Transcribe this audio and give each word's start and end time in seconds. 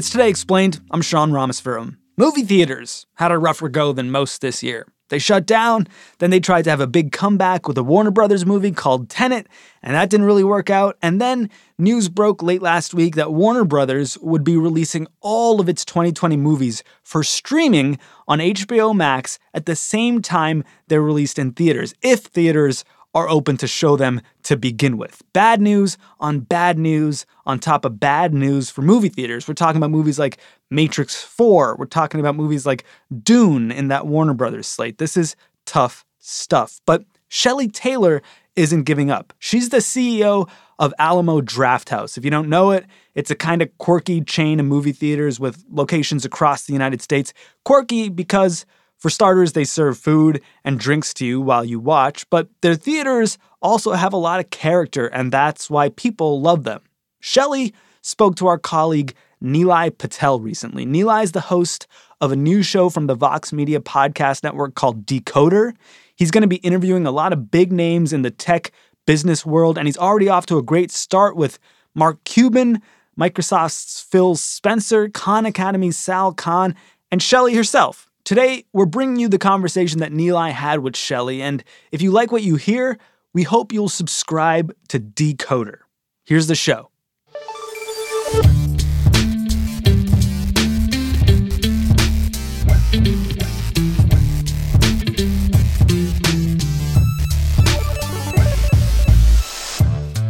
It's 0.00 0.08
Today 0.08 0.30
Explained. 0.30 0.80
I'm 0.90 1.02
Sean 1.02 1.30
Rameswaram. 1.30 1.98
Movie 2.16 2.40
theaters 2.40 3.04
had 3.16 3.32
a 3.32 3.36
rougher 3.36 3.68
go 3.68 3.92
than 3.92 4.10
most 4.10 4.40
this 4.40 4.62
year. 4.62 4.86
They 5.10 5.18
shut 5.18 5.44
down, 5.44 5.88
then 6.20 6.30
they 6.30 6.40
tried 6.40 6.62
to 6.62 6.70
have 6.70 6.80
a 6.80 6.86
big 6.86 7.12
comeback 7.12 7.68
with 7.68 7.76
a 7.76 7.82
Warner 7.82 8.10
Brothers 8.10 8.46
movie 8.46 8.70
called 8.70 9.10
Tenet, 9.10 9.46
and 9.82 9.94
that 9.94 10.08
didn't 10.08 10.24
really 10.24 10.42
work 10.42 10.70
out. 10.70 10.96
And 11.02 11.20
then 11.20 11.50
news 11.78 12.08
broke 12.08 12.42
late 12.42 12.62
last 12.62 12.94
week 12.94 13.14
that 13.16 13.34
Warner 13.34 13.66
Brothers 13.66 14.16
would 14.22 14.42
be 14.42 14.56
releasing 14.56 15.06
all 15.20 15.60
of 15.60 15.68
its 15.68 15.84
2020 15.84 16.34
movies 16.34 16.82
for 17.02 17.22
streaming 17.22 17.98
on 18.26 18.38
HBO 18.38 18.96
Max 18.96 19.38
at 19.52 19.66
the 19.66 19.76
same 19.76 20.22
time 20.22 20.64
they're 20.88 21.02
released 21.02 21.38
in 21.38 21.52
theaters, 21.52 21.92
if 22.00 22.20
theaters 22.20 22.86
are 23.14 23.28
open 23.28 23.56
to 23.56 23.66
show 23.66 23.96
them 23.96 24.20
to 24.44 24.56
begin 24.56 24.96
with. 24.96 25.22
Bad 25.32 25.60
news 25.60 25.98
on 26.20 26.40
bad 26.40 26.78
news 26.78 27.26
on 27.46 27.58
top 27.58 27.84
of 27.84 27.98
bad 27.98 28.32
news 28.32 28.70
for 28.70 28.82
movie 28.82 29.08
theaters. 29.08 29.48
We're 29.48 29.54
talking 29.54 29.78
about 29.78 29.90
movies 29.90 30.18
like 30.18 30.38
Matrix 30.70 31.22
4. 31.22 31.76
We're 31.76 31.86
talking 31.86 32.20
about 32.20 32.36
movies 32.36 32.66
like 32.66 32.84
Dune 33.22 33.72
in 33.72 33.88
that 33.88 34.06
Warner 34.06 34.34
Brothers 34.34 34.68
slate. 34.68 34.98
This 34.98 35.16
is 35.16 35.34
tough 35.66 36.04
stuff. 36.18 36.80
But 36.86 37.04
Shelley 37.28 37.68
Taylor 37.68 38.22
isn't 38.56 38.82
giving 38.82 39.10
up. 39.10 39.32
She's 39.38 39.70
the 39.70 39.78
CEO 39.78 40.48
of 40.78 40.94
Alamo 40.98 41.40
Drafthouse. 41.40 42.16
If 42.16 42.24
you 42.24 42.30
don't 42.30 42.48
know 42.48 42.70
it, 42.70 42.86
it's 43.14 43.30
a 43.30 43.34
kind 43.34 43.62
of 43.62 43.76
quirky 43.78 44.20
chain 44.22 44.60
of 44.60 44.66
movie 44.66 44.92
theaters 44.92 45.38
with 45.38 45.64
locations 45.70 46.24
across 46.24 46.64
the 46.64 46.72
United 46.72 47.02
States. 47.02 47.32
Quirky 47.64 48.08
because 48.08 48.66
for 49.00 49.08
starters, 49.08 49.54
they 49.54 49.64
serve 49.64 49.96
food 49.96 50.42
and 50.62 50.78
drinks 50.78 51.14
to 51.14 51.24
you 51.24 51.40
while 51.40 51.64
you 51.64 51.80
watch, 51.80 52.28
but 52.28 52.48
their 52.60 52.74
theaters 52.74 53.38
also 53.62 53.92
have 53.92 54.12
a 54.12 54.18
lot 54.18 54.40
of 54.40 54.50
character, 54.50 55.06
and 55.06 55.32
that's 55.32 55.70
why 55.70 55.88
people 55.88 56.42
love 56.42 56.64
them. 56.64 56.82
Shelley 57.18 57.72
spoke 58.02 58.36
to 58.36 58.46
our 58.46 58.58
colleague 58.58 59.14
Nilay 59.42 59.96
Patel 59.96 60.38
recently. 60.38 60.84
Nilay 60.84 61.24
is 61.24 61.32
the 61.32 61.40
host 61.40 61.86
of 62.20 62.30
a 62.30 62.36
new 62.36 62.62
show 62.62 62.90
from 62.90 63.06
the 63.06 63.14
Vox 63.14 63.54
Media 63.54 63.80
podcast 63.80 64.44
network 64.44 64.74
called 64.74 65.06
Decoder. 65.06 65.72
He's 66.14 66.30
going 66.30 66.42
to 66.42 66.48
be 66.48 66.56
interviewing 66.56 67.06
a 67.06 67.10
lot 67.10 67.32
of 67.32 67.50
big 67.50 67.72
names 67.72 68.12
in 68.12 68.20
the 68.20 68.30
tech 68.30 68.70
business 69.06 69.46
world, 69.46 69.78
and 69.78 69.88
he's 69.88 69.96
already 69.96 70.28
off 70.28 70.44
to 70.46 70.58
a 70.58 70.62
great 70.62 70.90
start 70.90 71.36
with 71.36 71.58
Mark 71.94 72.22
Cuban, 72.24 72.82
Microsoft's 73.18 74.02
Phil 74.02 74.36
Spencer, 74.36 75.08
Khan 75.08 75.46
Academy's 75.46 75.96
Sal 75.96 76.34
Khan, 76.34 76.74
and 77.10 77.22
Shelley 77.22 77.54
herself. 77.54 78.09
Today, 78.30 78.64
we're 78.72 78.86
bringing 78.86 79.16
you 79.16 79.28
the 79.28 79.38
conversation 79.38 79.98
that 79.98 80.12
Nilay 80.12 80.52
had 80.52 80.78
with 80.78 80.94
Shelley, 80.94 81.42
and 81.42 81.64
if 81.90 82.00
you 82.00 82.12
like 82.12 82.30
what 82.30 82.44
you 82.44 82.54
hear, 82.54 82.96
we 83.34 83.42
hope 83.42 83.72
you'll 83.72 83.88
subscribe 83.88 84.72
to 84.86 85.00
Decoder. 85.00 85.78
Here's 86.24 86.46
the 86.46 86.54
show. 86.54 86.92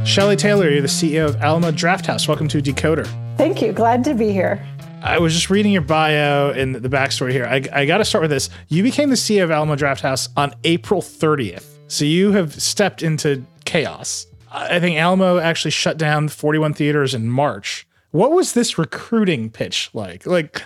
Shelley 0.06 0.36
Taylor, 0.36 0.70
you're 0.70 0.80
the 0.80 0.88
CEO 0.88 1.26
of 1.26 1.36
Alamo 1.42 1.70
Drafthouse. 1.70 2.26
Welcome 2.26 2.48
to 2.48 2.62
Decoder. 2.62 3.06
Thank 3.36 3.60
you. 3.60 3.74
Glad 3.74 4.04
to 4.04 4.14
be 4.14 4.32
here. 4.32 4.66
I 5.02 5.18
was 5.18 5.32
just 5.32 5.48
reading 5.48 5.72
your 5.72 5.82
bio 5.82 6.50
and 6.50 6.74
the 6.74 6.88
backstory 6.88 7.32
here. 7.32 7.46
I, 7.46 7.62
I 7.72 7.86
got 7.86 7.98
to 7.98 8.04
start 8.04 8.22
with 8.22 8.30
this. 8.30 8.50
You 8.68 8.82
became 8.82 9.08
the 9.08 9.16
CEO 9.16 9.42
of 9.42 9.50
Alamo 9.50 9.74
Drafthouse 9.74 10.28
on 10.36 10.54
April 10.64 11.00
30th. 11.00 11.64
So 11.88 12.04
you 12.04 12.32
have 12.32 12.60
stepped 12.60 13.02
into 13.02 13.44
chaos. 13.64 14.26
I 14.52 14.78
think 14.78 14.98
Alamo 14.98 15.38
actually 15.38 15.70
shut 15.70 15.96
down 15.96 16.28
41 16.28 16.74
theaters 16.74 17.14
in 17.14 17.30
March. 17.30 17.86
What 18.10 18.32
was 18.32 18.52
this 18.52 18.76
recruiting 18.76 19.48
pitch 19.48 19.90
like? 19.94 20.26
Like, 20.26 20.62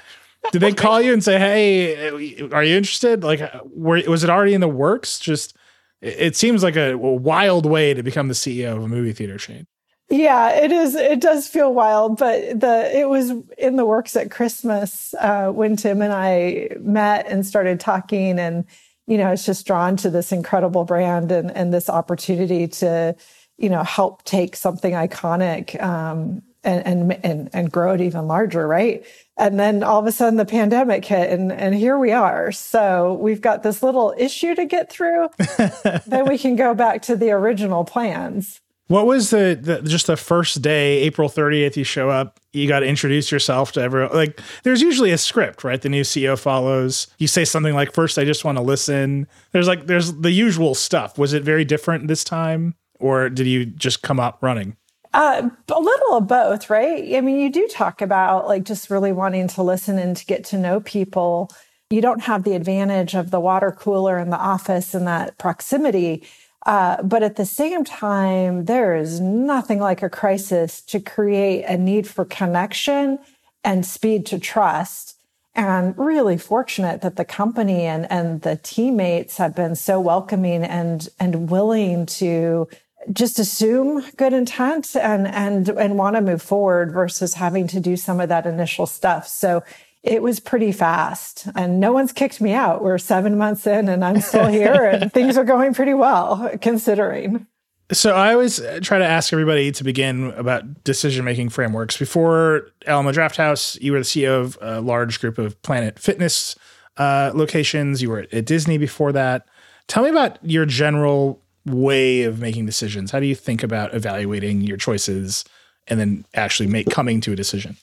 did 0.51 0.61
they 0.61 0.73
call 0.73 1.01
you 1.01 1.13
and 1.13 1.23
say, 1.23 1.39
"Hey, 1.39 2.41
are 2.51 2.65
you 2.65 2.77
interested?" 2.77 3.23
Like, 3.23 3.41
were, 3.65 4.03
was 4.09 4.25
it 4.25 4.31
already 4.31 4.55
in 4.55 4.61
the 4.61 4.69
works? 4.69 5.19
Just, 5.19 5.57
it 6.01 6.37
seems 6.37 6.63
like 6.63 6.77
a 6.77 6.97
wild 6.97 7.67
way 7.67 7.93
to 7.95 8.03
become 8.03 8.29
the 8.29 8.35
CEO 8.35 8.77
of 8.77 8.83
a 8.83 8.89
movie 8.89 9.13
theater 9.13 9.37
chain. 9.37 9.67
Yeah, 10.15 10.51
it 10.51 10.71
is. 10.71 10.95
It 10.95 11.19
does 11.21 11.49
feel 11.49 11.75
wild, 11.75 12.19
but 12.19 12.61
the 12.61 12.89
it 12.97 13.09
was 13.09 13.33
in 13.59 13.75
the 13.75 13.85
works 13.85 14.15
at 14.15 14.31
Christmas 14.31 15.13
uh, 15.15 15.49
when 15.49 15.75
Tim 15.75 16.03
and 16.03 16.13
I 16.13 16.69
met 16.79 17.27
and 17.27 17.45
started 17.45 17.81
talking, 17.81 18.39
and 18.39 18.65
you 19.09 19.19
know, 19.19 19.33
it's 19.33 19.45
just 19.45 19.67
drawn 19.67 19.97
to 19.97 20.11
this 20.11 20.31
incredible 20.31 20.85
brand 20.85 21.33
and 21.33 21.51
and 21.51 21.75
this 21.75 21.91
opportunity 21.91 22.69
to, 22.69 23.17
you 23.59 23.69
know, 23.69 23.83
help 23.83 24.23
take 24.23 24.55
something 24.55 24.93
iconic 24.93 25.83
um, 25.83 26.43
and 26.63 26.87
and 26.87 27.25
and 27.25 27.51
and 27.53 27.73
grow 27.73 27.95
it 27.95 28.01
even 28.01 28.29
larger, 28.29 28.69
right? 28.69 29.05
And 29.37 29.59
then 29.59 29.83
all 29.83 29.99
of 29.99 30.07
a 30.07 30.13
sudden 30.13 30.37
the 30.37 30.45
pandemic 30.47 31.05
hit, 31.05 31.29
and 31.29 31.51
and 31.51 31.75
here 31.75 31.99
we 31.99 32.13
are. 32.13 32.53
So 32.53 33.15
we've 33.15 33.41
got 33.41 33.65
this 33.65 33.83
little 33.83 34.15
issue 34.17 34.55
to 34.55 34.65
get 34.65 34.91
through. 34.91 35.31
then 36.07 36.29
we 36.29 36.39
can 36.39 36.55
go 36.55 36.73
back 36.73 37.03
to 37.03 37.17
the 37.17 37.33
original 37.33 37.85
plans. 37.85 38.61
What 38.89 39.07
was 39.07 39.31
the, 39.31 39.59
the, 39.61 39.81
just 39.83 40.07
the 40.07 40.17
first 40.17 40.61
day, 40.61 40.99
April 41.01 41.31
30th, 41.31 41.77
you 41.77 41.85
show 41.85 42.11
up, 42.11 42.39
you 42.53 42.69
got 42.69 42.81
to 42.81 42.87
introduce 42.87 43.33
yourself 43.33 43.73
to 43.73 43.81
everyone. 43.81 44.15
Like 44.15 44.41
there's 44.63 44.83
usually 44.83 45.11
a 45.11 45.19
script, 45.19 45.65
right? 45.65 45.81
The 45.81 45.89
new 45.89 46.03
CEO 46.03 46.39
follows. 46.39 47.07
You 47.19 47.27
say 47.27 47.47
something 47.47 47.75
like, 47.75 47.93
first, 47.93 48.19
I 48.19 48.25
just 48.25 48.45
want 48.45 48.59
to 48.59 48.63
listen. 48.63 49.27
There's 49.53 49.67
like, 49.67 49.87
there's 49.87 50.13
the 50.13 50.33
usual 50.33 50.75
stuff. 50.75 51.17
Was 51.19 51.33
it 51.33 51.43
very 51.43 51.65
different 51.65 52.09
this 52.09 52.25
time 52.25 52.75
or 53.01 53.31
did 53.31 53.47
you 53.47 53.67
just 53.67 54.03
come 54.03 54.21
up 54.21 54.39
running? 54.43 54.77
Uh, 55.15 55.49
a 55.69 55.81
little 55.81 56.17
of 56.17 56.27
both, 56.27 56.69
right? 56.69 57.15
I 57.15 57.21
mean, 57.21 57.39
you 57.39 57.51
do 57.51 57.69
talk 57.69 58.03
about 58.03 58.49
like 58.49 58.65
just 58.65 58.91
really 58.91 59.13
wanting 59.13 59.49
to 59.49 59.63
listen 59.63 59.99
and 59.99 60.17
to 60.17 60.27
get 60.27 60.45
to 60.47 60.59
know 60.59 60.81
people. 60.81 61.51
You 61.89 62.01
don't 62.01 62.23
have 62.23 62.43
the 62.43 62.55
advantage 62.55 63.15
of 63.15 63.31
the 63.31 63.41
water 63.41 63.71
cooler 63.71 64.19
in 64.19 64.31
the 64.31 64.39
office 64.39 64.95
and 64.95 65.07
that 65.07 65.39
proximity 65.39 66.27
uh, 66.67 67.03
but 67.03 67.23
at 67.23 67.37
the 67.37 67.45
same 67.45 67.85
time, 67.85 68.65
there 68.65 68.97
is 68.97 69.21
nothing 69.21 69.79
like 69.81 70.03
a 70.03 70.09
crisis 70.09 70.81
to 70.83 70.99
create 71.01 71.65
a 71.65 71.77
need 71.77 72.07
for 72.07 72.25
connection 72.25 73.19
and 73.63 73.85
speed 73.85 74.27
to 74.27 74.39
trust. 74.39 75.19
And 75.57 75.97
really 75.97 76.37
fortunate 76.37 77.01
that 77.03 77.15
the 77.15 77.25
company 77.25 77.83
and, 77.83 78.11
and 78.11 78.43
the 78.43 78.57
teammates 78.57 79.37
have 79.37 79.55
been 79.55 79.77
so 79.77 80.01
welcoming 80.01 80.65
and, 80.65 81.09
and 81.21 81.49
willing 81.49 82.07
to 82.07 82.69
just 83.13 83.39
assume 83.39 84.03
good 84.17 84.33
intent 84.33 84.97
and, 84.97 85.29
and, 85.29 85.69
and 85.69 85.97
want 85.97 86.17
to 86.17 86.23
move 86.23 86.43
forward 86.43 86.93
versus 86.93 87.35
having 87.35 87.69
to 87.69 87.79
do 87.79 87.97
some 87.97 88.21
of 88.21 88.31
that 88.31 88.47
initial 88.47 88.87
stuff. 88.87 89.29
So 89.29 89.63
it 90.05 90.23
was 90.23 90.39
pretty 90.39 90.71
fast 90.71 91.49
and 91.57 91.81
no 91.81 91.91
one's 91.91 92.13
kicked 92.13 92.41
me 92.41 92.53
out. 92.53 92.85
We're 92.85 92.99
seven 92.99 93.39
months 93.39 93.67
in 93.67 93.89
and 93.89 94.05
I'm 94.05 94.21
still 94.21 94.47
here 94.47 94.85
and 94.85 95.11
things 95.15 95.39
are 95.39 95.45
going 95.45 95.73
pretty 95.73 95.95
well 95.95 96.51
considering. 96.61 97.47
So 97.91 98.15
I 98.15 98.33
always 98.33 98.61
try 98.83 98.99
to 98.99 99.05
ask 99.05 99.33
everybody 99.33 99.73
to 99.73 99.85
begin 99.85 100.31
about 100.33 100.85
decision 100.85 101.25
making 101.25 101.49
frameworks. 101.49 101.97
Before 101.97 102.69
Alamo 102.87 103.13
Drafthouse, 103.13 103.81
you 103.81 103.93
were 103.93 103.99
the 103.99 104.05
CEO 104.05 104.41
of 104.41 104.59
a 104.61 104.81
large 104.81 105.21
group 105.21 105.39
of 105.39 105.61
Planet 105.63 105.99
Fitness 105.99 106.55
uh, 106.99 107.31
locations. 107.35 108.03
You 108.03 108.11
were 108.11 108.27
at 108.31 108.45
Disney 108.45 108.79
before 108.79 109.13
that. 109.13 109.47
Tell 109.87 110.03
me 110.03 110.11
about 110.11 110.39
your 110.43 110.67
general 110.67 111.43
way 111.65 112.25
of 112.25 112.41
making 112.41 112.67
decisions. 112.67 113.11
How 113.11 113.21
do 113.21 113.27
you 113.27 113.35
think 113.35 113.63
about 113.63 113.95
evaluating 113.95 114.61
your 114.63 114.77
choices 114.77 115.45
and 115.87 115.99
then 115.99 116.27
actually 116.35 116.67
make 116.67 116.91
coming 116.91 117.21
to 117.23 117.33
a 117.33 117.37
decision? 117.37 117.77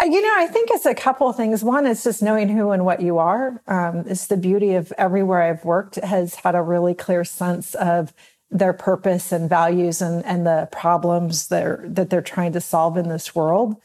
You 0.00 0.20
know, 0.20 0.34
I 0.36 0.46
think 0.46 0.70
it's 0.72 0.86
a 0.86 0.94
couple 0.94 1.28
of 1.28 1.36
things. 1.36 1.62
One 1.62 1.86
is 1.86 2.02
just 2.02 2.22
knowing 2.22 2.48
who 2.48 2.70
and 2.70 2.84
what 2.84 3.00
you 3.02 3.18
are. 3.18 3.62
Um, 3.68 4.04
it's 4.06 4.26
the 4.26 4.36
beauty 4.36 4.74
of 4.74 4.92
everywhere 4.98 5.42
I've 5.42 5.64
worked 5.64 5.96
has 5.96 6.36
had 6.36 6.54
a 6.54 6.62
really 6.62 6.94
clear 6.94 7.24
sense 7.24 7.74
of 7.74 8.12
their 8.50 8.72
purpose 8.72 9.32
and 9.32 9.48
values 9.48 10.02
and, 10.02 10.24
and 10.24 10.44
the 10.44 10.68
problems 10.72 11.48
they're, 11.48 11.84
that 11.86 12.10
they're 12.10 12.20
trying 12.20 12.52
to 12.52 12.60
solve 12.60 12.96
in 12.96 13.08
this 13.08 13.34
world. 13.34 13.76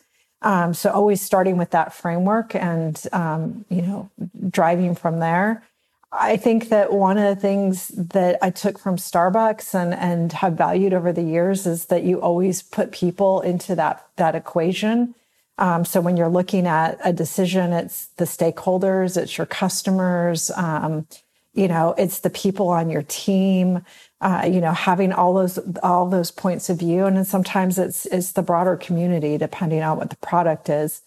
Um, 0.42 0.74
so 0.74 0.89
always 0.89 1.21
starting 1.21 1.57
with 1.57 1.71
that 1.71 1.94
framework 1.94 2.56
and, 2.56 3.01
um, 3.12 3.65
you 3.69 3.81
know, 3.81 4.10
driving 4.50 4.95
from 4.95 5.19
there. 5.19 5.63
I 6.12 6.38
think 6.38 6.69
that 6.69 6.94
one 6.94 7.18
of 7.18 7.36
the 7.36 7.39
things 7.39 7.89
that 7.89 8.38
I 8.42 8.50
took 8.50 8.80
from 8.80 8.98
Starbucks 8.98 9.75
and, 9.75 9.94
and 9.94 10.31
have 10.33 10.53
valued 10.53 10.94
over 10.94 11.12
the 11.12 11.24
years 11.24 11.68
is 11.68 11.86
that 11.86 12.03
you 12.03 12.21
always 12.21 12.62
put 12.62 12.92
people 12.92 13.42
into 13.42 13.75
that, 13.75 14.07
that 14.15 14.36
equation 14.36 15.15
um, 15.57 15.86
so 15.86 16.01
when 16.01 16.18
you're 16.18 16.30
looking 16.30 16.68
at 16.68 17.00
a 17.04 17.12
decision, 17.12 17.74
it's 17.74 18.07
the 18.18 18.25
stakeholders, 18.25 19.18
it's 19.18 19.38
your 19.38 19.48
customers, 19.48 20.51
um, 20.56 21.07
you 21.54 21.68
know, 21.68 21.95
it's 21.98 22.19
the 22.19 22.30
people 22.30 22.69
on 22.69 22.89
your 22.89 23.01
team, 23.04 23.83
uh, 24.21 24.48
you 24.48 24.62
know, 24.62 24.74
having 24.74 25.12
all 25.12 25.33
those 25.33 25.59
all 25.81 26.07
those 26.07 26.30
points 26.30 26.69
of 26.69 26.77
view, 26.77 27.06
and 27.06 27.18
then 27.18 27.25
sometimes 27.25 27.80
it's 27.80 28.06
it's 28.07 28.33
the 28.33 28.44
broader 28.44 28.75
community, 28.75 29.38
depending 29.38 29.81
on 29.81 29.98
what 29.98 30.12
the 30.12 30.18
product 30.18 30.69
is. 30.69 31.01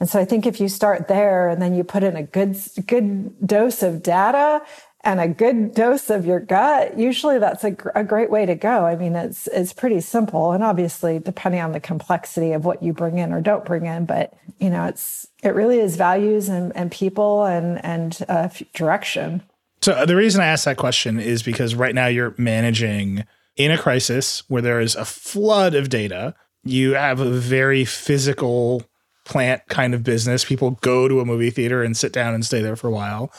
And 0.00 0.08
so 0.08 0.20
I 0.20 0.26
think 0.26 0.44
if 0.44 0.60
you 0.60 0.68
start 0.68 1.08
there 1.08 1.48
and 1.48 1.62
then 1.62 1.74
you 1.74 1.84
put 1.84 2.02
in 2.02 2.16
a 2.16 2.22
good 2.22 2.56
good 2.86 3.46
dose 3.46 3.82
of 3.82 4.02
data 4.02 4.60
and 5.04 5.20
a 5.20 5.28
good 5.28 5.74
dose 5.74 6.08
of 6.10 6.24
your 6.24 6.40
gut, 6.40 6.98
usually 6.98 7.38
that's 7.38 7.62
a, 7.62 7.72
gr- 7.72 7.90
a 7.94 8.02
great 8.02 8.30
way 8.30 8.46
to 8.46 8.54
go. 8.54 8.86
I 8.86 8.96
mean, 8.96 9.14
it's 9.14 9.46
it's 9.48 9.72
pretty 9.72 10.00
simple, 10.00 10.52
and 10.52 10.64
obviously 10.64 11.18
depending 11.18 11.60
on 11.60 11.72
the 11.72 11.80
complexity 11.80 12.52
of 12.52 12.64
what 12.64 12.82
you 12.82 12.92
bring 12.92 13.18
in 13.18 13.32
or 13.32 13.40
don't 13.40 13.64
bring 13.64 13.86
in, 13.86 14.06
but 14.06 14.32
you 14.58 14.70
know, 14.70 14.86
it's 14.86 15.28
it 15.42 15.54
really 15.54 15.78
is 15.78 15.96
values 15.96 16.48
and, 16.48 16.74
and 16.74 16.90
people 16.90 17.44
and 17.44 17.84
and 17.84 18.24
uh, 18.28 18.48
direction. 18.72 19.42
So 19.82 19.92
uh, 19.92 20.06
the 20.06 20.16
reason 20.16 20.40
I 20.40 20.46
asked 20.46 20.64
that 20.64 20.78
question 20.78 21.20
is 21.20 21.42
because 21.42 21.74
right 21.74 21.94
now 21.94 22.06
you're 22.06 22.34
managing 22.38 23.24
in 23.56 23.70
a 23.70 23.78
crisis 23.78 24.42
where 24.48 24.62
there 24.62 24.80
is 24.80 24.96
a 24.96 25.04
flood 25.04 25.74
of 25.74 25.90
data. 25.90 26.34
You 26.64 26.94
have 26.94 27.20
a 27.20 27.30
very 27.30 27.84
physical 27.84 28.82
plant 29.26 29.62
kind 29.68 29.92
of 29.94 30.02
business. 30.02 30.44
People 30.44 30.72
go 30.80 31.08
to 31.08 31.20
a 31.20 31.24
movie 31.26 31.50
theater 31.50 31.82
and 31.82 31.96
sit 31.96 32.12
down 32.12 32.34
and 32.34 32.44
stay 32.44 32.62
there 32.62 32.76
for 32.76 32.88
a 32.88 32.92
while. 32.92 33.30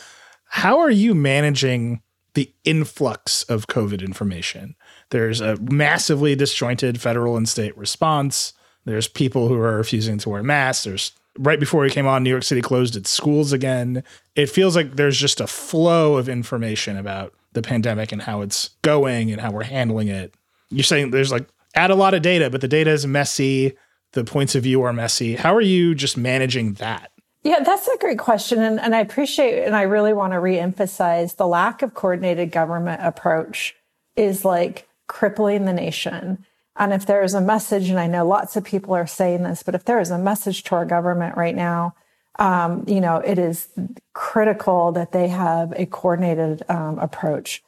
How 0.45 0.79
are 0.79 0.89
you 0.89 1.13
managing 1.13 2.01
the 2.33 2.51
influx 2.63 3.43
of 3.43 3.67
COVID 3.67 4.01
information? 4.01 4.75
There's 5.09 5.41
a 5.41 5.57
massively 5.57 6.35
disjointed 6.35 7.01
federal 7.01 7.37
and 7.37 7.47
state 7.47 7.77
response. 7.77 8.53
There's 8.85 9.07
people 9.07 9.47
who 9.47 9.55
are 9.55 9.77
refusing 9.77 10.17
to 10.19 10.29
wear 10.29 10.43
masks. 10.43 10.83
There's 10.83 11.11
right 11.37 11.59
before 11.59 11.81
we 11.81 11.89
came 11.89 12.07
on, 12.07 12.23
New 12.23 12.29
York 12.29 12.43
City 12.43 12.61
closed 12.61 12.95
its 12.95 13.09
schools 13.09 13.51
again. 13.51 14.03
It 14.35 14.49
feels 14.49 14.75
like 14.75 14.95
there's 14.95 15.17
just 15.17 15.41
a 15.41 15.47
flow 15.47 16.17
of 16.17 16.29
information 16.29 16.97
about 16.97 17.33
the 17.53 17.61
pandemic 17.61 18.11
and 18.11 18.21
how 18.21 18.41
it's 18.41 18.69
going 18.81 19.31
and 19.31 19.41
how 19.41 19.51
we're 19.51 19.63
handling 19.63 20.07
it. 20.07 20.33
You're 20.69 20.83
saying 20.83 21.11
there's 21.11 21.31
like 21.31 21.47
add 21.73 21.91
a 21.91 21.95
lot 21.95 22.13
of 22.13 22.21
data, 22.21 22.49
but 22.49 22.61
the 22.61 22.67
data 22.67 22.91
is 22.91 23.05
messy. 23.05 23.77
The 24.13 24.23
points 24.23 24.55
of 24.55 24.63
view 24.63 24.81
are 24.83 24.93
messy. 24.93 25.35
How 25.35 25.53
are 25.55 25.61
you 25.61 25.93
just 25.93 26.15
managing 26.15 26.73
that? 26.73 27.11
Yeah, 27.45 27.59
that's 27.59 27.87
a 27.87 27.97
great 27.99 28.17
question. 28.17 28.59
And, 28.63 28.79
and 28.79 28.95
I 28.95 29.01
appreciate 29.01 29.65
and 29.65 29.75
I 29.75 29.83
really 29.83 30.13
want 30.13 30.33
to 30.33 30.37
reemphasize 30.37 31.35
the 31.35 31.45
lack 31.45 31.83
of 31.83 31.93
coordinated 31.93 32.51
government 32.51 33.03
approach 33.03 33.75
is 34.15 34.43
like 34.43 34.87
crippling 35.05 35.65
the 35.65 35.73
nation. 35.73 36.43
And 36.75 36.91
if 36.91 37.05
there 37.05 37.21
is 37.21 37.35
a 37.35 37.41
message, 37.41 37.87
and 37.87 37.99
I 37.99 38.07
know 38.07 38.27
lots 38.27 38.55
of 38.55 38.63
people 38.63 38.95
are 38.95 39.05
saying 39.05 39.43
this, 39.43 39.61
but 39.61 39.75
if 39.75 39.85
there 39.85 39.99
is 39.99 40.09
a 40.09 40.17
message 40.17 40.63
to 40.63 40.75
our 40.75 40.85
government 40.85 41.37
right 41.37 41.55
now, 41.55 41.93
um, 42.39 42.83
you 42.87 42.99
know, 42.99 43.17
it 43.17 43.37
is 43.37 43.67
critical 44.13 44.91
that 44.93 45.11
they 45.11 45.27
have 45.27 45.71
a 45.77 45.85
coordinated 45.85 46.63
um, 46.67 46.97
approach. 46.97 47.61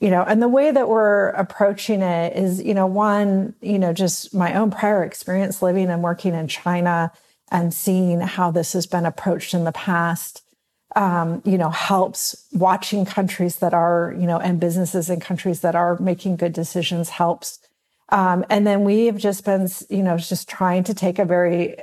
You 0.00 0.10
know, 0.10 0.22
and 0.22 0.40
the 0.40 0.48
way 0.48 0.70
that 0.70 0.88
we're 0.88 1.30
approaching 1.30 2.02
it 2.02 2.36
is, 2.36 2.62
you 2.62 2.72
know, 2.72 2.86
one, 2.86 3.54
you 3.60 3.80
know, 3.80 3.92
just 3.92 4.32
my 4.32 4.54
own 4.54 4.70
prior 4.70 5.02
experience 5.02 5.60
living 5.60 5.90
and 5.90 6.04
working 6.04 6.34
in 6.34 6.46
China 6.46 7.10
and 7.50 7.72
seeing 7.72 8.20
how 8.20 8.50
this 8.50 8.72
has 8.72 8.86
been 8.86 9.06
approached 9.06 9.54
in 9.54 9.64
the 9.64 9.72
past, 9.72 10.42
um, 10.96 11.42
you 11.44 11.58
know, 11.58 11.70
helps 11.70 12.46
watching 12.52 13.04
countries 13.04 13.56
that 13.56 13.74
are, 13.74 14.14
you 14.18 14.26
know, 14.26 14.38
and 14.38 14.60
businesses 14.60 15.10
in 15.10 15.20
countries 15.20 15.60
that 15.60 15.74
are 15.74 15.98
making 15.98 16.36
good 16.36 16.52
decisions 16.52 17.10
helps. 17.10 17.58
Um, 18.10 18.44
and 18.48 18.66
then 18.66 18.84
we 18.84 19.06
have 19.06 19.16
just 19.16 19.44
been, 19.44 19.68
you 19.88 20.02
know, 20.02 20.16
just 20.18 20.48
trying 20.48 20.84
to 20.84 20.94
take 20.94 21.18
a 21.18 21.24
very 21.24 21.76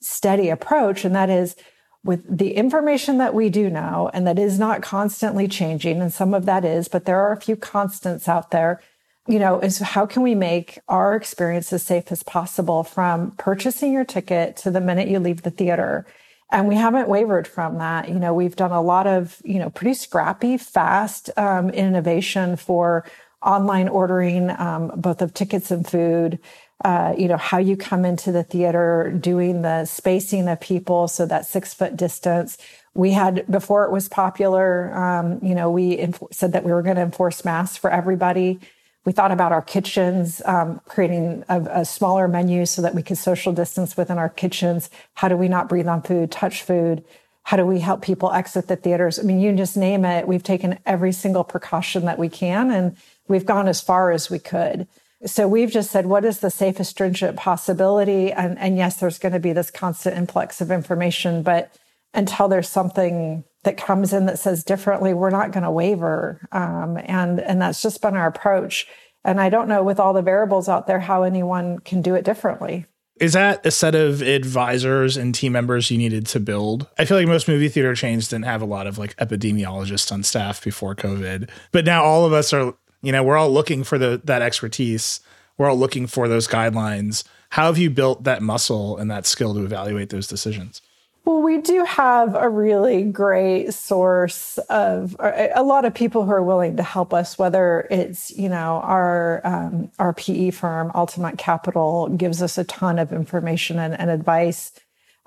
steady 0.00 0.48
approach. 0.48 1.04
And 1.04 1.14
that 1.14 1.30
is 1.30 1.56
with 2.04 2.24
the 2.36 2.54
information 2.54 3.18
that 3.18 3.34
we 3.34 3.48
do 3.48 3.70
know, 3.70 4.10
and 4.12 4.26
that 4.26 4.38
is 4.38 4.58
not 4.58 4.82
constantly 4.82 5.46
changing. 5.46 6.00
And 6.00 6.12
some 6.12 6.34
of 6.34 6.46
that 6.46 6.64
is, 6.64 6.88
but 6.88 7.04
there 7.04 7.20
are 7.20 7.32
a 7.32 7.40
few 7.40 7.54
constants 7.54 8.28
out 8.28 8.50
there 8.50 8.80
you 9.28 9.38
know, 9.38 9.60
is 9.60 9.78
how 9.78 10.06
can 10.06 10.22
we 10.22 10.34
make 10.34 10.78
our 10.88 11.14
experience 11.14 11.72
as 11.72 11.82
safe 11.82 12.10
as 12.10 12.22
possible 12.22 12.82
from 12.82 13.32
purchasing 13.32 13.92
your 13.92 14.04
ticket 14.04 14.56
to 14.58 14.70
the 14.70 14.80
minute 14.80 15.08
you 15.08 15.20
leave 15.20 15.42
the 15.42 15.50
theater? 15.50 16.06
And 16.50 16.68
we 16.68 16.74
haven't 16.74 17.08
wavered 17.08 17.48
from 17.48 17.78
that. 17.78 18.08
You 18.08 18.18
know, 18.18 18.34
we've 18.34 18.56
done 18.56 18.72
a 18.72 18.82
lot 18.82 19.06
of, 19.06 19.40
you 19.44 19.58
know, 19.58 19.70
pretty 19.70 19.94
scrappy, 19.94 20.58
fast 20.58 21.30
um, 21.38 21.70
innovation 21.70 22.56
for 22.56 23.06
online 23.40 23.88
ordering, 23.88 24.50
um, 24.50 24.92
both 24.96 25.22
of 25.22 25.32
tickets 25.34 25.70
and 25.70 25.88
food. 25.88 26.38
Uh, 26.84 27.14
you 27.16 27.28
know, 27.28 27.36
how 27.36 27.58
you 27.58 27.76
come 27.76 28.04
into 28.04 28.32
the 28.32 28.42
theater, 28.42 29.16
doing 29.20 29.62
the 29.62 29.84
spacing 29.84 30.48
of 30.48 30.60
people, 30.60 31.06
so 31.06 31.24
that 31.24 31.46
six 31.46 31.72
foot 31.72 31.96
distance. 31.96 32.58
We 32.92 33.12
had, 33.12 33.46
before 33.48 33.84
it 33.84 33.92
was 33.92 34.08
popular, 34.08 34.92
um, 34.94 35.38
you 35.42 35.54
know, 35.54 35.70
we 35.70 35.96
inf- 35.96 36.22
said 36.32 36.52
that 36.52 36.64
we 36.64 36.72
were 36.72 36.82
going 36.82 36.96
to 36.96 37.02
enforce 37.02 37.44
masks 37.44 37.76
for 37.76 37.88
everybody. 37.88 38.58
We 39.04 39.12
thought 39.12 39.32
about 39.32 39.52
our 39.52 39.62
kitchens, 39.62 40.40
um, 40.44 40.80
creating 40.86 41.44
a, 41.48 41.60
a, 41.80 41.84
smaller 41.84 42.28
menu 42.28 42.66
so 42.66 42.82
that 42.82 42.94
we 42.94 43.02
could 43.02 43.18
social 43.18 43.52
distance 43.52 43.96
within 43.96 44.16
our 44.16 44.28
kitchens. 44.28 44.90
How 45.14 45.28
do 45.28 45.36
we 45.36 45.48
not 45.48 45.68
breathe 45.68 45.88
on 45.88 46.02
food, 46.02 46.30
touch 46.30 46.62
food? 46.62 47.04
How 47.42 47.56
do 47.56 47.66
we 47.66 47.80
help 47.80 48.02
people 48.02 48.32
exit 48.32 48.68
the 48.68 48.76
theaters? 48.76 49.18
I 49.18 49.22
mean, 49.22 49.40
you 49.40 49.52
just 49.54 49.76
name 49.76 50.04
it. 50.04 50.28
We've 50.28 50.42
taken 50.42 50.78
every 50.86 51.10
single 51.10 51.42
precaution 51.42 52.04
that 52.04 52.18
we 52.18 52.28
can, 52.28 52.70
and 52.70 52.96
we've 53.26 53.46
gone 53.46 53.66
as 53.66 53.80
far 53.80 54.12
as 54.12 54.30
we 54.30 54.38
could. 54.38 54.86
So 55.26 55.48
we've 55.48 55.70
just 55.70 55.90
said, 55.90 56.06
what 56.06 56.24
is 56.24 56.38
the 56.38 56.50
safest 56.50 56.90
stringent 56.90 57.36
possibility? 57.36 58.32
And, 58.32 58.58
and 58.58 58.76
yes, 58.76 58.96
there's 58.96 59.18
going 59.18 59.32
to 59.32 59.40
be 59.40 59.52
this 59.52 59.70
constant 59.70 60.16
influx 60.16 60.60
of 60.60 60.70
information, 60.70 61.42
but 61.42 61.72
until 62.14 62.48
there's 62.48 62.68
something 62.68 63.44
that 63.64 63.76
comes 63.76 64.12
in 64.12 64.26
that 64.26 64.38
says 64.38 64.64
differently, 64.64 65.14
we're 65.14 65.30
not 65.30 65.52
going 65.52 65.62
to 65.62 65.70
waver. 65.70 66.46
Um, 66.52 66.98
and, 67.04 67.40
and 67.40 67.62
that's 67.62 67.82
just 67.82 68.02
been 68.02 68.16
our 68.16 68.26
approach. 68.26 68.86
And 69.24 69.40
I 69.40 69.50
don't 69.50 69.68
know 69.68 69.82
with 69.82 70.00
all 70.00 70.12
the 70.12 70.22
variables 70.22 70.68
out 70.68 70.86
there 70.86 71.00
how 71.00 71.22
anyone 71.22 71.78
can 71.78 72.02
do 72.02 72.14
it 72.14 72.24
differently. 72.24 72.86
Is 73.20 73.34
that 73.34 73.64
a 73.64 73.70
set 73.70 73.94
of 73.94 74.20
advisors 74.20 75.16
and 75.16 75.34
team 75.34 75.52
members 75.52 75.90
you 75.90 75.98
needed 75.98 76.26
to 76.28 76.40
build? 76.40 76.88
I 76.98 77.04
feel 77.04 77.16
like 77.16 77.28
most 77.28 77.46
movie 77.46 77.68
theater 77.68 77.94
chains 77.94 78.26
didn't 78.26 78.46
have 78.46 78.62
a 78.62 78.66
lot 78.66 78.86
of 78.86 78.98
like 78.98 79.14
epidemiologists 79.16 80.10
on 80.10 80.24
staff 80.24 80.64
before 80.64 80.96
COVID, 80.96 81.48
but 81.70 81.84
now 81.84 82.02
all 82.02 82.24
of 82.24 82.32
us 82.32 82.52
are, 82.52 82.74
you 83.02 83.12
know, 83.12 83.22
we're 83.22 83.36
all 83.36 83.50
looking 83.50 83.84
for 83.84 83.96
the 83.96 84.20
that 84.24 84.42
expertise. 84.42 85.20
We're 85.56 85.70
all 85.70 85.76
looking 85.76 86.06
for 86.08 86.26
those 86.26 86.48
guidelines. 86.48 87.22
How 87.50 87.66
have 87.66 87.78
you 87.78 87.90
built 87.90 88.24
that 88.24 88.42
muscle 88.42 88.96
and 88.96 89.10
that 89.10 89.26
skill 89.26 89.54
to 89.54 89.64
evaluate 89.64 90.08
those 90.08 90.26
decisions? 90.26 90.80
Well, 91.24 91.40
we 91.40 91.58
do 91.58 91.84
have 91.84 92.34
a 92.34 92.48
really 92.48 93.04
great 93.04 93.72
source 93.72 94.58
of 94.68 95.14
a 95.20 95.62
lot 95.62 95.84
of 95.84 95.94
people 95.94 96.24
who 96.24 96.32
are 96.32 96.42
willing 96.42 96.76
to 96.78 96.82
help 96.82 97.14
us. 97.14 97.38
Whether 97.38 97.86
it's 97.90 98.32
you 98.32 98.48
know 98.48 98.80
our 98.82 99.40
um, 99.44 99.92
our 100.00 100.12
PE 100.12 100.50
firm, 100.50 100.90
Altamont 100.94 101.38
Capital, 101.38 102.08
gives 102.08 102.42
us 102.42 102.58
a 102.58 102.64
ton 102.64 102.98
of 102.98 103.12
information 103.12 103.78
and, 103.78 103.98
and 103.98 104.10
advice. 104.10 104.72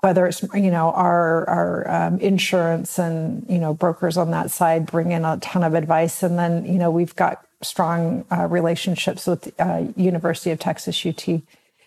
Whether 0.00 0.26
it's 0.26 0.42
you 0.52 0.70
know 0.70 0.90
our 0.92 1.48
our 1.48 1.90
um, 1.90 2.18
insurance 2.20 2.98
and 2.98 3.46
you 3.48 3.58
know 3.58 3.72
brokers 3.72 4.18
on 4.18 4.32
that 4.32 4.50
side 4.50 4.84
bring 4.84 5.12
in 5.12 5.24
a 5.24 5.38
ton 5.38 5.64
of 5.64 5.72
advice, 5.72 6.22
and 6.22 6.38
then 6.38 6.66
you 6.66 6.78
know 6.78 6.90
we've 6.90 7.16
got 7.16 7.42
strong 7.62 8.26
uh, 8.30 8.46
relationships 8.46 9.26
with 9.26 9.58
uh, 9.58 9.84
University 9.96 10.50
of 10.50 10.58
Texas 10.58 11.06
UT. 11.06 11.40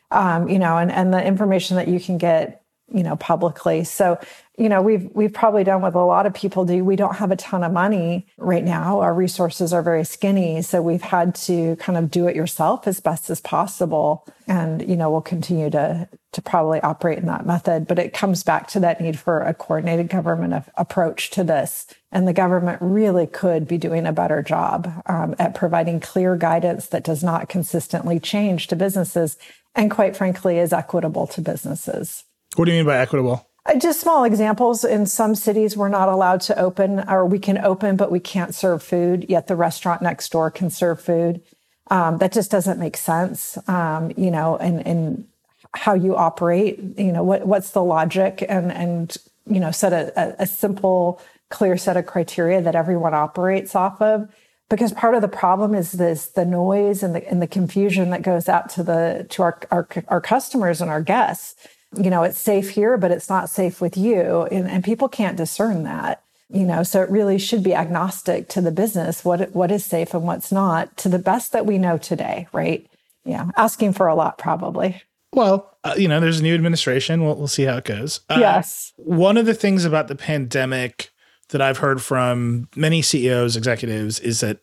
Um, 0.10 0.50
you 0.50 0.58
know, 0.58 0.80
and 0.80 0.92
and 0.92 1.14
the 1.14 1.24
information 1.24 1.76
that 1.78 1.88
you 1.88 2.00
can 2.00 2.18
get 2.18 2.64
you 2.94 3.04
know 3.04 3.16
publicly. 3.16 3.84
So 3.84 4.20
you 4.58 4.70
know 4.70 4.82
we've 4.82 5.10
we've 5.14 5.34
probably 5.34 5.64
done 5.64 5.82
what 5.82 5.96
a 5.96 6.00
lot 6.00 6.26
of 6.26 6.34
people 6.34 6.66
do. 6.66 6.84
We 6.84 6.96
don't 6.96 7.16
have 7.16 7.32
a 7.32 7.36
ton 7.36 7.64
of 7.64 7.72
money 7.72 8.28
right 8.38 8.64
now. 8.64 9.00
Our 9.02 9.14
resources 9.14 9.74
are 9.74 9.82
very 9.82 10.04
skinny. 10.04 10.62
So 10.62 10.82
we've 10.82 11.02
had 11.02 11.36
to 11.36 11.76
kind 11.78 11.98
of 11.98 12.12
do 12.12 12.28
it 12.28 12.36
yourself 12.36 12.88
as 12.88 13.00
best 13.00 13.30
as 13.30 13.42
possible. 13.42 14.26
And 14.48 14.88
you 14.88 14.96
know 14.96 15.12
we'll 15.12 15.22
continue 15.22 15.70
to 15.72 16.08
to 16.32 16.42
probably 16.42 16.80
operate 16.82 17.18
in 17.18 17.26
that 17.26 17.46
method. 17.46 17.88
But 17.88 18.00
it 18.00 18.14
comes 18.14 18.44
back 18.44 18.68
to 18.70 18.80
that 18.82 19.02
need 19.02 19.18
for 19.18 19.42
a 19.42 19.54
coordinated 19.54 20.10
government 20.10 20.66
approach 20.76 21.32
to 21.32 21.44
this. 21.44 21.88
And 22.12 22.28
the 22.28 22.34
government 22.34 22.80
really 22.82 23.28
could 23.28 23.68
be 23.68 23.78
doing 23.78 24.06
a 24.06 24.12
better 24.12 24.42
job 24.44 25.04
um, 25.08 25.36
at 25.40 25.56
providing 25.56 26.00
clear 26.00 26.36
guidance 26.36 26.88
that 26.88 27.04
does 27.04 27.24
not 27.24 27.50
consistently 27.50 28.20
change 28.20 28.68
to 28.68 28.76
businesses 28.76 29.38
and 29.76 29.92
quite 29.92 30.16
frankly 30.16 30.58
is 30.58 30.74
equitable 30.74 31.28
to 31.28 31.42
businesses 31.42 32.26
what 32.60 32.66
do 32.66 32.74
you 32.74 32.80
mean 32.80 32.86
by 32.86 32.98
equitable? 32.98 33.50
Uh, 33.66 33.80
just 33.80 34.02
small 34.02 34.26
examples. 34.26 34.84
In 34.84 35.06
some 35.06 35.34
cities, 35.34 35.78
we're 35.78 35.88
not 35.88 36.10
allowed 36.10 36.42
to 36.42 36.60
open, 36.60 37.10
or 37.10 37.26
we 37.26 37.40
can 37.40 37.58
open, 37.58 37.96
but 37.96 38.12
we 38.12 38.20
can't 38.20 38.54
serve 38.54 38.84
food, 38.84 39.26
yet 39.30 39.48
the 39.48 39.56
restaurant 39.56 40.02
next 40.02 40.30
door 40.30 40.52
can 40.52 40.70
serve 40.70 41.00
food. 41.00 41.42
Um, 41.90 42.18
that 42.18 42.34
just 42.34 42.52
doesn't 42.52 42.78
make 42.78 42.98
sense, 42.98 43.58
um, 43.70 44.12
you 44.18 44.30
know, 44.30 44.58
and, 44.58 44.86
and 44.86 45.26
how 45.74 45.94
you 45.94 46.18
operate, 46.18 46.80
you 46.98 47.14
know, 47.14 47.24
what, 47.24 47.48
what's 47.48 47.72
the 47.72 47.82
logic 47.82 48.44
and, 48.50 48.74
and, 48.74 49.16
you 49.46 49.62
know, 49.62 49.72
set 49.72 49.94
a, 49.94 50.36
a 50.38 50.46
simple, 50.46 51.22
clear 51.50 51.78
set 51.78 51.96
of 51.96 52.08
criteria 52.08 52.62
that 52.62 52.76
everyone 52.76 53.14
operates 53.14 53.74
off 53.74 54.02
of 54.02 54.30
because 54.70 54.92
part 54.92 55.16
of 55.16 55.22
the 55.22 55.30
problem 55.30 55.74
is 55.74 55.94
this 55.94 56.28
the 56.28 56.46
noise 56.46 57.02
and 57.02 57.16
the 57.16 57.28
and 57.28 57.42
the 57.42 57.48
confusion 57.48 58.12
that 58.12 58.22
goes 58.22 58.48
out 58.48 58.70
to 58.70 58.84
the 58.84 59.26
to 59.30 59.42
our 59.42 59.60
our, 59.72 59.88
our 60.10 60.22
customers 60.22 60.80
and 60.80 60.92
our 60.92 61.02
guests 61.02 61.56
you 61.96 62.10
know, 62.10 62.24
it's 62.24 62.40
safe 62.40 62.70
here, 62.70 62.98
but 62.98 63.12
it's 63.12 63.30
not 63.30 63.50
safe 63.50 63.82
with 63.82 63.98
you. 63.98 64.44
And, 64.52 64.70
and 64.70 64.84
people 64.84 65.10
can't 65.10 65.38
discern 65.38 65.84
that, 65.84 66.24
you 66.50 66.64
know, 66.64 66.84
so 66.84 67.02
it 67.02 67.10
really 67.10 67.38
should 67.38 67.64
be 67.64 67.74
agnostic 67.74 68.48
to 68.50 68.62
the 68.62 68.72
business, 68.72 69.26
what, 69.26 69.52
what 69.52 69.72
is 69.72 69.86
safe 69.86 70.14
and 70.14 70.24
what's 70.24 70.52
not 70.52 70.96
to 70.98 71.10
the 71.10 71.20
best 71.20 71.52
that 71.52 71.66
we 71.66 71.78
know 71.78 71.98
today, 71.98 72.48
right? 72.54 72.88
Yeah. 73.26 73.50
Asking 73.58 73.94
for 73.94 74.08
a 74.08 74.16
lot, 74.16 74.38
probably. 74.38 75.02
Well, 75.34 75.78
uh, 75.84 75.96
you 75.98 76.08
know, 76.08 76.20
there's 76.20 76.40
a 76.40 76.44
new 76.44 76.56
administration. 76.56 77.24
We'll, 77.24 77.36
we'll 77.36 77.48
see 77.48 77.64
how 77.64 77.78
it 77.78 77.86
goes. 77.86 78.22
Uh, 78.30 78.38
yes. 78.40 78.94
One 78.98 79.38
of 79.38 79.46
the 79.46 79.54
things 79.54 79.86
about 79.86 80.08
the 80.08 80.16
pandemic 80.16 81.12
that 81.50 81.62
I've 81.62 81.80
heard 81.80 82.02
from 82.02 82.68
many 82.76 83.02
CEOs, 83.02 83.56
executives, 83.56 84.20
is 84.20 84.40
that 84.42 84.60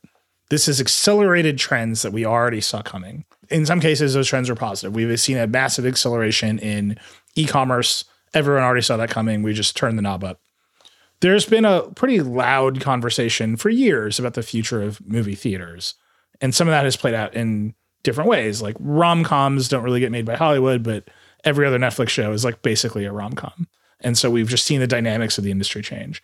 this 0.48 0.68
is 0.68 0.80
accelerated 0.80 1.58
trends 1.58 2.02
that 2.02 2.12
we 2.12 2.24
already 2.24 2.60
saw 2.60 2.82
coming. 2.82 3.24
In 3.50 3.66
some 3.66 3.80
cases, 3.80 4.14
those 4.14 4.28
trends 4.28 4.48
are 4.48 4.54
positive. 4.54 4.94
We've 4.94 5.18
seen 5.20 5.38
a 5.38 5.46
massive 5.46 5.86
acceleration 5.86 6.58
in 6.58 6.98
e 7.34 7.46
commerce. 7.46 8.04
Everyone 8.34 8.62
already 8.62 8.82
saw 8.82 8.96
that 8.96 9.10
coming. 9.10 9.42
We 9.42 9.52
just 9.52 9.76
turned 9.76 9.98
the 9.98 10.02
knob 10.02 10.24
up. 10.24 10.40
There's 11.20 11.46
been 11.46 11.64
a 11.64 11.82
pretty 11.92 12.20
loud 12.20 12.80
conversation 12.80 13.56
for 13.56 13.70
years 13.70 14.18
about 14.18 14.34
the 14.34 14.42
future 14.42 14.82
of 14.82 15.04
movie 15.06 15.34
theaters. 15.34 15.94
And 16.40 16.54
some 16.54 16.68
of 16.68 16.72
that 16.72 16.84
has 16.84 16.96
played 16.96 17.14
out 17.14 17.34
in 17.34 17.74
different 18.02 18.28
ways. 18.28 18.60
Like 18.60 18.76
rom 18.78 19.24
coms 19.24 19.68
don't 19.68 19.82
really 19.82 20.00
get 20.00 20.12
made 20.12 20.26
by 20.26 20.36
Hollywood, 20.36 20.82
but 20.82 21.08
every 21.44 21.66
other 21.66 21.78
Netflix 21.78 22.10
show 22.10 22.32
is 22.32 22.44
like 22.44 22.62
basically 22.62 23.04
a 23.04 23.12
rom 23.12 23.32
com. 23.32 23.66
And 24.00 24.18
so 24.18 24.30
we've 24.30 24.48
just 24.48 24.64
seen 24.64 24.80
the 24.80 24.86
dynamics 24.86 25.38
of 25.38 25.44
the 25.44 25.50
industry 25.50 25.82
change. 25.82 26.22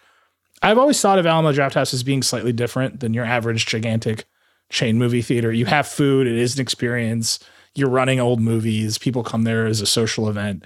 I've 0.63 0.79
always 0.79 1.01
thought 1.01 1.19
of 1.19 1.27
Alamo 1.27 1.53
Drafthouse 1.53 1.93
as 1.93 2.03
being 2.03 2.23
slightly 2.23 2.53
different 2.53 3.01
than 3.01 3.15
your 3.15 3.25
average 3.25 3.67
gigantic 3.67 4.25
chain 4.71 4.97
movie 4.97 5.23
theater. 5.23 5.53
You 5.53 5.67
have 5.67 5.87
food, 5.87 6.27
it 6.27 6.37
is 6.37 6.55
an 6.55 6.63
experience. 6.63 7.39
You're 7.75 7.91
running 7.91 8.21
old 8.21 8.41
movies, 8.41 8.99
people 8.99 9.23
come 9.25 9.43
there 9.43 9.67
as 9.67 9.81
a 9.81 9.87
social 9.87 10.29
event. 10.29 10.65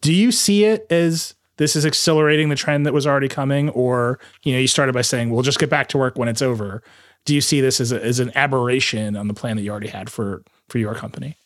Do 0.00 0.12
you 0.12 0.32
see 0.32 0.64
it 0.64 0.86
as 0.90 1.34
this 1.58 1.76
is 1.76 1.86
accelerating 1.86 2.48
the 2.48 2.56
trend 2.56 2.86
that 2.86 2.92
was 2.92 3.06
already 3.06 3.28
coming 3.28 3.68
or 3.70 4.18
you 4.42 4.52
know 4.52 4.58
you 4.58 4.66
started 4.66 4.92
by 4.92 5.02
saying 5.02 5.30
we'll 5.30 5.42
just 5.42 5.58
get 5.58 5.70
back 5.70 5.88
to 5.88 5.98
work 5.98 6.18
when 6.18 6.28
it's 6.28 6.42
over 6.42 6.82
do 7.24 7.34
you 7.34 7.40
see 7.40 7.60
this 7.60 7.80
as, 7.80 7.92
a, 7.92 8.04
as 8.04 8.18
an 8.18 8.32
aberration 8.34 9.16
on 9.16 9.28
the 9.28 9.34
plan 9.34 9.56
that 9.56 9.62
you 9.62 9.70
already 9.70 9.88
had 9.88 10.10
for 10.10 10.42
for 10.68 10.78
your 10.78 10.94
company 10.94 11.36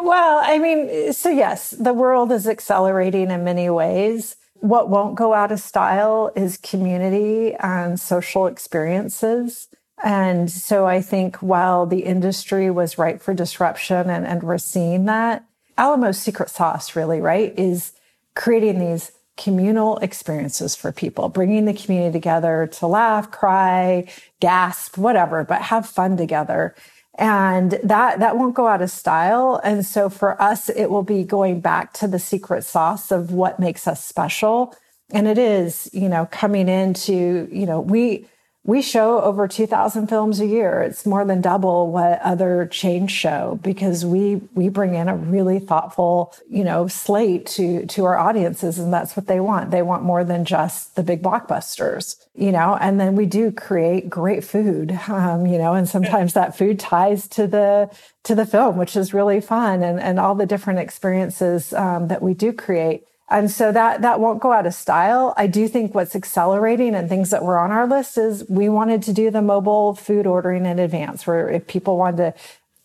well 0.00 0.40
i 0.44 0.58
mean 0.58 1.12
so 1.12 1.28
yes 1.28 1.70
the 1.70 1.92
world 1.92 2.30
is 2.30 2.46
accelerating 2.46 3.30
in 3.30 3.42
many 3.42 3.68
ways 3.70 4.36
what 4.64 4.88
won't 4.88 5.14
go 5.14 5.34
out 5.34 5.52
of 5.52 5.60
style 5.60 6.32
is 6.34 6.56
community 6.56 7.54
and 7.56 8.00
social 8.00 8.46
experiences 8.46 9.68
and 10.02 10.50
so 10.50 10.86
i 10.86 11.02
think 11.02 11.36
while 11.36 11.84
the 11.84 12.00
industry 12.00 12.70
was 12.70 12.96
ripe 12.96 13.20
for 13.20 13.34
disruption 13.34 14.08
and, 14.08 14.26
and 14.26 14.42
we're 14.42 14.56
seeing 14.56 15.04
that 15.04 15.44
alamo's 15.76 16.18
secret 16.18 16.48
sauce 16.48 16.96
really 16.96 17.20
right 17.20 17.52
is 17.58 17.92
creating 18.34 18.78
these 18.78 19.12
communal 19.36 19.98
experiences 19.98 20.76
for 20.76 20.92
people, 20.92 21.28
bringing 21.28 21.64
the 21.64 21.74
community 21.74 22.12
together 22.12 22.68
to 22.72 22.86
laugh, 22.86 23.30
cry, 23.30 24.06
gasp, 24.40 24.96
whatever, 24.96 25.44
but 25.44 25.60
have 25.60 25.86
fun 25.86 26.16
together. 26.16 26.74
And 27.16 27.78
that, 27.84 28.18
that 28.18 28.36
won't 28.36 28.54
go 28.54 28.66
out 28.66 28.82
of 28.82 28.90
style. 28.90 29.60
And 29.62 29.86
so 29.86 30.08
for 30.08 30.40
us, 30.42 30.68
it 30.68 30.90
will 30.90 31.04
be 31.04 31.22
going 31.22 31.60
back 31.60 31.92
to 31.94 32.08
the 32.08 32.18
secret 32.18 32.64
sauce 32.64 33.12
of 33.12 33.30
what 33.30 33.60
makes 33.60 33.86
us 33.86 34.04
special. 34.04 34.74
And 35.12 35.28
it 35.28 35.38
is, 35.38 35.88
you 35.92 36.08
know, 36.08 36.26
coming 36.30 36.68
into, 36.68 37.48
you 37.52 37.66
know, 37.66 37.80
we, 37.80 38.26
we 38.66 38.80
show 38.80 39.20
over 39.20 39.46
2000 39.46 40.06
films 40.06 40.40
a 40.40 40.46
year. 40.46 40.80
It's 40.80 41.04
more 41.04 41.24
than 41.24 41.42
double 41.42 41.92
what 41.92 42.20
other 42.22 42.66
chains 42.66 43.12
show 43.12 43.60
because 43.62 44.06
we 44.06 44.36
we 44.54 44.70
bring 44.70 44.94
in 44.94 45.08
a 45.08 45.16
really 45.16 45.58
thoughtful 45.58 46.34
you 46.48 46.64
know 46.64 46.88
slate 46.88 47.46
to 47.46 47.84
to 47.86 48.04
our 48.04 48.16
audiences 48.16 48.78
and 48.78 48.92
that's 48.92 49.16
what 49.16 49.26
they 49.26 49.38
want. 49.38 49.70
They 49.70 49.82
want 49.82 50.02
more 50.02 50.24
than 50.24 50.44
just 50.44 50.96
the 50.96 51.02
big 51.02 51.22
blockbusters 51.22 52.24
you 52.34 52.50
know 52.50 52.76
and 52.80 52.98
then 52.98 53.14
we 53.14 53.26
do 53.26 53.52
create 53.52 54.10
great 54.10 54.42
food 54.42 54.92
um, 55.08 55.46
you 55.46 55.58
know 55.58 55.74
and 55.74 55.88
sometimes 55.88 56.32
that 56.32 56.56
food 56.56 56.78
ties 56.80 57.28
to 57.28 57.46
the 57.46 57.88
to 58.24 58.34
the 58.34 58.46
film 58.46 58.76
which 58.76 58.96
is 58.96 59.14
really 59.14 59.40
fun 59.40 59.82
and 59.82 60.00
and 60.00 60.18
all 60.18 60.34
the 60.34 60.46
different 60.46 60.80
experiences 60.80 61.72
um, 61.74 62.08
that 62.08 62.22
we 62.22 62.34
do 62.34 62.52
create 62.52 63.04
and 63.30 63.50
so 63.50 63.72
that 63.72 64.02
that 64.02 64.20
won't 64.20 64.40
go 64.40 64.52
out 64.52 64.66
of 64.66 64.74
style. 64.74 65.34
I 65.36 65.46
do 65.46 65.66
think 65.66 65.94
what's 65.94 66.14
accelerating 66.14 66.94
and 66.94 67.08
things 67.08 67.30
that 67.30 67.42
were 67.42 67.58
on 67.58 67.70
our 67.70 67.86
list 67.86 68.18
is 68.18 68.44
we 68.48 68.68
wanted 68.68 69.02
to 69.04 69.12
do 69.12 69.30
the 69.30 69.42
mobile 69.42 69.94
food 69.94 70.26
ordering 70.26 70.66
in 70.66 70.78
advance, 70.78 71.26
where 71.26 71.48
if 71.48 71.66
people 71.66 71.96
wanted 71.96 72.18
to 72.18 72.34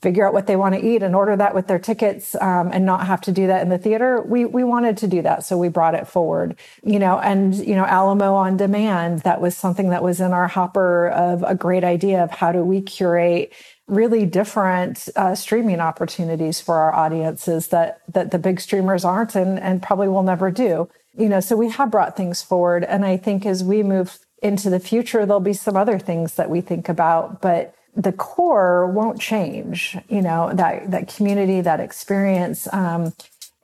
figure 0.02 0.26
out 0.26 0.34
what 0.34 0.48
they 0.48 0.56
want 0.56 0.76
to 0.76 0.82
eat 0.82 1.04
and 1.04 1.16
order 1.16 1.36
that 1.36 1.54
with 1.54 1.68
their 1.68 1.80
tickets 1.80 2.36
um, 2.36 2.70
and 2.72 2.86
not 2.86 3.06
have 3.06 3.20
to 3.20 3.32
do 3.32 3.48
that 3.48 3.62
in 3.62 3.70
the 3.70 3.78
theater 3.78 4.22
we 4.22 4.46
we 4.46 4.64
wanted 4.64 4.98
to 4.98 5.08
do 5.08 5.22
that 5.22 5.44
so 5.44 5.58
we 5.58 5.68
brought 5.68 5.94
it 5.94 6.08
forward 6.08 6.56
you 6.84 6.98
know 6.98 7.20
and 7.20 7.56
you 7.56 7.76
know 7.76 7.86
alamo 7.86 8.34
on 8.34 8.56
demand 8.56 9.20
that 9.22 9.42
was 9.42 9.58
something 9.58 9.90
that 9.90 10.02
was 10.02 10.22
in 10.22 10.32
our 10.32 10.48
hopper 10.48 11.10
of 11.10 11.44
a 11.44 11.54
great 11.54 11.84
idea 11.84 12.24
of 12.24 12.32
how 12.32 12.52
do 12.52 12.64
we 12.64 12.82
curate 12.82 13.52
really 13.90 14.26
different 14.26 15.10
uh, 15.16 15.36
streaming 15.36 15.80
opportunities 15.80 16.62
for 16.62 16.76
our 16.76 16.94
audiences 16.94 17.68
that 17.70 18.02
that 18.14 18.32
the 18.32 18.40
big 18.40 18.60
streamers 18.60 19.04
aren't 19.04 19.36
and 19.36 19.60
and 19.60 19.82
probably 19.82 20.08
will 20.08 20.24
never 20.24 20.52
do. 20.52 20.90
You 21.18 21.30
know 21.30 21.40
so 21.40 21.56
we 21.56 21.70
have 21.70 21.92
brought 21.92 22.16
things 22.16 22.42
forward 22.42 22.84
and 22.84 23.04
i 23.04 23.18
think 23.18 23.46
as 23.46 23.64
we 23.64 23.84
move 23.84 24.20
into 24.42 24.70
the 24.70 24.80
future 24.80 25.26
there'll 25.26 25.42
be 25.42 25.54
some 25.54 25.76
other 25.76 26.00
things 26.00 26.36
that 26.36 26.50
we 26.50 26.62
think 26.62 26.88
about 26.88 27.42
but 27.42 27.76
the 27.96 28.14
core 28.14 28.88
won't 28.88 29.20
change 29.20 29.98
you 30.08 30.22
know 30.22 30.52
that 30.54 30.90
that 30.92 31.14
community 31.14 31.60
that 31.60 31.82
experience 31.82 32.72
um, 32.74 33.12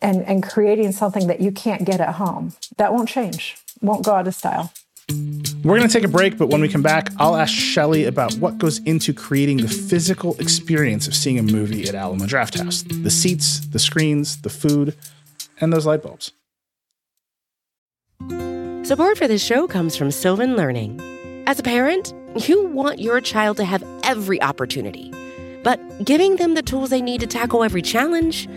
and 0.02 0.22
and 0.24 0.44
creating 0.44 0.92
something 0.92 1.28
that 1.28 1.42
you 1.42 1.52
can't 1.52 1.86
get 1.86 2.00
at 2.00 2.16
home. 2.16 2.54
That 2.78 2.94
won't 2.94 3.10
change 3.10 3.58
won't 3.82 4.06
go 4.06 4.14
out 4.14 4.28
of 4.28 4.36
style 4.36 4.72
we're 5.66 5.78
going 5.78 5.90
to 5.90 5.94
take 5.94 6.04
a 6.04 6.08
break, 6.08 6.38
but 6.38 6.50
when 6.50 6.62
we 6.62 6.70
come 6.70 6.84
back, 6.84 7.10
I'll 7.18 7.36
ask 7.36 7.52
Shelley 7.52 8.06
about 8.06 8.36
what 8.36 8.60
goes 8.60 8.78
into 8.80 9.14
creating 9.14 9.58
the 9.58 9.68
physical 9.68 10.36
experience 10.40 11.08
of 11.08 11.16
seeing 11.16 11.40
a 11.40 11.44
movie 11.44 11.88
at 11.88 11.96
Alamo 11.96 12.26
Drafthouse 12.26 13.04
the 13.04 13.10
seats, 13.10 13.62
the 13.68 13.80
screens, 13.80 14.42
the 14.42 14.50
food, 14.50 14.96
and 15.60 15.74
those 15.74 15.88
light 15.88 16.04
bulbs. 16.04 16.34
Support 18.88 19.18
for 19.18 19.28
this 19.28 19.44
show 19.44 19.68
comes 19.68 19.96
from 19.96 20.12
Sylvan 20.12 20.56
Learning. 20.56 21.02
As 21.48 21.60
a 21.60 21.64
parent, 21.64 22.14
you 22.48 22.68
want 22.68 23.00
your 23.00 23.20
child 23.20 23.58
to 23.58 23.66
have 23.66 23.84
every 24.04 24.40
opportunity, 24.44 25.12
but 25.64 25.80
giving 26.06 26.36
them 26.36 26.54
the 26.54 26.62
tools 26.62 26.92
they 26.92 27.02
need 27.02 27.22
to 27.22 27.28
tackle 27.28 27.64
every 27.64 27.82
challenge, 27.82 28.48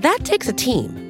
that 0.00 0.18
takes 0.24 0.46
a 0.46 0.52
team. 0.52 1.09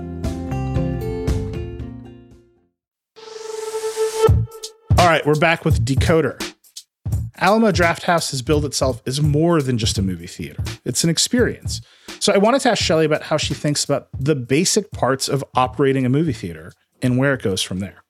All 5.01 5.07
right, 5.07 5.25
we're 5.25 5.33
back 5.33 5.65
with 5.65 5.83
Decoder. 5.83 6.53
Alamo 7.39 7.71
Drafthouse 7.71 8.29
has 8.29 8.43
billed 8.43 8.65
itself 8.65 9.01
as 9.07 9.19
more 9.19 9.59
than 9.59 9.79
just 9.79 9.97
a 9.97 10.03
movie 10.03 10.27
theater. 10.27 10.63
It's 10.85 11.03
an 11.03 11.09
experience. 11.09 11.81
So 12.19 12.31
I 12.31 12.37
wanted 12.37 12.61
to 12.61 12.69
ask 12.69 12.83
Shelley 12.83 13.05
about 13.05 13.23
how 13.23 13.37
she 13.37 13.55
thinks 13.55 13.83
about 13.83 14.09
the 14.13 14.35
basic 14.35 14.91
parts 14.91 15.27
of 15.27 15.43
operating 15.55 16.05
a 16.05 16.09
movie 16.09 16.33
theater 16.33 16.71
and 17.01 17.17
where 17.17 17.33
it 17.33 17.41
goes 17.41 17.63
from 17.63 17.79
there. 17.79 18.03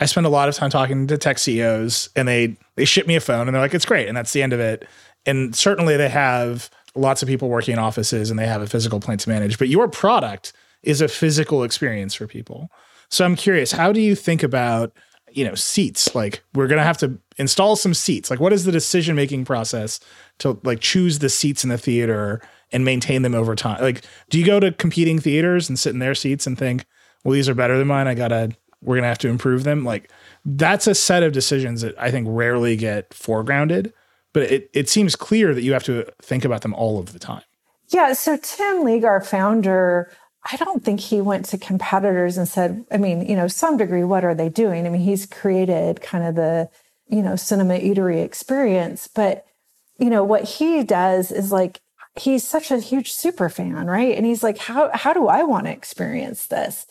I 0.00 0.06
spend 0.06 0.26
a 0.26 0.30
lot 0.30 0.48
of 0.48 0.56
time 0.56 0.68
talking 0.68 1.06
to 1.06 1.16
tech 1.16 1.38
CEOs 1.38 2.08
and 2.16 2.26
they 2.26 2.56
they 2.74 2.84
ship 2.84 3.06
me 3.06 3.14
a 3.14 3.20
phone 3.20 3.46
and 3.46 3.54
they're 3.54 3.62
like, 3.62 3.72
it's 3.72 3.86
great. 3.86 4.08
And 4.08 4.16
that's 4.16 4.32
the 4.32 4.42
end 4.42 4.52
of 4.52 4.58
it. 4.58 4.88
And 5.26 5.54
certainly 5.54 5.96
they 5.96 6.08
have 6.08 6.70
lots 6.96 7.22
of 7.22 7.28
people 7.28 7.48
working 7.48 7.74
in 7.74 7.78
offices 7.78 8.30
and 8.30 8.38
they 8.38 8.48
have 8.48 8.62
a 8.62 8.66
physical 8.66 8.98
plant 8.98 9.20
to 9.20 9.28
manage. 9.28 9.58
But 9.60 9.68
your 9.68 9.86
product 9.86 10.54
is 10.82 11.00
a 11.00 11.06
physical 11.06 11.62
experience 11.62 12.16
for 12.16 12.26
people. 12.26 12.68
So 13.10 13.24
I'm 13.24 13.36
curious, 13.36 13.70
how 13.70 13.92
do 13.92 14.00
you 14.00 14.16
think 14.16 14.42
about 14.42 14.92
you 15.32 15.44
know 15.44 15.54
seats 15.54 16.14
like 16.14 16.42
we're 16.54 16.66
gonna 16.66 16.82
have 16.82 16.98
to 16.98 17.18
install 17.38 17.76
some 17.76 17.94
seats 17.94 18.30
like 18.30 18.40
what 18.40 18.52
is 18.52 18.64
the 18.64 18.72
decision 18.72 19.16
making 19.16 19.44
process 19.44 20.00
to 20.38 20.58
like 20.64 20.80
choose 20.80 21.18
the 21.18 21.28
seats 21.28 21.64
in 21.64 21.70
the 21.70 21.78
theater 21.78 22.40
and 22.72 22.84
maintain 22.84 23.22
them 23.22 23.34
over 23.34 23.54
time 23.54 23.80
like 23.80 24.04
do 24.28 24.38
you 24.38 24.46
go 24.46 24.60
to 24.60 24.72
competing 24.72 25.18
theaters 25.18 25.68
and 25.68 25.78
sit 25.78 25.92
in 25.92 25.98
their 25.98 26.14
seats 26.14 26.46
and 26.46 26.58
think 26.58 26.84
well 27.24 27.32
these 27.32 27.48
are 27.48 27.54
better 27.54 27.78
than 27.78 27.86
mine 27.86 28.06
i 28.06 28.14
gotta 28.14 28.50
we're 28.82 28.96
gonna 28.96 29.06
have 29.06 29.18
to 29.18 29.28
improve 29.28 29.64
them 29.64 29.84
like 29.84 30.10
that's 30.44 30.86
a 30.86 30.94
set 30.94 31.22
of 31.22 31.32
decisions 31.32 31.80
that 31.82 31.94
i 31.98 32.10
think 32.10 32.26
rarely 32.30 32.76
get 32.76 33.10
foregrounded 33.10 33.92
but 34.32 34.44
it, 34.44 34.70
it 34.72 34.88
seems 34.88 35.16
clear 35.16 35.54
that 35.54 35.62
you 35.62 35.72
have 35.72 35.84
to 35.84 36.06
think 36.22 36.44
about 36.44 36.62
them 36.62 36.74
all 36.74 36.98
of 36.98 37.12
the 37.12 37.18
time. 37.18 37.42
Yeah. 37.88 38.12
So 38.12 38.36
Tim 38.36 38.84
League, 38.84 39.04
our 39.04 39.20
founder, 39.20 40.12
I 40.50 40.56
don't 40.56 40.82
think 40.84 41.00
he 41.00 41.20
went 41.20 41.44
to 41.46 41.58
competitors 41.58 42.38
and 42.38 42.48
said, 42.48 42.84
I 42.90 42.96
mean, 42.96 43.26
you 43.26 43.36
know, 43.36 43.48
some 43.48 43.76
degree, 43.76 44.04
what 44.04 44.24
are 44.24 44.34
they 44.34 44.48
doing? 44.48 44.86
I 44.86 44.88
mean, 44.88 45.02
he's 45.02 45.26
created 45.26 46.00
kind 46.00 46.24
of 46.24 46.34
the, 46.34 46.70
you 47.08 47.22
know, 47.22 47.36
cinema 47.36 47.74
eatery 47.74 48.24
experience. 48.24 49.06
But, 49.06 49.46
you 49.98 50.08
know, 50.08 50.24
what 50.24 50.44
he 50.44 50.82
does 50.82 51.30
is 51.30 51.52
like, 51.52 51.80
he's 52.18 52.46
such 52.46 52.70
a 52.70 52.78
huge 52.78 53.12
super 53.12 53.48
fan, 53.48 53.86
right? 53.86 54.16
And 54.16 54.24
he's 54.24 54.42
like, 54.42 54.58
how, 54.58 54.90
how 54.94 55.12
do 55.12 55.28
I 55.28 55.42
want 55.42 55.66
to 55.66 55.72
experience 55.72 56.46
this? 56.46 56.86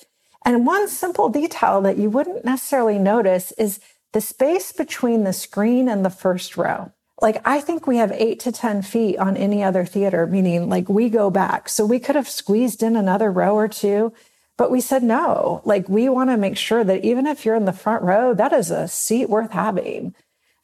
And 0.45 0.65
one 0.65 0.87
simple 0.87 1.29
detail 1.29 1.81
that 1.81 1.97
you 1.97 2.09
wouldn't 2.09 2.45
necessarily 2.45 2.97
notice 2.97 3.51
is 3.53 3.79
the 4.13 4.21
space 4.21 4.71
between 4.71 5.23
the 5.23 5.33
screen 5.33 5.89
and 5.89 6.05
the 6.05 6.09
first 6.09 6.55
row. 6.55 6.91
Like, 7.21 7.41
I 7.45 7.59
think 7.59 7.85
we 7.85 7.97
have 7.97 8.11
eight 8.13 8.39
to 8.41 8.51
10 8.51 8.81
feet 8.81 9.17
on 9.17 9.35
any 9.35 9.63
other 9.63 9.85
theater, 9.85 10.25
meaning 10.25 10.69
like 10.69 10.87
we 10.87 11.09
go 11.09 11.29
back. 11.29 11.67
So 11.67 11.85
we 11.85 11.99
could 11.99 12.15
have 12.15 12.29
squeezed 12.29 12.81
in 12.81 12.95
another 12.95 13.31
row 13.31 13.55
or 13.55 13.67
two, 13.67 14.13
but 14.57 14.71
we 14.71 14.81
said 14.81 15.03
no. 15.03 15.61
Like, 15.65 15.89
we 15.89 16.07
want 16.09 16.29
to 16.29 16.37
make 16.37 16.57
sure 16.57 16.83
that 16.83 17.03
even 17.03 17.27
if 17.27 17.45
you're 17.45 17.55
in 17.55 17.65
the 17.65 17.73
front 17.73 18.03
row, 18.03 18.33
that 18.33 18.53
is 18.53 18.71
a 18.71 18.87
seat 18.87 19.29
worth 19.29 19.51
having. 19.51 20.15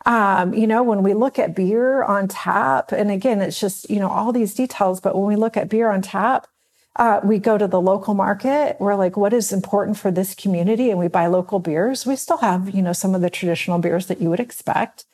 Um, 0.05 0.53
you 0.53 0.67
know, 0.67 0.83
when 0.83 1.01
we 1.01 1.13
look 1.13 1.39
at 1.39 1.55
beer 1.55 2.03
on 2.03 2.27
tap, 2.27 2.91
and 2.91 3.09
again, 3.09 3.41
it's 3.41 3.59
just, 3.59 3.89
you 3.89 3.99
know, 3.99 4.09
all 4.09 4.31
these 4.31 4.53
details, 4.53 4.99
but 5.01 5.15
when 5.15 5.25
we 5.25 5.35
look 5.35 5.57
at 5.57 5.69
beer 5.69 5.89
on 5.89 6.01
tap, 6.01 6.47
uh, 6.97 7.19
we 7.23 7.39
go 7.39 7.57
to 7.57 7.67
the 7.67 7.81
local 7.81 8.13
market. 8.13 8.77
We're 8.79 8.95
like, 8.95 9.17
what 9.17 9.33
is 9.33 9.51
important 9.51 9.97
for 9.97 10.11
this 10.11 10.33
community? 10.33 10.89
And 10.89 10.99
we 10.99 11.07
buy 11.09 11.27
local 11.27 11.59
beers. 11.59 12.05
We 12.05 12.15
still 12.15 12.37
have, 12.37 12.69
you 12.69 12.81
know, 12.81 12.93
some 12.93 13.15
of 13.15 13.21
the 13.21 13.29
traditional 13.29 13.79
beers 13.79 14.05
that 14.05 14.21
you 14.21 14.29
would 14.29 14.39
expect. 14.39 15.05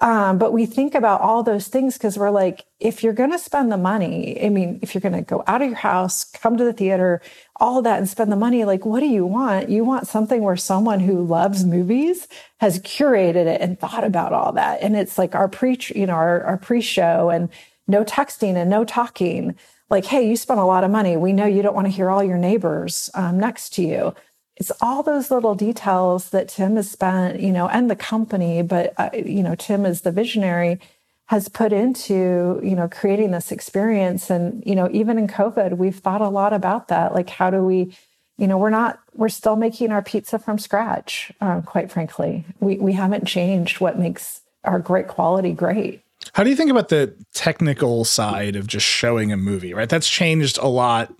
Um, 0.00 0.38
but 0.38 0.52
we 0.54 0.64
think 0.64 0.94
about 0.94 1.20
all 1.20 1.42
those 1.42 1.68
things 1.68 1.98
because 1.98 2.16
we're 2.16 2.30
like, 2.30 2.64
if 2.78 3.02
you're 3.02 3.12
going 3.12 3.32
to 3.32 3.38
spend 3.38 3.70
the 3.70 3.76
money, 3.76 4.42
I 4.42 4.48
mean, 4.48 4.78
if 4.80 4.94
you're 4.94 5.02
going 5.02 5.12
to 5.12 5.20
go 5.20 5.44
out 5.46 5.60
of 5.60 5.68
your 5.68 5.76
house, 5.76 6.24
come 6.24 6.56
to 6.56 6.64
the 6.64 6.72
theater, 6.72 7.20
all 7.56 7.82
that 7.82 7.98
and 7.98 8.08
spend 8.08 8.32
the 8.32 8.36
money, 8.36 8.64
like, 8.64 8.86
what 8.86 9.00
do 9.00 9.06
you 9.06 9.26
want? 9.26 9.68
You 9.68 9.84
want 9.84 10.06
something 10.06 10.42
where 10.42 10.56
someone 10.56 11.00
who 11.00 11.22
loves 11.22 11.66
movies 11.66 12.28
has 12.60 12.78
curated 12.80 13.46
it 13.46 13.60
and 13.60 13.78
thought 13.78 14.04
about 14.04 14.32
all 14.32 14.52
that. 14.52 14.80
And 14.80 14.96
it's 14.96 15.18
like 15.18 15.34
our 15.34 15.48
pre, 15.48 15.78
you 15.94 16.06
know, 16.06 16.14
our, 16.14 16.42
our 16.44 16.56
pre-show 16.56 17.28
and 17.28 17.50
no 17.86 18.02
texting 18.02 18.54
and 18.54 18.70
no 18.70 18.84
talking. 18.84 19.54
Like, 19.90 20.06
hey, 20.06 20.26
you 20.26 20.36
spent 20.36 20.60
a 20.60 20.64
lot 20.64 20.84
of 20.84 20.90
money. 20.90 21.18
We 21.18 21.34
know 21.34 21.46
you 21.46 21.60
don't 21.60 21.74
want 21.74 21.88
to 21.88 21.92
hear 21.92 22.08
all 22.08 22.24
your 22.24 22.38
neighbors 22.38 23.10
um, 23.12 23.38
next 23.38 23.74
to 23.74 23.82
you 23.82 24.14
it's 24.60 24.70
all 24.82 25.02
those 25.02 25.30
little 25.30 25.54
details 25.54 26.30
that 26.30 26.48
Tim 26.48 26.76
has 26.76 26.90
spent, 26.90 27.40
you 27.40 27.50
know, 27.50 27.66
and 27.68 27.90
the 27.90 27.96
company, 27.96 28.60
but, 28.60 28.92
uh, 28.98 29.08
you 29.14 29.42
know, 29.42 29.54
Tim 29.54 29.86
is 29.86 30.02
the 30.02 30.12
visionary, 30.12 30.78
has 31.26 31.48
put 31.48 31.72
into, 31.72 32.60
you 32.62 32.76
know, 32.76 32.86
creating 32.86 33.30
this 33.30 33.50
experience. 33.50 34.28
And, 34.28 34.62
you 34.66 34.74
know, 34.74 34.90
even 34.92 35.16
in 35.16 35.28
COVID, 35.28 35.78
we've 35.78 35.96
thought 35.96 36.20
a 36.20 36.28
lot 36.28 36.52
about 36.52 36.88
that. 36.88 37.14
Like, 37.14 37.30
how 37.30 37.48
do 37.48 37.64
we, 37.64 37.96
you 38.36 38.46
know, 38.46 38.58
we're 38.58 38.68
not, 38.68 39.00
we're 39.14 39.30
still 39.30 39.56
making 39.56 39.92
our 39.92 40.02
pizza 40.02 40.38
from 40.38 40.58
scratch, 40.58 41.32
um, 41.40 41.62
quite 41.62 41.90
frankly. 41.90 42.44
We, 42.60 42.76
we 42.76 42.92
haven't 42.92 43.24
changed 43.26 43.80
what 43.80 43.98
makes 43.98 44.42
our 44.64 44.78
great 44.78 45.08
quality 45.08 45.52
great. 45.52 46.02
How 46.34 46.44
do 46.44 46.50
you 46.50 46.56
think 46.56 46.70
about 46.70 46.90
the 46.90 47.14
technical 47.32 48.04
side 48.04 48.56
of 48.56 48.66
just 48.66 48.84
showing 48.84 49.32
a 49.32 49.38
movie, 49.38 49.72
right? 49.72 49.88
That's 49.88 50.08
changed 50.08 50.58
a 50.58 50.68
lot 50.68 51.14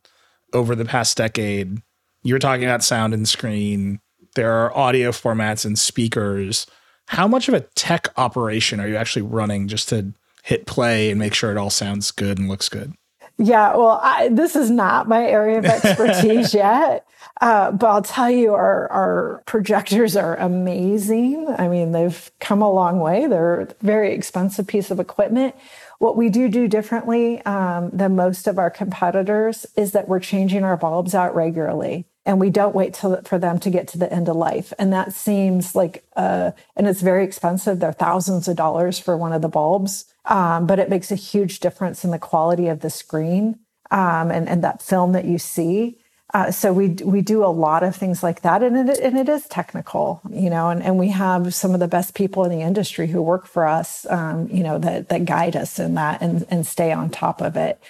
over 0.53 0.75
the 0.75 0.85
past 0.85 1.17
decade 1.17 1.81
you 2.23 2.35
were 2.35 2.39
talking 2.39 2.65
about 2.65 2.85
sound 2.85 3.15
and 3.15 3.29
screen. 3.29 4.01
There 4.35 4.53
are 4.53 4.77
audio 4.77 5.11
formats 5.11 5.65
and 5.65 5.79
speakers. 5.79 6.67
How 7.09 7.27
much 7.27 7.49
of 7.49 7.55
a 7.55 7.61
tech 7.75 8.09
operation 8.17 8.81
are 8.81 8.89
you 8.89 8.97
actually 8.97 9.23
running 9.23 9.69
just 9.69 9.89
to 9.89 10.13
hit 10.43 10.67
play 10.67 11.11
and 11.11 11.19
make 11.19 11.35
sure 11.35 11.51
it 11.51 11.57
all 11.57 11.71
sounds 11.71 12.11
good 12.11 12.39
and 12.39 12.49
looks 12.49 12.69
good? 12.69 12.95
Yeah, 13.43 13.75
well, 13.75 13.99
I, 14.03 14.29
this 14.29 14.55
is 14.55 14.71
not 14.71 15.09
my 15.09 15.25
area 15.25 15.59
of 15.59 15.65
expertise 15.65 16.53
yet. 16.55 17.07
Uh, 17.41 17.73
but 17.73 17.87
I'll 17.87 18.03
tell 18.03 18.31
you, 18.31 18.53
our, 18.53 18.87
our 18.93 19.43
projectors 19.47 20.15
are 20.15 20.37
amazing. 20.37 21.47
I 21.59 21.69
mean, 21.69 21.93
they've 21.93 22.31
come 22.39 22.61
a 22.61 22.71
long 22.71 23.01
way. 23.01 23.27
They're 23.27 23.63
a 23.63 23.69
very 23.81 24.13
expensive 24.13 24.67
piece 24.67 24.91
of 24.91 25.01
equipment. 25.01 25.55
What 26.01 26.19
we 26.19 26.29
do 26.29 26.51
do 26.51 26.69
differently 26.69 27.41
um, 27.43 27.89
than 27.91 28.15
most 28.15 28.47
of 28.47 28.59
our 28.59 28.71
competitors 28.71 29.65
is 29.75 29.93
that 29.93 30.07
we're 30.07 30.21
changing 30.21 30.65
our 30.65 30.77
bulbs 30.77 31.15
out 31.15 31.35
regularly 31.35 32.07
and 32.27 32.39
we 32.39 32.51
don't 32.51 32.75
wait 32.75 32.95
till, 32.95 33.21
for 33.23 33.39
them 33.39 33.59
to 33.61 33.71
get 33.71 33.89
to 33.89 33.99
the 33.99 34.13
end 34.13 34.29
of 34.29 34.37
life. 34.37 34.73
And 34.79 34.93
that 34.93 35.13
seems 35.13 35.75
like, 35.75 36.05
uh, 36.17 36.53
and 36.77 36.87
it's 36.87 37.01
very 37.01 37.25
expensive. 37.25 37.81
They're 37.81 37.93
thousands 37.93 38.47
of 38.49 38.57
dollars 38.57 38.99
for 38.99 39.17
one 39.17 39.33
of 39.33 39.43
the 39.43 39.49
bulbs, 39.49 40.05
um, 40.27 40.67
but 40.67 40.79
it 40.79 40.91
makes 40.91 41.11
a 41.11 41.17
huge 41.17 41.61
difference 41.61 42.05
in 42.05 42.11
the 42.11 42.19
quality 42.19 42.69
of 42.69 42.81
the 42.81 42.91
screen 42.91 43.59
um, 43.91 44.31
and, 44.31 44.49
and 44.49 44.63
that 44.63 44.83
film 44.83 45.13
that 45.13 45.25
you 45.25 45.39
see. 45.39 45.99
Uh, 46.33 46.53
so 46.53 46.73
we 46.73 46.91
we 47.05 47.23
do 47.23 47.45
a 47.45 47.47
lot 47.47 47.83
of 47.83 47.97
things 47.97 48.23
like 48.23 48.43
that, 48.43 48.63
and 48.63 48.89
it 48.89 49.01
and 49.01 49.19
it 49.19 49.29
is 49.29 49.49
technical, 49.49 50.21
you 50.31 50.49
know, 50.49 50.69
and, 50.69 50.81
and 50.81 50.97
we 50.97 51.09
have 51.09 51.53
some 51.53 51.75
of 51.75 51.81
the 51.81 51.89
best 51.89 52.15
people 52.15 52.45
in 52.45 52.53
the 52.53 52.65
industry 52.65 53.09
who 53.09 53.21
work 53.21 53.49
for 53.49 53.67
us, 53.67 54.07
um, 54.09 54.47
you 54.49 54.63
know, 54.63 54.79
that 54.79 55.09
that 55.09 55.25
guide 55.25 55.57
us 55.57 55.81
in 55.81 55.95
that 55.95 56.23
and 56.23 56.47
and 56.49 56.65
stay 56.65 56.93
on 56.93 57.11
top 57.11 57.41
of 57.41 57.57
it. 57.57 57.83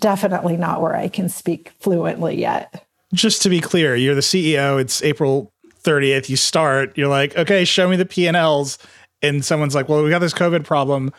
Definitely 0.00 0.58
not 0.58 0.82
where 0.82 0.94
I 0.94 1.08
can 1.08 1.30
speak 1.30 1.72
fluently 1.80 2.38
yet 2.38 2.84
just 3.12 3.42
to 3.42 3.48
be 3.48 3.60
clear, 3.60 3.96
you're 3.96 4.14
the 4.14 4.20
CEO. 4.20 4.80
It's 4.80 5.02
April 5.02 5.52
30th. 5.82 6.28
You 6.28 6.36
start. 6.36 6.96
You're 6.96 7.08
like, 7.08 7.36
okay, 7.36 7.64
show 7.64 7.88
me 7.88 7.96
the 7.96 8.06
P 8.06 8.26
and 8.26 8.36
Ls, 8.36 8.78
and 9.22 9.44
someone's 9.44 9.74
like, 9.74 9.88
well, 9.88 10.02
we 10.02 10.10
got 10.10 10.20
this 10.20 10.34
COVID 10.34 10.64
problem. 10.64 11.12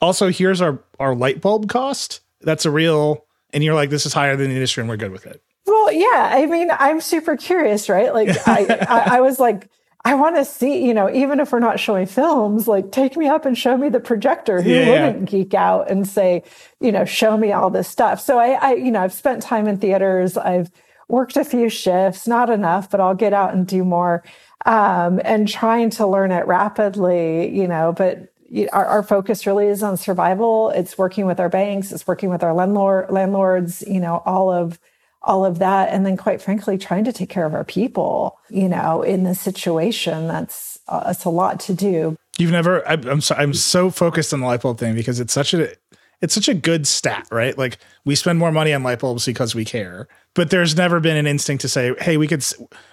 Also, 0.00 0.30
here's 0.30 0.60
our 0.60 0.82
our 0.98 1.14
light 1.14 1.40
bulb 1.40 1.68
cost. 1.68 2.20
That's 2.40 2.64
a 2.64 2.70
real. 2.70 3.24
And 3.54 3.62
you're 3.62 3.74
like, 3.74 3.90
this 3.90 4.06
is 4.06 4.12
higher 4.12 4.36
than 4.36 4.48
the 4.48 4.54
industry, 4.54 4.80
and 4.80 4.88
we're 4.88 4.96
good 4.96 5.12
with 5.12 5.26
it. 5.26 5.42
Well, 5.66 5.92
yeah. 5.92 6.30
I 6.32 6.46
mean, 6.46 6.70
I'm 6.70 7.00
super 7.00 7.36
curious, 7.36 7.88
right? 7.88 8.12
Like, 8.14 8.28
I, 8.48 8.86
I, 8.88 9.16
I 9.16 9.20
was 9.20 9.38
like. 9.38 9.68
I 10.04 10.16
want 10.16 10.34
to 10.34 10.44
see, 10.44 10.84
you 10.84 10.94
know, 10.94 11.08
even 11.08 11.38
if 11.38 11.52
we're 11.52 11.60
not 11.60 11.78
showing 11.78 12.06
films, 12.06 12.66
like 12.66 12.90
take 12.90 13.16
me 13.16 13.28
up 13.28 13.46
and 13.46 13.56
show 13.56 13.76
me 13.76 13.88
the 13.88 14.00
projector. 14.00 14.60
Who 14.60 14.68
yeah. 14.68 14.90
wouldn't 14.90 15.30
geek 15.30 15.54
out 15.54 15.88
and 15.88 16.08
say, 16.08 16.42
you 16.80 16.90
know, 16.90 17.04
show 17.04 17.36
me 17.36 17.52
all 17.52 17.70
this 17.70 17.86
stuff? 17.86 18.20
So 18.20 18.36
I, 18.36 18.54
I, 18.54 18.72
you 18.72 18.90
know, 18.90 19.00
I've 19.00 19.12
spent 19.12 19.44
time 19.44 19.68
in 19.68 19.78
theaters. 19.78 20.36
I've 20.36 20.72
worked 21.12 21.36
a 21.36 21.44
few 21.44 21.68
shifts, 21.68 22.26
not 22.26 22.48
enough, 22.48 22.90
but 22.90 22.98
I'll 22.98 23.14
get 23.14 23.34
out 23.34 23.52
and 23.52 23.66
do 23.66 23.84
more. 23.84 24.24
Um, 24.64 25.20
and 25.24 25.46
trying 25.46 25.90
to 25.90 26.06
learn 26.06 26.32
it 26.32 26.46
rapidly, 26.46 27.54
you 27.54 27.68
know, 27.68 27.92
but 27.92 28.32
our, 28.72 28.86
our, 28.86 29.02
focus 29.02 29.46
really 29.46 29.66
is 29.66 29.82
on 29.82 29.96
survival. 29.96 30.70
It's 30.70 30.96
working 30.96 31.26
with 31.26 31.40
our 31.40 31.48
banks, 31.48 31.92
it's 31.92 32.06
working 32.06 32.30
with 32.30 32.42
our 32.42 32.54
landlord, 32.54 33.10
landlords, 33.10 33.82
you 33.86 34.00
know, 34.00 34.22
all 34.24 34.50
of 34.52 34.78
all 35.20 35.44
of 35.44 35.58
that. 35.58 35.90
And 35.90 36.06
then 36.06 36.16
quite 36.16 36.40
frankly, 36.40 36.78
trying 36.78 37.04
to 37.04 37.12
take 37.12 37.28
care 37.28 37.44
of 37.44 37.54
our 37.54 37.64
people, 37.64 38.38
you 38.48 38.68
know, 38.68 39.02
in 39.02 39.24
this 39.24 39.40
situation, 39.40 40.28
that's, 40.28 40.78
uh, 40.88 41.04
it's 41.08 41.24
a 41.24 41.30
lot 41.30 41.60
to 41.60 41.74
do. 41.74 42.16
You've 42.38 42.50
never, 42.50 42.86
I, 42.88 42.94
I'm 42.94 43.20
so, 43.20 43.34
I'm 43.36 43.54
so 43.54 43.90
focused 43.90 44.32
on 44.32 44.40
the 44.40 44.46
light 44.46 44.62
bulb 44.62 44.78
thing 44.78 44.94
because 44.94 45.20
it's 45.20 45.32
such 45.32 45.54
a, 45.54 45.74
it's 46.22 46.32
such 46.34 46.48
a 46.48 46.54
good 46.54 46.86
stat, 46.86 47.28
right? 47.30 47.58
Like 47.58 47.78
we 48.06 48.14
spend 48.14 48.38
more 48.38 48.52
money 48.52 48.72
on 48.72 48.82
light 48.82 49.00
bulbs 49.00 49.26
because 49.26 49.54
we 49.54 49.64
care 49.64 50.08
but 50.34 50.50
there's 50.50 50.76
never 50.76 51.00
been 51.00 51.16
an 51.16 51.26
instinct 51.26 51.60
to 51.62 51.68
say, 51.68 51.94
"Hey, 52.00 52.16
we 52.16 52.26
could 52.26 52.44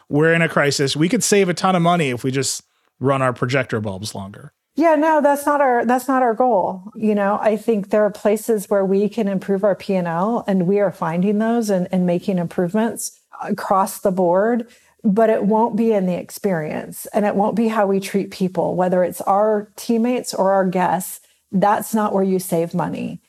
we're 0.10 0.34
in 0.34 0.42
a 0.42 0.50
crisis. 0.50 0.96
We 0.96 1.10
could 1.10 1.24
save 1.24 1.50
a 1.50 1.54
ton 1.54 1.76
of 1.76 1.82
money 1.82 2.10
if 2.10 2.24
we 2.24 2.32
just 2.32 2.64
run 3.00 3.22
our 3.22 3.34
projector 3.34 3.80
bulbs 3.80 4.14
longer." 4.14 4.54
Yeah, 4.76 4.96
no, 4.96 5.22
that's 5.22 5.46
not 5.46 5.62
our 5.62 5.86
that's 5.86 6.08
not 6.08 6.22
our 6.22 6.34
goal. 6.34 6.92
You 6.96 7.16
know, 7.16 7.40
I 7.42 7.58
think 7.58 7.90
there 7.90 8.04
are 8.04 8.12
places 8.12 8.70
where 8.70 8.86
we 8.86 9.10
can 9.10 9.28
improve 9.28 9.64
our 9.64 9.76
P&L 9.76 10.44
and 10.48 10.68
we 10.68 10.80
are 10.80 10.92
finding 10.92 11.40
those 11.40 11.70
and, 11.70 11.88
and 11.92 12.06
making 12.06 12.38
improvements 12.38 13.20
across 13.44 14.00
the 14.00 14.12
board, 14.12 14.68
but 15.04 15.30
it 15.30 15.44
won't 15.44 15.76
be 15.76 15.92
in 15.92 16.06
the 16.06 16.16
experience 16.16 17.08
and 17.08 17.26
it 17.26 17.36
won't 17.36 17.56
be 17.56 17.68
how 17.68 17.88
we 17.88 18.00
treat 18.00 18.32
people, 18.32 18.76
whether 18.76 19.04
it's 19.04 19.22
our 19.22 19.72
teammates 19.76 20.34
or 20.34 20.52
our 20.52 20.66
guests. 20.66 21.22
That's 21.52 21.94
not 21.94 22.14
where 22.14 22.24
you 22.24 22.40
save 22.40 22.74
money. 22.74 23.22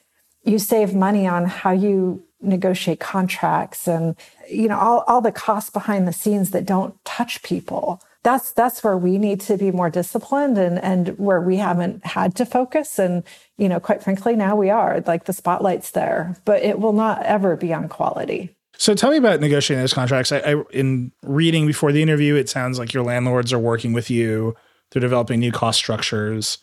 You 0.44 0.58
save 0.58 0.94
money 0.94 1.26
on 1.26 1.46
how 1.46 1.72
you 1.72 2.24
negotiate 2.42 3.00
contracts 3.00 3.86
and 3.86 4.16
you 4.48 4.68
know 4.68 4.78
all, 4.78 5.04
all 5.06 5.20
the 5.20 5.32
costs 5.32 5.70
behind 5.70 6.08
the 6.08 6.12
scenes 6.12 6.50
that 6.50 6.64
don't 6.64 7.02
touch 7.04 7.42
people. 7.42 8.02
That's 8.22 8.52
that's 8.52 8.82
where 8.84 8.96
we 8.96 9.18
need 9.18 9.40
to 9.42 9.56
be 9.56 9.70
more 9.70 9.90
disciplined 9.90 10.58
and 10.58 10.78
and 10.78 11.18
where 11.18 11.40
we 11.40 11.56
haven't 11.56 12.04
had 12.04 12.34
to 12.36 12.46
focus. 12.46 12.98
And 12.98 13.24
you 13.58 13.68
know 13.68 13.80
quite 13.80 14.02
frankly 14.02 14.36
now 14.36 14.56
we 14.56 14.70
are 14.70 15.02
like 15.06 15.24
the 15.24 15.32
spotlight's 15.32 15.90
there 15.90 16.36
but 16.44 16.62
it 16.62 16.78
will 16.78 16.92
not 16.92 17.22
ever 17.24 17.56
be 17.56 17.72
on 17.72 17.88
quality. 17.88 18.56
So 18.76 18.94
tell 18.94 19.10
me 19.10 19.18
about 19.18 19.40
negotiating 19.40 19.82
those 19.82 19.92
contracts. 19.92 20.32
I, 20.32 20.38
I 20.38 20.62
in 20.72 21.12
reading 21.22 21.66
before 21.66 21.92
the 21.92 22.02
interview 22.02 22.36
it 22.36 22.48
sounds 22.48 22.78
like 22.78 22.94
your 22.94 23.04
landlords 23.04 23.52
are 23.52 23.58
working 23.58 23.92
with 23.92 24.10
you. 24.10 24.56
They're 24.90 25.00
developing 25.00 25.40
new 25.40 25.52
cost 25.52 25.78
structures 25.78 26.58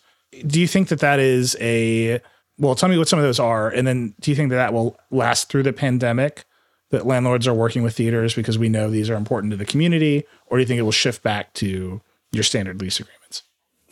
do 0.46 0.60
you 0.60 0.66
think 0.66 0.88
that 0.88 1.00
that 1.00 1.18
is 1.18 1.56
a 1.60 2.20
well, 2.58 2.74
tell 2.74 2.88
me 2.88 2.98
what 2.98 3.08
some 3.08 3.18
of 3.18 3.24
those 3.24 3.38
are, 3.38 3.68
and 3.70 3.86
then 3.86 4.14
do 4.20 4.30
you 4.30 4.36
think 4.36 4.50
that 4.50 4.56
that 4.56 4.72
will 4.72 4.98
last 5.10 5.48
through 5.48 5.62
the 5.62 5.72
pandemic? 5.72 6.44
That 6.90 7.06
landlords 7.06 7.46
are 7.46 7.52
working 7.52 7.82
with 7.82 7.94
theaters 7.94 8.34
because 8.34 8.58
we 8.58 8.70
know 8.70 8.90
these 8.90 9.10
are 9.10 9.14
important 9.14 9.50
to 9.50 9.58
the 9.58 9.66
community, 9.66 10.24
or 10.46 10.56
do 10.56 10.62
you 10.62 10.66
think 10.66 10.78
it 10.78 10.82
will 10.82 10.90
shift 10.90 11.22
back 11.22 11.52
to 11.54 12.00
your 12.32 12.42
standard 12.42 12.80
lease 12.80 12.98
agreements? 12.98 13.42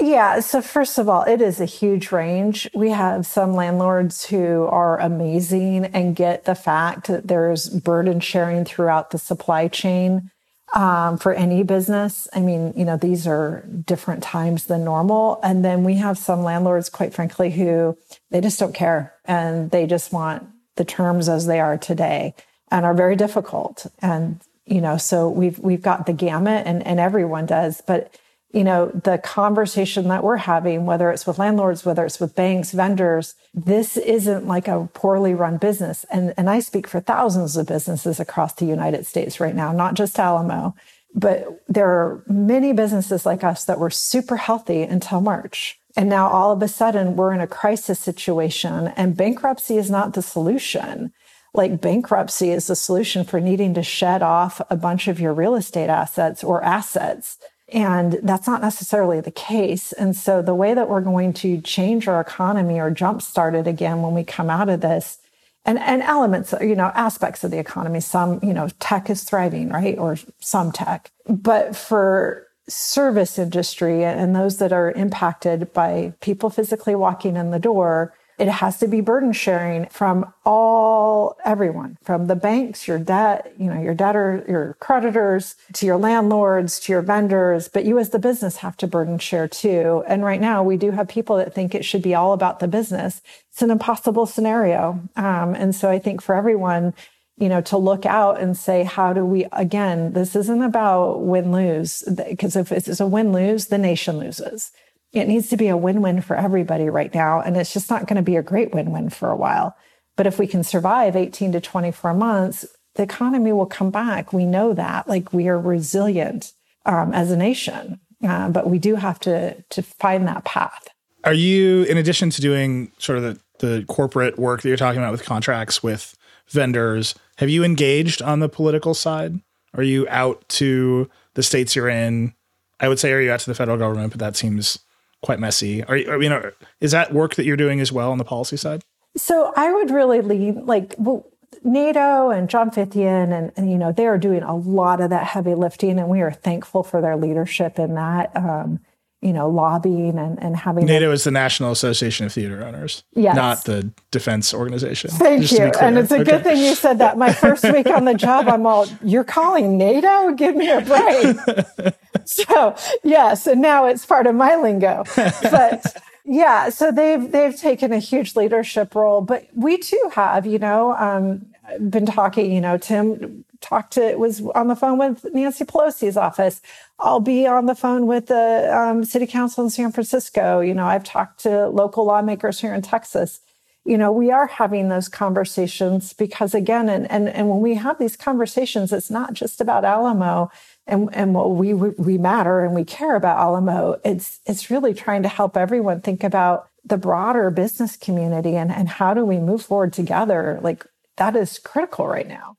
Yeah. 0.00 0.40
So, 0.40 0.62
first 0.62 0.98
of 0.98 1.08
all, 1.08 1.22
it 1.22 1.40
is 1.40 1.60
a 1.60 1.66
huge 1.66 2.10
range. 2.10 2.68
We 2.74 2.90
have 2.90 3.26
some 3.26 3.52
landlords 3.52 4.26
who 4.26 4.64
are 4.64 4.98
amazing 4.98 5.86
and 5.86 6.16
get 6.16 6.44
the 6.44 6.54
fact 6.54 7.06
that 7.08 7.28
there's 7.28 7.68
burden 7.68 8.20
sharing 8.20 8.64
throughout 8.64 9.10
the 9.10 9.18
supply 9.18 9.68
chain 9.68 10.30
um, 10.74 11.16
for 11.18 11.32
any 11.32 11.62
business. 11.62 12.28
I 12.34 12.40
mean, 12.40 12.72
you 12.76 12.84
know, 12.84 12.96
these 12.96 13.26
are 13.26 13.64
different 13.84 14.22
times 14.22 14.64
than 14.64 14.84
normal. 14.84 15.40
And 15.42 15.64
then 15.64 15.84
we 15.84 15.94
have 15.94 16.18
some 16.18 16.42
landlords, 16.42 16.88
quite 16.88 17.14
frankly, 17.14 17.50
who 17.50 17.96
they 18.30 18.40
just 18.40 18.58
don't 18.58 18.74
care 18.74 19.14
and 19.24 19.70
they 19.70 19.86
just 19.86 20.12
want 20.12 20.46
the 20.76 20.84
terms 20.84 21.28
as 21.28 21.46
they 21.46 21.60
are 21.60 21.78
today 21.78 22.34
and 22.70 22.84
are 22.84 22.94
very 22.94 23.16
difficult. 23.16 23.86
And, 24.00 24.40
you 24.66 24.80
know, 24.80 24.96
so 24.96 25.28
we've, 25.28 25.58
we've 25.58 25.82
got 25.82 26.06
the 26.06 26.12
gamut 26.12 26.66
and, 26.66 26.84
and 26.86 26.98
everyone 27.00 27.46
does, 27.46 27.80
but 27.86 28.18
you 28.52 28.64
know, 28.64 28.86
the 28.86 29.18
conversation 29.18 30.08
that 30.08 30.22
we're 30.22 30.36
having, 30.36 30.86
whether 30.86 31.10
it's 31.10 31.26
with 31.26 31.38
landlords, 31.38 31.84
whether 31.84 32.04
it's 32.04 32.20
with 32.20 32.34
banks, 32.34 32.72
vendors, 32.72 33.34
this 33.52 33.96
isn't 33.96 34.46
like 34.46 34.68
a 34.68 34.88
poorly 34.94 35.34
run 35.34 35.58
business. 35.58 36.04
And, 36.10 36.32
and 36.36 36.48
I 36.48 36.60
speak 36.60 36.86
for 36.86 37.00
thousands 37.00 37.56
of 37.56 37.66
businesses 37.66 38.20
across 38.20 38.54
the 38.54 38.64
United 38.64 39.04
States 39.04 39.40
right 39.40 39.54
now, 39.54 39.72
not 39.72 39.94
just 39.94 40.18
Alamo, 40.18 40.74
but 41.14 41.62
there 41.68 41.88
are 41.88 42.22
many 42.28 42.72
businesses 42.72 43.26
like 43.26 43.42
us 43.42 43.64
that 43.64 43.78
were 43.78 43.90
super 43.90 44.36
healthy 44.36 44.82
until 44.82 45.20
March. 45.20 45.80
And 45.96 46.08
now 46.08 46.28
all 46.28 46.52
of 46.52 46.62
a 46.62 46.68
sudden 46.68 47.16
we're 47.16 47.32
in 47.32 47.40
a 47.40 47.46
crisis 47.46 47.98
situation 47.98 48.88
and 48.96 49.16
bankruptcy 49.16 49.78
is 49.78 49.90
not 49.90 50.12
the 50.12 50.22
solution. 50.22 51.12
Like 51.54 51.80
bankruptcy 51.80 52.50
is 52.50 52.66
the 52.66 52.76
solution 52.76 53.24
for 53.24 53.40
needing 53.40 53.72
to 53.74 53.82
shed 53.82 54.22
off 54.22 54.60
a 54.68 54.76
bunch 54.76 55.08
of 55.08 55.18
your 55.18 55.32
real 55.32 55.54
estate 55.54 55.88
assets 55.88 56.44
or 56.44 56.62
assets 56.62 57.38
and 57.68 58.18
that's 58.22 58.46
not 58.46 58.60
necessarily 58.60 59.20
the 59.20 59.30
case. 59.30 59.92
And 59.92 60.14
so 60.14 60.40
the 60.40 60.54
way 60.54 60.74
that 60.74 60.88
we're 60.88 61.00
going 61.00 61.32
to 61.34 61.60
change 61.60 62.06
our 62.06 62.20
economy 62.20 62.78
or 62.78 62.90
jumpstart 62.90 63.54
it 63.54 63.66
again 63.66 64.02
when 64.02 64.14
we 64.14 64.22
come 64.24 64.50
out 64.50 64.68
of 64.68 64.80
this 64.80 65.18
and, 65.64 65.80
and 65.80 66.00
elements, 66.02 66.54
you 66.60 66.76
know, 66.76 66.92
aspects 66.94 67.42
of 67.42 67.50
the 67.50 67.58
economy, 67.58 68.00
some, 68.00 68.38
you 68.42 68.54
know, 68.54 68.68
tech 68.78 69.10
is 69.10 69.24
thriving, 69.24 69.70
right? 69.70 69.98
Or 69.98 70.16
some 70.38 70.70
tech. 70.70 71.10
But 71.28 71.74
for 71.74 72.46
service 72.68 73.38
industry 73.38 74.04
and 74.04 74.34
those 74.34 74.58
that 74.58 74.72
are 74.72 74.92
impacted 74.92 75.72
by 75.72 76.14
people 76.20 76.50
physically 76.50 76.94
walking 76.94 77.36
in 77.36 77.50
the 77.50 77.58
door, 77.58 78.14
it 78.38 78.48
has 78.48 78.78
to 78.78 78.86
be 78.86 79.00
burden 79.00 79.32
sharing 79.32 79.86
from 79.86 80.32
all 80.44 81.36
everyone, 81.44 81.96
from 82.02 82.26
the 82.26 82.36
banks, 82.36 82.86
your 82.86 82.98
debt, 82.98 83.52
you 83.58 83.66
know, 83.66 83.80
your 83.80 83.94
debtor, 83.94 84.44
your 84.46 84.76
creditors, 84.78 85.56
to 85.72 85.86
your 85.86 85.96
landlords, 85.96 86.78
to 86.80 86.92
your 86.92 87.02
vendors. 87.02 87.68
But 87.68 87.84
you 87.84 87.98
as 87.98 88.10
the 88.10 88.18
business 88.18 88.58
have 88.58 88.76
to 88.78 88.86
burden 88.86 89.18
share 89.18 89.48
too. 89.48 90.04
And 90.06 90.22
right 90.22 90.40
now 90.40 90.62
we 90.62 90.76
do 90.76 90.90
have 90.90 91.08
people 91.08 91.36
that 91.36 91.54
think 91.54 91.74
it 91.74 91.84
should 91.84 92.02
be 92.02 92.14
all 92.14 92.32
about 92.32 92.60
the 92.60 92.68
business. 92.68 93.22
It's 93.50 93.62
an 93.62 93.70
impossible 93.70 94.26
scenario. 94.26 95.00
Um, 95.16 95.54
and 95.54 95.74
so 95.74 95.90
I 95.90 95.98
think 95.98 96.20
for 96.20 96.34
everyone, 96.34 96.92
you 97.38 97.48
know, 97.48 97.60
to 97.62 97.76
look 97.76 98.06
out 98.06 98.40
and 98.40 98.56
say, 98.56 98.84
how 98.84 99.12
do 99.12 99.24
we, 99.24 99.46
again, 99.52 100.12
this 100.12 100.34
isn't 100.36 100.62
about 100.62 101.22
win 101.22 101.52
lose, 101.52 102.02
because 102.02 102.56
if 102.56 102.72
it's 102.72 103.00
a 103.00 103.06
win 103.06 103.32
lose, 103.32 103.66
the 103.66 103.78
nation 103.78 104.18
loses 104.18 104.72
it 105.16 105.28
needs 105.28 105.48
to 105.50 105.56
be 105.56 105.68
a 105.68 105.76
win 105.76 106.02
win 106.02 106.20
for 106.20 106.36
everybody 106.36 106.88
right 106.88 107.12
now. 107.14 107.40
And 107.40 107.56
it's 107.56 107.72
just 107.72 107.90
not 107.90 108.06
going 108.06 108.16
to 108.16 108.22
be 108.22 108.36
a 108.36 108.42
great 108.42 108.74
win 108.74 108.92
win 108.92 109.10
for 109.10 109.30
a 109.30 109.36
while. 109.36 109.76
But 110.16 110.26
if 110.26 110.38
we 110.38 110.46
can 110.46 110.62
survive 110.62 111.14
18 111.14 111.52
to 111.52 111.60
24 111.60 112.14
months, 112.14 112.64
the 112.94 113.02
economy 113.02 113.52
will 113.52 113.66
come 113.66 113.90
back. 113.90 114.32
We 114.32 114.44
know 114.44 114.72
that. 114.72 115.08
Like 115.08 115.32
we 115.32 115.48
are 115.48 115.60
resilient 115.60 116.52
um, 116.86 117.12
as 117.12 117.30
a 117.30 117.36
nation, 117.36 118.00
uh, 118.26 118.48
but 118.48 118.68
we 118.68 118.78
do 118.78 118.94
have 118.94 119.20
to 119.20 119.62
to 119.62 119.82
find 119.82 120.26
that 120.26 120.44
path. 120.44 120.88
Are 121.24 121.34
you, 121.34 121.82
in 121.84 121.98
addition 121.98 122.30
to 122.30 122.40
doing 122.40 122.92
sort 122.98 123.18
of 123.18 123.24
the, 123.24 123.40
the 123.66 123.84
corporate 123.86 124.38
work 124.38 124.62
that 124.62 124.68
you're 124.68 124.76
talking 124.76 125.00
about 125.00 125.12
with 125.12 125.24
contracts 125.24 125.82
with 125.82 126.16
vendors, 126.48 127.14
have 127.38 127.50
you 127.50 127.64
engaged 127.64 128.22
on 128.22 128.38
the 128.38 128.48
political 128.48 128.94
side? 128.94 129.40
Are 129.74 129.82
you 129.82 130.06
out 130.08 130.48
to 130.50 131.10
the 131.34 131.42
states 131.42 131.74
you're 131.74 131.88
in? 131.88 132.32
I 132.78 132.88
would 132.88 133.00
say, 133.00 133.12
are 133.12 133.20
you 133.20 133.32
out 133.32 133.40
to 133.40 133.50
the 133.50 133.54
federal 133.54 133.76
government? 133.76 134.12
But 134.12 134.20
that 134.20 134.36
seems 134.36 134.78
quite 135.26 135.40
messy. 135.40 135.82
Are 135.84 135.96
you, 135.96 136.10
I 136.10 136.16
mean, 136.16 136.32
are, 136.32 136.54
is 136.80 136.92
that 136.92 137.12
work 137.12 137.34
that 137.34 137.44
you're 137.44 137.56
doing 137.56 137.80
as 137.80 137.92
well 137.92 138.12
on 138.12 138.18
the 138.18 138.24
policy 138.24 138.56
side? 138.56 138.82
So 139.16 139.52
I 139.56 139.72
would 139.72 139.90
really 139.90 140.20
lean 140.20 140.64
like 140.64 140.94
well, 140.98 141.26
NATO 141.64 142.30
and 142.30 142.48
John 142.48 142.70
Fithian, 142.70 143.36
and, 143.36 143.52
and, 143.56 143.70
you 143.70 143.76
know 143.76 143.92
they 143.92 144.06
are 144.06 144.18
doing 144.18 144.42
a 144.42 144.54
lot 144.54 145.00
of 145.00 145.10
that 145.10 145.24
heavy 145.24 145.54
lifting, 145.54 145.98
and 145.98 146.08
we 146.08 146.20
are 146.22 146.30
thankful 146.30 146.82
for 146.82 147.00
their 147.00 147.16
leadership 147.16 147.78
in 147.78 147.94
that. 147.94 148.34
Um, 148.36 148.80
you 149.22 149.32
know, 149.32 149.48
lobbying 149.48 150.18
and, 150.18 150.40
and 150.42 150.56
having 150.56 150.86
NATO 150.86 151.10
is 151.10 151.24
the 151.24 151.30
National 151.30 151.72
Association 151.72 152.26
of 152.26 152.32
Theater 152.32 152.64
Owners, 152.64 153.02
yes. 153.14 153.34
not 153.34 153.64
the 153.64 153.90
defense 154.10 154.52
organization. 154.52 155.10
Thank 155.10 155.50
you. 155.50 155.72
And 155.80 155.98
it's 155.98 156.12
a 156.12 156.20
okay. 156.20 156.24
good 156.24 156.44
thing 156.44 156.58
you 156.58 156.74
said 156.74 156.98
that. 156.98 157.16
My 157.16 157.32
first 157.32 157.64
week 157.72 157.86
on 157.86 158.04
the 158.04 158.14
job, 158.14 158.46
I'm 158.48 158.66
all, 158.66 158.86
you're 159.02 159.24
calling 159.24 159.78
NATO? 159.78 160.32
Give 160.32 160.54
me 160.54 160.70
a 160.70 160.80
break. 160.80 161.94
so 162.24 162.76
yes, 163.02 163.46
and 163.46 163.62
now 163.62 163.86
it's 163.86 164.04
part 164.04 164.26
of 164.26 164.34
my 164.34 164.56
lingo. 164.56 165.04
But 165.14 165.96
yeah, 166.24 166.68
so 166.68 166.92
they've 166.92 167.30
they've 167.30 167.56
taken 167.56 167.92
a 167.92 167.98
huge 167.98 168.36
leadership 168.36 168.94
role, 168.94 169.22
but 169.22 169.46
we 169.54 169.78
too 169.78 170.10
have, 170.14 170.44
you 170.44 170.58
know, 170.58 170.94
um, 170.96 171.46
been 171.88 172.06
talking, 172.06 172.52
you 172.52 172.60
know, 172.60 172.78
Tim 172.78 173.44
talked 173.60 173.94
to 173.94 174.16
was 174.16 174.40
on 174.54 174.68
the 174.68 174.76
phone 174.76 174.98
with 174.98 175.24
Nancy 175.32 175.64
Pelosi's 175.64 176.16
office. 176.16 176.60
I'll 176.98 177.20
be 177.20 177.46
on 177.46 177.66
the 177.66 177.74
phone 177.74 178.06
with 178.06 178.26
the 178.26 178.70
um, 178.74 179.04
city 179.04 179.26
council 179.26 179.64
in 179.64 179.70
San 179.70 179.92
Francisco. 179.92 180.60
You 180.60 180.74
know, 180.74 180.86
I've 180.86 181.04
talked 181.04 181.40
to 181.40 181.68
local 181.68 182.04
lawmakers 182.04 182.60
here 182.60 182.74
in 182.74 182.82
Texas. 182.82 183.40
You 183.84 183.96
know, 183.96 184.10
we 184.10 184.32
are 184.32 184.48
having 184.48 184.88
those 184.88 185.08
conversations 185.08 186.12
because 186.12 186.54
again, 186.54 186.88
and 186.88 187.10
and 187.10 187.28
and 187.28 187.48
when 187.48 187.60
we 187.60 187.74
have 187.74 187.98
these 187.98 188.16
conversations, 188.16 188.92
it's 188.92 189.10
not 189.10 189.32
just 189.32 189.60
about 189.60 189.84
Alamo 189.84 190.50
and 190.86 191.08
and 191.12 191.34
what 191.34 191.52
we 191.52 191.74
we 191.74 192.18
matter 192.18 192.60
and 192.60 192.74
we 192.74 192.84
care 192.84 193.14
about 193.14 193.38
Alamo. 193.38 194.00
It's 194.04 194.40
it's 194.46 194.70
really 194.70 194.94
trying 194.94 195.22
to 195.22 195.28
help 195.28 195.56
everyone 195.56 196.00
think 196.00 196.24
about 196.24 196.68
the 196.84 196.96
broader 196.96 197.50
business 197.50 197.96
community 197.96 198.56
and 198.56 198.72
and 198.72 198.88
how 198.88 199.14
do 199.14 199.24
we 199.24 199.38
move 199.38 199.62
forward 199.62 199.92
together. 199.92 200.58
Like 200.62 200.86
that 201.16 201.36
is 201.36 201.58
critical 201.58 202.06
right 202.06 202.28
now. 202.28 202.56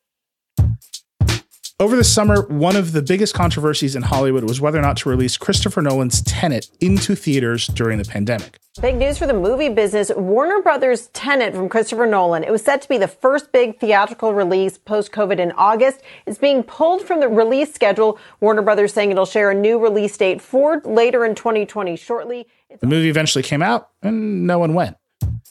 Over 1.79 1.95
the 1.95 2.03
summer, 2.03 2.41
one 2.47 2.75
of 2.75 2.91
the 2.91 3.03
biggest 3.03 3.35
controversies 3.35 3.95
in 3.95 4.01
Hollywood 4.01 4.43
was 4.43 4.59
whether 4.59 4.79
or 4.79 4.81
not 4.81 4.97
to 4.97 5.09
release 5.09 5.37
Christopher 5.37 5.83
Nolan's 5.83 6.23
Tenet 6.23 6.71
into 6.81 7.15
theaters 7.15 7.67
during 7.67 7.99
the 7.99 8.03
pandemic. 8.03 8.57
Big 8.81 8.95
news 8.95 9.19
for 9.19 9.27
the 9.27 9.35
movie 9.35 9.69
business. 9.69 10.09
Warner 10.17 10.59
Brothers' 10.63 11.09
Tenet 11.09 11.53
from 11.53 11.69
Christopher 11.69 12.07
Nolan. 12.07 12.43
It 12.43 12.51
was 12.51 12.63
set 12.63 12.81
to 12.81 12.89
be 12.89 12.97
the 12.97 13.07
first 13.07 13.51
big 13.51 13.79
theatrical 13.79 14.33
release 14.33 14.79
post 14.79 15.11
COVID 15.11 15.37
in 15.37 15.51
August. 15.51 16.01
It's 16.25 16.39
being 16.39 16.63
pulled 16.63 17.03
from 17.03 17.19
the 17.19 17.27
release 17.27 17.71
schedule. 17.75 18.17
Warner 18.39 18.63
Brothers 18.63 18.91
saying 18.91 19.11
it'll 19.11 19.27
share 19.27 19.51
a 19.51 19.55
new 19.55 19.77
release 19.77 20.17
date 20.17 20.41
for 20.41 20.81
later 20.83 21.25
in 21.25 21.35
2020 21.35 21.95
shortly. 21.95 22.47
The 22.79 22.87
movie 22.87 23.09
eventually 23.09 23.43
came 23.43 23.61
out 23.61 23.89
and 24.01 24.47
no 24.47 24.57
one 24.57 24.73
went. 24.73 24.97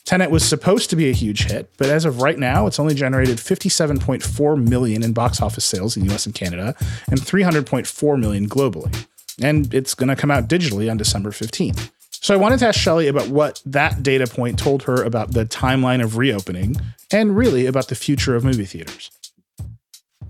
Tenet 0.06 0.30
was 0.30 0.48
supposed 0.48 0.88
to 0.90 0.96
be 0.96 1.10
a 1.10 1.12
huge 1.12 1.46
hit, 1.50 1.68
but 1.78 1.88
as 1.88 2.04
of 2.04 2.22
right 2.22 2.38
now, 2.38 2.68
it's 2.68 2.78
only 2.78 2.94
generated 2.94 3.38
57.4 3.38 4.68
million 4.68 5.02
in 5.02 5.12
box 5.12 5.42
office 5.42 5.64
sales 5.64 5.96
in 5.96 6.08
US 6.10 6.26
and 6.26 6.34
Canada 6.34 6.76
and 7.10 7.20
300.4 7.20 8.18
million 8.18 8.48
globally. 8.48 9.06
And 9.42 9.74
it's 9.74 9.94
going 9.94 10.08
to 10.08 10.14
come 10.14 10.30
out 10.30 10.48
digitally 10.48 10.88
on 10.88 10.96
December 10.96 11.30
15th. 11.30 11.90
So 12.12 12.32
I 12.32 12.36
wanted 12.36 12.60
to 12.60 12.68
ask 12.68 12.78
Shelley 12.78 13.08
about 13.08 13.28
what 13.28 13.60
that 13.66 14.04
data 14.04 14.28
point 14.28 14.60
told 14.60 14.84
her 14.84 15.02
about 15.02 15.32
the 15.32 15.44
timeline 15.44 16.02
of 16.02 16.16
reopening 16.16 16.76
and 17.12 17.36
really 17.36 17.66
about 17.66 17.88
the 17.88 17.96
future 17.96 18.36
of 18.36 18.44
movie 18.44 18.64
theaters. 18.64 19.10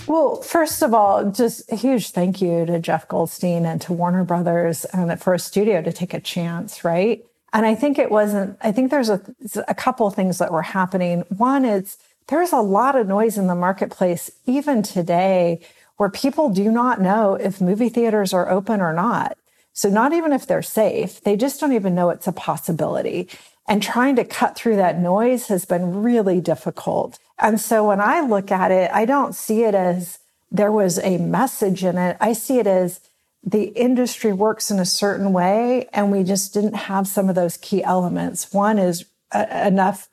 Well, 0.07 0.41
first 0.41 0.83
of 0.83 0.95
all, 0.95 1.31
just 1.31 1.71
a 1.71 1.77
huge 1.77 2.11
thank 2.11 2.41
you 2.41 2.65
to 2.65 2.79
Jeff 2.79 3.07
Goldstein 3.09 3.67
and 3.67 3.81
to 3.83 3.93
Warner 3.93 4.25
Brothers 4.25 4.87
and 4.87 5.21
for 5.21 5.35
a 5.35 5.39
studio 5.39 5.83
to 5.83 5.93
take 5.93 6.15
a 6.15 6.21
chance, 6.21 6.83
right? 6.83 7.25
And 7.53 7.65
I 7.65 7.75
think 7.75 7.99
it 7.99 8.11
wasn't, 8.11 8.59
I 8.61 8.73
think 8.73 8.91
there's 8.91 9.09
a, 9.09 9.21
a 9.69 9.75
couple 9.75 10.09
things 10.11 10.39
that 10.39 10.53
were 10.53 10.63
happening. 10.63 11.25
One 11.29 11.65
is 11.65 11.97
there's 12.29 12.53
a 12.53 12.61
lot 12.61 12.97
of 12.97 13.07
noise 13.07 13.39
in 13.39 13.47
the 13.47 13.55
marketplace, 13.55 14.31
even 14.47 14.83
today, 14.83 15.61
where 15.97 16.11
people 16.11 16.51
do 16.51 16.71
not 16.71 17.01
know 17.01 17.35
if 17.35 17.61
movie 17.61 17.89
theaters 17.89 18.33
are 18.33 18.51
open 18.51 18.81
or 18.81 18.93
not. 18.93 19.39
So 19.73 19.89
not 19.89 20.13
even 20.13 20.33
if 20.33 20.47
they're 20.47 20.63
safe, 20.63 21.21
they 21.21 21.37
just 21.37 21.61
don't 21.61 21.73
even 21.73 21.95
know 21.95 22.11
it's 22.11 22.27
a 22.27 22.33
possibility. 22.33 23.29
And 23.69 23.83
trying 23.83 24.17
to 24.17 24.25
cut 24.25 24.57
through 24.57 24.77
that 24.77 24.99
noise 24.99 25.49
has 25.49 25.65
been 25.65 26.03
really 26.03 26.41
difficult. 26.41 27.19
And 27.39 27.61
so 27.61 27.87
when 27.89 28.01
I 28.01 28.21
look 28.21 28.51
at 28.51 28.71
it, 28.71 28.91
I 28.93 29.05
don't 29.05 29.35
see 29.35 29.65
it 29.65 29.75
as 29.75 30.19
there 30.51 30.73
was 30.73 30.99
a 30.99 31.19
message 31.19 31.85
in 31.85 31.99
it. 31.99 32.17
I 32.21 32.33
see 32.33 32.59
it 32.59 32.67
as 32.67 33.01
the 33.47 33.69
industry 33.69 34.33
works 34.33 34.71
in 34.71 34.79
a 34.79 34.85
certain 34.85 35.33
way 35.33 35.89
and 35.93 36.11
we 36.11 36.25
just 36.25 36.53
didn't 36.53 36.75
have 36.75 37.07
some 37.07 37.29
of 37.29 37.35
those 37.35 37.57
key 37.57 37.83
elements 37.83 38.53
one 38.53 38.79
is 38.79 39.05
uh, 39.33 39.47
enough 39.65 40.09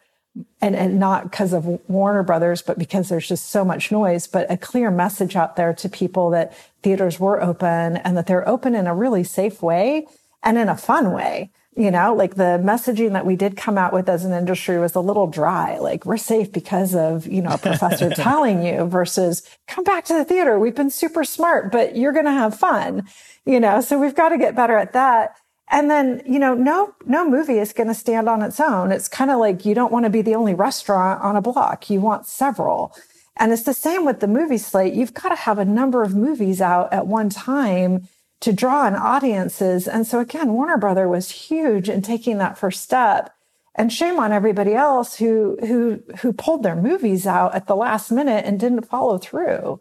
and, 0.62 0.76
and 0.76 1.00
not 1.00 1.24
because 1.24 1.52
of 1.52 1.66
warner 1.90 2.24
brothers 2.24 2.62
but 2.62 2.80
because 2.80 3.10
there's 3.10 3.28
just 3.28 3.50
so 3.50 3.66
much 3.66 3.92
noise 3.92 4.28
but 4.28 4.50
a 4.52 4.58
clear 4.58 4.92
message 4.92 5.36
out 5.36 5.56
there 5.56 5.74
to 5.74 5.90
people 5.90 6.30
that 6.30 6.56
theaters 6.84 7.20
were 7.20 7.42
open 7.42 7.98
and 7.98 8.16
that 8.16 8.28
they're 8.28 8.48
open 8.48 8.76
in 8.76 8.88
a 8.88 8.96
really 8.96 9.24
safe 9.24 9.62
way 9.62 10.06
and 10.44 10.58
in 10.58 10.70
a 10.70 10.78
fun 10.78 11.12
way. 11.12 11.50
You 11.76 11.90
know, 11.90 12.14
like 12.14 12.36
the 12.36 12.62
messaging 12.64 13.14
that 13.14 13.26
we 13.26 13.36
did 13.36 13.58
come 13.58 13.78
out 13.78 13.94
with 13.94 14.08
as 14.08 14.26
an 14.26 14.34
industry 14.34 14.80
was 14.80 14.94
a 14.96 15.00
little 15.00 15.28
dry. 15.28 15.80
Like 15.80 16.06
we're 16.06 16.18
safe 16.18 16.52
because 16.52 16.94
of, 16.94 17.26
you 17.26 17.42
know, 17.42 17.52
a 17.52 17.58
professor 17.58 18.10
telling 18.16 18.64
you 18.64 18.86
versus 18.86 19.42
come 19.68 19.84
back 19.84 20.06
to 20.06 20.14
the 20.14 20.24
theater. 20.24 20.60
We've 20.60 20.76
been 20.76 20.92
super 20.92 21.24
smart, 21.24 21.72
but 21.72 21.96
you're 21.96 22.12
going 22.12 22.26
to 22.26 22.32
have 22.32 22.58
fun, 22.58 23.08
you 23.46 23.60
know, 23.60 23.82
so 23.82 24.00
we've 24.00 24.16
got 24.16 24.30
to 24.30 24.38
get 24.38 24.56
better 24.56 24.78
at 24.78 24.94
that. 24.94 25.36
And 25.70 25.90
then, 25.90 26.22
you 26.26 26.38
know, 26.38 26.54
no, 26.54 26.94
no 27.06 27.28
movie 27.28 27.58
is 27.58 27.74
going 27.74 27.88
to 27.88 27.96
stand 27.96 28.30
on 28.30 28.44
its 28.44 28.60
own. 28.60 28.92
It's 28.92 29.08
kind 29.08 29.32
of 29.32 29.40
like 29.40 29.66
you 29.66 29.74
don't 29.74 29.92
want 29.92 30.06
to 30.06 30.10
be 30.12 30.22
the 30.22 30.36
only 30.36 30.54
restaurant 30.54 31.24
on 31.24 31.36
a 31.36 31.42
block. 31.42 31.90
You 31.90 32.02
want 32.02 32.28
several. 32.28 32.96
And 33.38 33.52
it's 33.52 33.64
the 33.64 33.74
same 33.74 34.06
with 34.06 34.20
the 34.20 34.28
movie 34.28 34.60
slate. 34.60 34.94
You've 34.94 35.14
got 35.14 35.30
to 35.30 35.36
have 35.36 35.58
a 35.58 35.66
number 35.66 36.04
of 36.04 36.16
movies 36.16 36.62
out 36.62 36.94
at 36.94 37.08
one 37.08 37.30
time 37.30 38.08
to 38.44 38.52
draw 38.52 38.86
in 38.86 38.94
audiences. 38.94 39.88
And 39.88 40.06
so 40.06 40.20
again, 40.20 40.52
Warner 40.52 40.78
Brother 40.78 41.08
was 41.08 41.32
huge 41.32 41.88
in 41.88 42.02
taking 42.02 42.40
that 42.40 42.58
first 42.58 42.82
step. 42.82 43.34
And 43.76 43.92
shame 43.92 44.20
on 44.20 44.34
everybody 44.34 44.74
else 44.76 45.16
who 45.16 45.58
who 45.62 46.04
who 46.20 46.34
pulled 46.34 46.62
their 46.62 46.76
movies 46.76 47.26
out 47.26 47.56
at 47.56 47.68
the 47.68 47.76
last 47.76 48.12
minute 48.12 48.46
and 48.46 48.60
didn't 48.60 48.84
follow 48.84 49.18
through. 49.18 49.80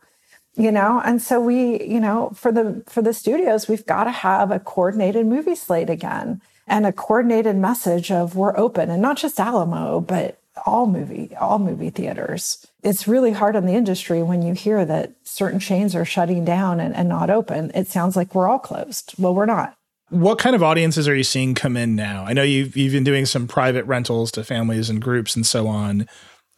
You 0.54 0.70
know, 0.70 1.02
and 1.04 1.20
so 1.20 1.40
we, 1.40 1.82
you 1.82 1.98
know, 1.98 2.30
for 2.34 2.52
the 2.52 2.84
for 2.86 3.02
the 3.02 3.12
studios, 3.12 3.68
we've 3.68 3.84
got 3.84 4.04
to 4.04 4.10
have 4.10 4.50
a 4.50 4.60
coordinated 4.60 5.26
movie 5.26 5.56
slate 5.56 5.90
again 5.90 6.40
and 6.66 6.86
a 6.86 6.92
coordinated 6.92 7.56
message 7.56 8.10
of 8.10 8.36
we're 8.36 8.56
open 8.56 8.90
and 8.90 9.02
not 9.02 9.18
just 9.18 9.40
Alamo, 9.40 10.00
but 10.00 10.40
all 10.66 10.86
movie, 10.86 11.34
all 11.36 11.58
movie 11.58 11.90
theaters. 11.90 12.66
It's 12.82 13.08
really 13.08 13.32
hard 13.32 13.56
on 13.56 13.66
the 13.66 13.74
industry 13.74 14.22
when 14.22 14.42
you 14.42 14.54
hear 14.54 14.84
that 14.84 15.14
certain 15.22 15.60
chains 15.60 15.94
are 15.94 16.04
shutting 16.04 16.44
down 16.44 16.80
and, 16.80 16.94
and 16.94 17.08
not 17.08 17.30
open. 17.30 17.70
It 17.74 17.88
sounds 17.88 18.16
like 18.16 18.34
we're 18.34 18.48
all 18.48 18.58
closed. 18.58 19.14
Well, 19.18 19.34
we're 19.34 19.46
not. 19.46 19.74
What 20.10 20.38
kind 20.38 20.54
of 20.54 20.62
audiences 20.62 21.08
are 21.08 21.16
you 21.16 21.24
seeing 21.24 21.54
come 21.54 21.76
in 21.76 21.96
now? 21.96 22.24
I 22.26 22.34
know 22.34 22.42
you've, 22.42 22.76
you've 22.76 22.92
been 22.92 23.04
doing 23.04 23.24
some 23.24 23.48
private 23.48 23.86
rentals 23.86 24.30
to 24.32 24.44
families 24.44 24.90
and 24.90 25.00
groups 25.00 25.34
and 25.34 25.46
so 25.46 25.66
on. 25.68 26.06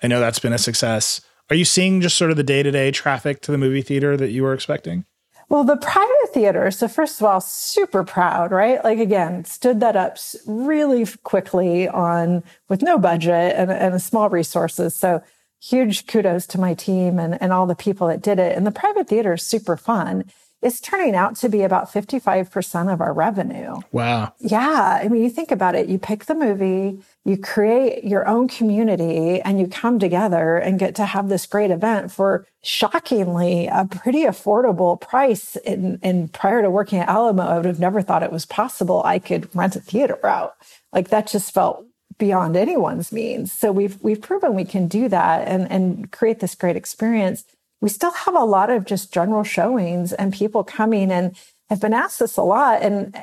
I 0.02 0.08
know 0.08 0.18
that's 0.18 0.40
been 0.40 0.52
a 0.52 0.58
success. 0.58 1.20
Are 1.50 1.56
you 1.56 1.64
seeing 1.64 2.00
just 2.00 2.16
sort 2.16 2.30
of 2.30 2.36
the 2.36 2.42
day 2.42 2.62
to 2.62 2.70
day 2.70 2.90
traffic 2.90 3.40
to 3.42 3.52
the 3.52 3.58
movie 3.58 3.82
theater 3.82 4.16
that 4.16 4.30
you 4.30 4.42
were 4.42 4.54
expecting? 4.54 5.04
Well, 5.48 5.64
the 5.64 5.76
private 5.76 6.32
theater, 6.32 6.70
so 6.70 6.88
first 6.88 7.20
of 7.20 7.26
all, 7.26 7.40
super 7.40 8.02
proud, 8.04 8.50
right? 8.50 8.82
Like 8.82 8.98
again, 8.98 9.44
stood 9.44 9.80
that 9.80 9.96
up 9.96 10.16
really 10.46 11.06
quickly 11.22 11.88
on 11.88 12.42
with 12.68 12.82
no 12.82 12.98
budget 12.98 13.54
and, 13.56 13.70
and 13.70 14.00
small 14.02 14.30
resources. 14.30 14.94
So 14.94 15.22
huge 15.62 16.06
kudos 16.06 16.46
to 16.48 16.60
my 16.60 16.74
team 16.74 17.18
and, 17.18 17.40
and 17.40 17.52
all 17.52 17.66
the 17.66 17.74
people 17.74 18.08
that 18.08 18.22
did 18.22 18.38
it. 18.38 18.56
And 18.56 18.66
the 18.66 18.70
private 18.70 19.08
theater 19.08 19.34
is 19.34 19.42
super 19.42 19.76
fun 19.76 20.24
is 20.64 20.80
turning 20.80 21.14
out 21.14 21.36
to 21.36 21.48
be 21.48 21.62
about 21.62 21.92
55% 21.92 22.92
of 22.92 23.00
our 23.02 23.12
revenue. 23.12 23.76
Wow. 23.92 24.32
Yeah. 24.40 25.00
I 25.02 25.08
mean, 25.08 25.22
you 25.22 25.28
think 25.28 25.50
about 25.50 25.74
it, 25.74 25.88
you 25.88 25.98
pick 25.98 26.24
the 26.24 26.34
movie, 26.34 26.98
you 27.24 27.36
create 27.36 28.02
your 28.04 28.26
own 28.26 28.48
community, 28.48 29.42
and 29.42 29.60
you 29.60 29.68
come 29.68 29.98
together 29.98 30.56
and 30.56 30.78
get 30.78 30.94
to 30.94 31.04
have 31.04 31.28
this 31.28 31.44
great 31.44 31.70
event 31.70 32.10
for 32.10 32.46
shockingly 32.62 33.66
a 33.66 33.84
pretty 33.84 34.24
affordable 34.24 34.98
price. 34.98 35.56
And, 35.66 35.98
and 36.02 36.32
prior 36.32 36.62
to 36.62 36.70
working 36.70 36.98
at 36.98 37.08
Alamo, 37.08 37.42
I 37.42 37.56
would 37.56 37.66
have 37.66 37.78
never 37.78 38.00
thought 38.00 38.22
it 38.22 38.32
was 38.32 38.46
possible 38.46 39.02
I 39.04 39.18
could 39.18 39.54
rent 39.54 39.76
a 39.76 39.80
theater 39.80 40.24
out. 40.26 40.54
Like 40.94 41.10
that 41.10 41.26
just 41.26 41.52
felt 41.52 41.84
beyond 42.16 42.56
anyone's 42.56 43.12
means. 43.12 43.52
So 43.52 43.72
we've 43.72 44.00
we've 44.02 44.20
proven 44.20 44.54
we 44.54 44.64
can 44.64 44.86
do 44.86 45.08
that 45.08 45.46
and, 45.48 45.70
and 45.70 46.10
create 46.12 46.40
this 46.40 46.54
great 46.54 46.76
experience 46.76 47.44
we 47.84 47.90
still 47.90 48.12
have 48.12 48.34
a 48.34 48.44
lot 48.44 48.70
of 48.70 48.86
just 48.86 49.12
general 49.12 49.44
showings 49.44 50.14
and 50.14 50.32
people 50.32 50.64
coming 50.64 51.12
and 51.12 51.36
I've 51.68 51.82
been 51.82 51.92
asked 51.92 52.18
this 52.18 52.38
a 52.38 52.42
lot 52.42 52.80
and 52.80 53.14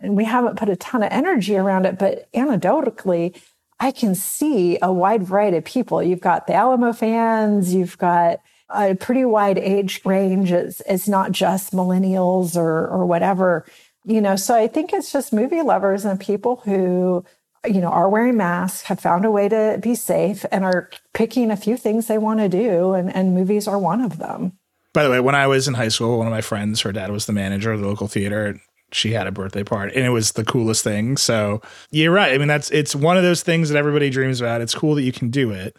and 0.00 0.16
we 0.16 0.24
haven't 0.24 0.58
put 0.58 0.68
a 0.68 0.74
ton 0.74 1.04
of 1.04 1.12
energy 1.12 1.56
around 1.56 1.86
it 1.86 2.00
but 2.00 2.28
anecdotally 2.32 3.40
i 3.78 3.92
can 3.92 4.16
see 4.16 4.76
a 4.82 4.92
wide 4.92 5.22
variety 5.22 5.58
of 5.58 5.64
people. 5.64 6.02
You've 6.02 6.20
got 6.20 6.48
the 6.48 6.54
alamo 6.54 6.92
fans 6.92 7.72
you've 7.72 7.96
got 7.96 8.40
a 8.70 8.96
pretty 8.96 9.24
wide 9.24 9.56
age 9.56 10.02
range. 10.04 10.50
It's, 10.50 10.82
it's 10.86 11.06
not 11.06 11.30
just 11.30 11.72
millennials 11.72 12.56
or 12.56 12.88
or 12.88 13.06
whatever 13.06 13.66
you 14.04 14.20
know? 14.20 14.34
So 14.34 14.56
i 14.56 14.66
think 14.66 14.92
it's 14.92 15.12
just 15.12 15.32
movie 15.32 15.62
lovers 15.62 16.04
and 16.04 16.18
people 16.18 16.56
who 16.64 17.24
you 17.68 17.80
know, 17.80 17.88
are 17.88 18.08
wearing 18.08 18.36
masks, 18.36 18.82
have 18.82 19.00
found 19.00 19.24
a 19.24 19.30
way 19.30 19.48
to 19.48 19.78
be 19.80 19.94
safe, 19.94 20.44
and 20.50 20.64
are 20.64 20.90
picking 21.12 21.50
a 21.50 21.56
few 21.56 21.76
things 21.76 22.06
they 22.06 22.18
want 22.18 22.40
to 22.40 22.48
do, 22.48 22.94
and, 22.94 23.14
and 23.14 23.34
movies 23.34 23.68
are 23.68 23.78
one 23.78 24.00
of 24.00 24.18
them. 24.18 24.52
By 24.92 25.04
the 25.04 25.10
way, 25.10 25.20
when 25.20 25.34
I 25.34 25.46
was 25.46 25.68
in 25.68 25.74
high 25.74 25.88
school, 25.88 26.18
one 26.18 26.26
of 26.26 26.32
my 26.32 26.40
friends, 26.40 26.80
her 26.80 26.92
dad 26.92 27.10
was 27.10 27.26
the 27.26 27.32
manager 27.32 27.72
of 27.72 27.80
the 27.80 27.86
local 27.86 28.08
theater. 28.08 28.60
She 28.90 29.12
had 29.12 29.26
a 29.26 29.32
birthday 29.32 29.64
party, 29.64 29.94
and 29.94 30.04
it 30.04 30.10
was 30.10 30.32
the 30.32 30.44
coolest 30.44 30.82
thing. 30.82 31.16
So 31.16 31.60
you're 31.90 32.12
right. 32.12 32.32
I 32.32 32.38
mean, 32.38 32.48
that's 32.48 32.70
it's 32.70 32.94
one 32.94 33.16
of 33.16 33.22
those 33.22 33.42
things 33.42 33.68
that 33.68 33.78
everybody 33.78 34.08
dreams 34.10 34.40
about. 34.40 34.62
It's 34.62 34.74
cool 34.74 34.94
that 34.94 35.02
you 35.02 35.12
can 35.12 35.30
do 35.30 35.50
it, 35.50 35.76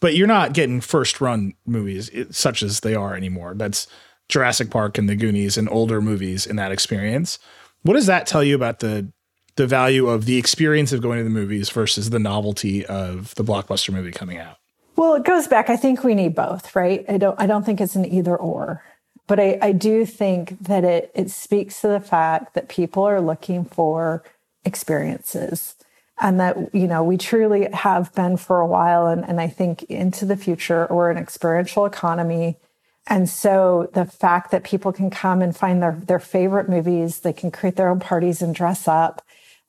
but 0.00 0.14
you're 0.14 0.28
not 0.28 0.52
getting 0.52 0.80
first 0.80 1.20
run 1.20 1.54
movies 1.66 2.10
such 2.30 2.62
as 2.62 2.80
they 2.80 2.94
are 2.94 3.16
anymore. 3.16 3.54
That's 3.56 3.88
Jurassic 4.28 4.70
Park 4.70 4.98
and 4.98 5.08
the 5.08 5.16
Goonies 5.16 5.58
and 5.58 5.68
older 5.68 6.00
movies 6.00 6.46
in 6.46 6.56
that 6.56 6.72
experience. 6.72 7.38
What 7.82 7.94
does 7.94 8.06
that 8.06 8.26
tell 8.26 8.44
you 8.44 8.54
about 8.54 8.78
the 8.78 9.12
the 9.56 9.66
value 9.66 10.08
of 10.08 10.24
the 10.24 10.38
experience 10.38 10.92
of 10.92 11.02
going 11.02 11.18
to 11.18 11.24
the 11.24 11.30
movies 11.30 11.70
versus 11.70 12.10
the 12.10 12.18
novelty 12.18 12.84
of 12.86 13.34
the 13.34 13.44
blockbuster 13.44 13.92
movie 13.92 14.12
coming 14.12 14.38
out? 14.38 14.56
Well, 14.96 15.14
it 15.14 15.24
goes 15.24 15.48
back. 15.48 15.70
I 15.70 15.76
think 15.76 16.04
we 16.04 16.14
need 16.14 16.34
both, 16.34 16.76
right? 16.76 17.04
I 17.08 17.18
don't. 17.18 17.40
I 17.40 17.46
don't 17.46 17.64
think 17.64 17.80
it's 17.80 17.96
an 17.96 18.04
either 18.04 18.36
or, 18.36 18.82
but 19.26 19.40
I, 19.40 19.58
I 19.60 19.72
do 19.72 20.04
think 20.04 20.58
that 20.60 20.84
it 20.84 21.10
it 21.14 21.30
speaks 21.30 21.80
to 21.80 21.88
the 21.88 22.00
fact 22.00 22.54
that 22.54 22.68
people 22.68 23.04
are 23.04 23.20
looking 23.20 23.64
for 23.64 24.22
experiences, 24.64 25.76
and 26.20 26.38
that 26.40 26.74
you 26.74 26.86
know 26.86 27.02
we 27.02 27.16
truly 27.16 27.68
have 27.72 28.14
been 28.14 28.36
for 28.36 28.60
a 28.60 28.66
while, 28.66 29.06
and 29.06 29.24
and 29.24 29.40
I 29.40 29.48
think 29.48 29.82
into 29.84 30.26
the 30.26 30.36
future 30.36 30.86
we're 30.90 31.10
an 31.10 31.18
experiential 31.18 31.86
economy. 31.86 32.58
And 33.06 33.28
so 33.28 33.90
the 33.94 34.04
fact 34.04 34.50
that 34.52 34.62
people 34.64 34.92
can 34.92 35.10
come 35.10 35.42
and 35.42 35.56
find 35.56 35.82
their, 35.82 36.00
their 36.06 36.20
favorite 36.20 36.68
movies, 36.68 37.20
they 37.20 37.32
can 37.32 37.50
create 37.50 37.76
their 37.76 37.88
own 37.88 38.00
parties 38.00 38.42
and 38.42 38.54
dress 38.54 38.86
up, 38.86 39.22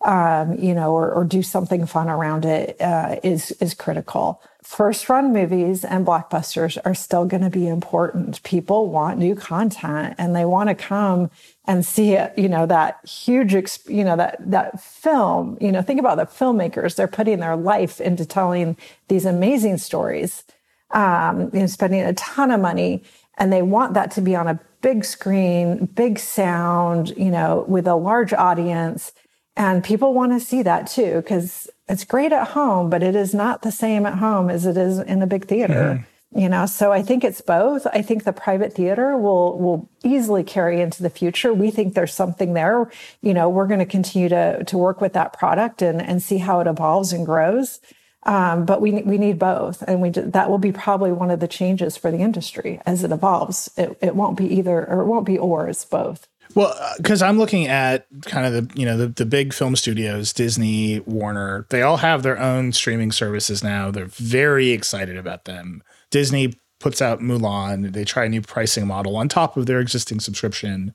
um, 0.03 0.53
you 0.59 0.73
know, 0.73 0.91
or, 0.93 1.11
or, 1.11 1.23
do 1.23 1.41
something 1.41 1.85
fun 1.85 2.09
around 2.09 2.43
it 2.43 2.79
uh, 2.81 3.15
is 3.23 3.51
is 3.61 3.73
critical. 3.73 4.41
First 4.61 5.07
run 5.07 5.31
movies 5.31 5.85
and 5.85 6.05
blockbusters 6.05 6.77
are 6.83 6.93
still 6.93 7.25
going 7.25 7.43
to 7.43 7.49
be 7.49 7.67
important. 7.67 8.43
People 8.43 8.89
want 8.89 9.17
new 9.17 9.33
content 9.33 10.15
and 10.17 10.35
they 10.35 10.43
want 10.43 10.67
to 10.69 10.75
come 10.75 11.31
and 11.65 11.85
see 11.85 12.13
it. 12.13 12.37
You 12.37 12.49
know 12.49 12.65
that 12.65 12.99
huge, 13.07 13.53
you 13.87 14.03
know 14.03 14.17
that 14.17 14.37
that 14.39 14.81
film. 14.81 15.57
You 15.61 15.71
know, 15.71 15.81
think 15.81 16.01
about 16.01 16.17
the 16.17 16.25
filmmakers; 16.25 16.95
they're 16.95 17.07
putting 17.07 17.39
their 17.39 17.55
life 17.55 18.01
into 18.01 18.25
telling 18.25 18.75
these 19.07 19.25
amazing 19.25 19.77
stories. 19.77 20.43
Um, 20.91 21.49
you 21.53 21.61
know, 21.61 21.67
spending 21.67 22.01
a 22.01 22.13
ton 22.13 22.51
of 22.51 22.59
money, 22.59 23.03
and 23.37 23.51
they 23.51 23.61
want 23.61 23.93
that 23.93 24.11
to 24.11 24.21
be 24.21 24.35
on 24.35 24.47
a 24.47 24.59
big 24.81 25.05
screen, 25.05 25.85
big 25.85 26.19
sound. 26.19 27.09
You 27.17 27.31
know, 27.31 27.65
with 27.67 27.87
a 27.87 27.95
large 27.95 28.33
audience. 28.33 29.11
And 29.55 29.83
people 29.83 30.13
want 30.15 30.31
to 30.31 30.39
see 30.39 30.63
that 30.63 30.87
too, 30.87 31.17
because 31.17 31.69
it's 31.87 32.05
great 32.05 32.31
at 32.31 32.49
home, 32.49 32.89
but 32.89 33.03
it 33.03 33.15
is 33.15 33.35
not 33.35 33.61
the 33.61 33.71
same 33.71 34.05
at 34.05 34.17
home 34.17 34.49
as 34.49 34.65
it 34.65 34.77
is 34.77 34.97
in 34.97 35.21
a 35.21 35.27
big 35.27 35.45
theater. 35.45 36.03
Mm-hmm. 36.33 36.39
you 36.39 36.49
know? 36.49 36.65
So 36.65 36.91
i 36.91 37.03
think 37.03 37.23
it's 37.23 37.41
both. 37.41 37.85
I 37.93 38.01
think 38.01 38.23
the 38.23 38.33
private 38.33 38.73
theater 38.73 39.15
will 39.15 39.59
will 39.59 39.89
easily 40.03 40.43
carry 40.43 40.81
into 40.81 41.03
the 41.03 41.09
future. 41.09 41.53
We 41.53 41.69
think 41.69 41.93
there's 41.93 42.13
something 42.13 42.53
there. 42.53 42.89
You 43.21 43.33
know 43.33 43.47
we're 43.47 43.67
going 43.67 43.79
to 43.79 43.85
continue 43.85 44.29
to 44.29 44.63
to 44.63 44.77
work 44.77 45.01
with 45.01 45.13
that 45.13 45.33
product 45.33 45.81
and 45.81 46.01
and 46.01 46.21
see 46.23 46.39
how 46.39 46.59
it 46.59 46.67
evolves 46.67 47.13
and 47.13 47.25
grows 47.25 47.79
um, 48.25 48.65
but 48.65 48.81
we 48.81 48.91
we 49.03 49.17
need 49.17 49.37
both 49.37 49.81
and 49.83 50.01
we 50.01 50.09
that 50.09 50.49
will 50.49 50.57
be 50.57 50.71
probably 50.71 51.11
one 51.11 51.31
of 51.31 51.39
the 51.39 51.47
changes 51.47 51.97
for 51.97 52.11
the 52.11 52.19
industry 52.19 52.79
as 52.85 53.03
it 53.03 53.11
evolves 53.11 53.69
it, 53.77 53.97
it 54.01 54.15
won't 54.15 54.37
be 54.37 54.45
either 54.45 54.85
or 54.87 55.01
it 55.01 55.05
won't 55.05 55.25
be 55.25 55.37
or 55.37 55.67
it's 55.67 55.85
both 55.85 56.27
well, 56.55 56.77
because 56.97 57.21
uh, 57.21 57.27
I'm 57.27 57.37
looking 57.37 57.67
at 57.67 58.05
kind 58.23 58.45
of 58.45 58.53
the 58.53 58.79
you 58.79 58.85
know 58.85 58.97
the, 58.97 59.07
the 59.07 59.25
big 59.25 59.53
film 59.53 59.75
studios, 59.75 60.33
Disney, 60.33 60.99
Warner, 61.01 61.65
they 61.69 61.81
all 61.81 61.97
have 61.97 62.21
their 62.23 62.39
own 62.39 62.73
streaming 62.73 63.11
services 63.11 63.63
now. 63.63 63.89
They're 63.89 64.05
very 64.05 64.69
excited 64.69 65.17
about 65.17 65.45
them. 65.45 65.81
Disney 66.11 66.53
puts 66.79 67.01
out 67.01 67.21
Mulan. 67.21 67.93
They 67.93 68.03
try 68.03 68.25
a 68.25 68.29
new 68.29 68.41
pricing 68.41 68.85
model 68.85 69.15
on 69.15 69.29
top 69.29 69.57
of 69.57 69.65
their 69.65 69.79
existing 69.79 70.19
subscription. 70.19 70.93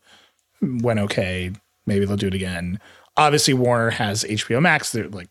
Went 0.60 1.00
okay. 1.00 1.52
Maybe 1.86 2.04
they'll 2.04 2.16
do 2.16 2.28
it 2.28 2.34
again. 2.34 2.78
Obviously, 3.16 3.54
Warner 3.54 3.90
has 3.90 4.22
HBO 4.24 4.60
Max. 4.60 4.92
They're 4.92 5.08
like 5.08 5.28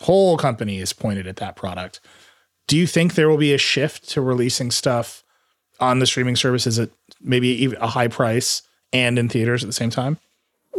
whole 0.00 0.36
company 0.36 0.78
is 0.78 0.92
pointed 0.92 1.26
at 1.26 1.36
that 1.36 1.56
product. 1.56 2.00
Do 2.66 2.76
you 2.76 2.86
think 2.86 3.14
there 3.14 3.28
will 3.28 3.36
be 3.36 3.52
a 3.52 3.58
shift 3.58 4.08
to 4.10 4.20
releasing 4.20 4.70
stuff 4.70 5.24
on 5.80 5.98
the 5.98 6.06
streaming 6.06 6.36
services 6.36 6.78
at 6.78 6.90
maybe 7.20 7.74
a 7.80 7.86
high 7.88 8.08
price? 8.08 8.62
and 8.92 9.18
in 9.18 9.28
theaters 9.28 9.62
at 9.62 9.66
the 9.66 9.72
same 9.72 9.90
time? 9.90 10.18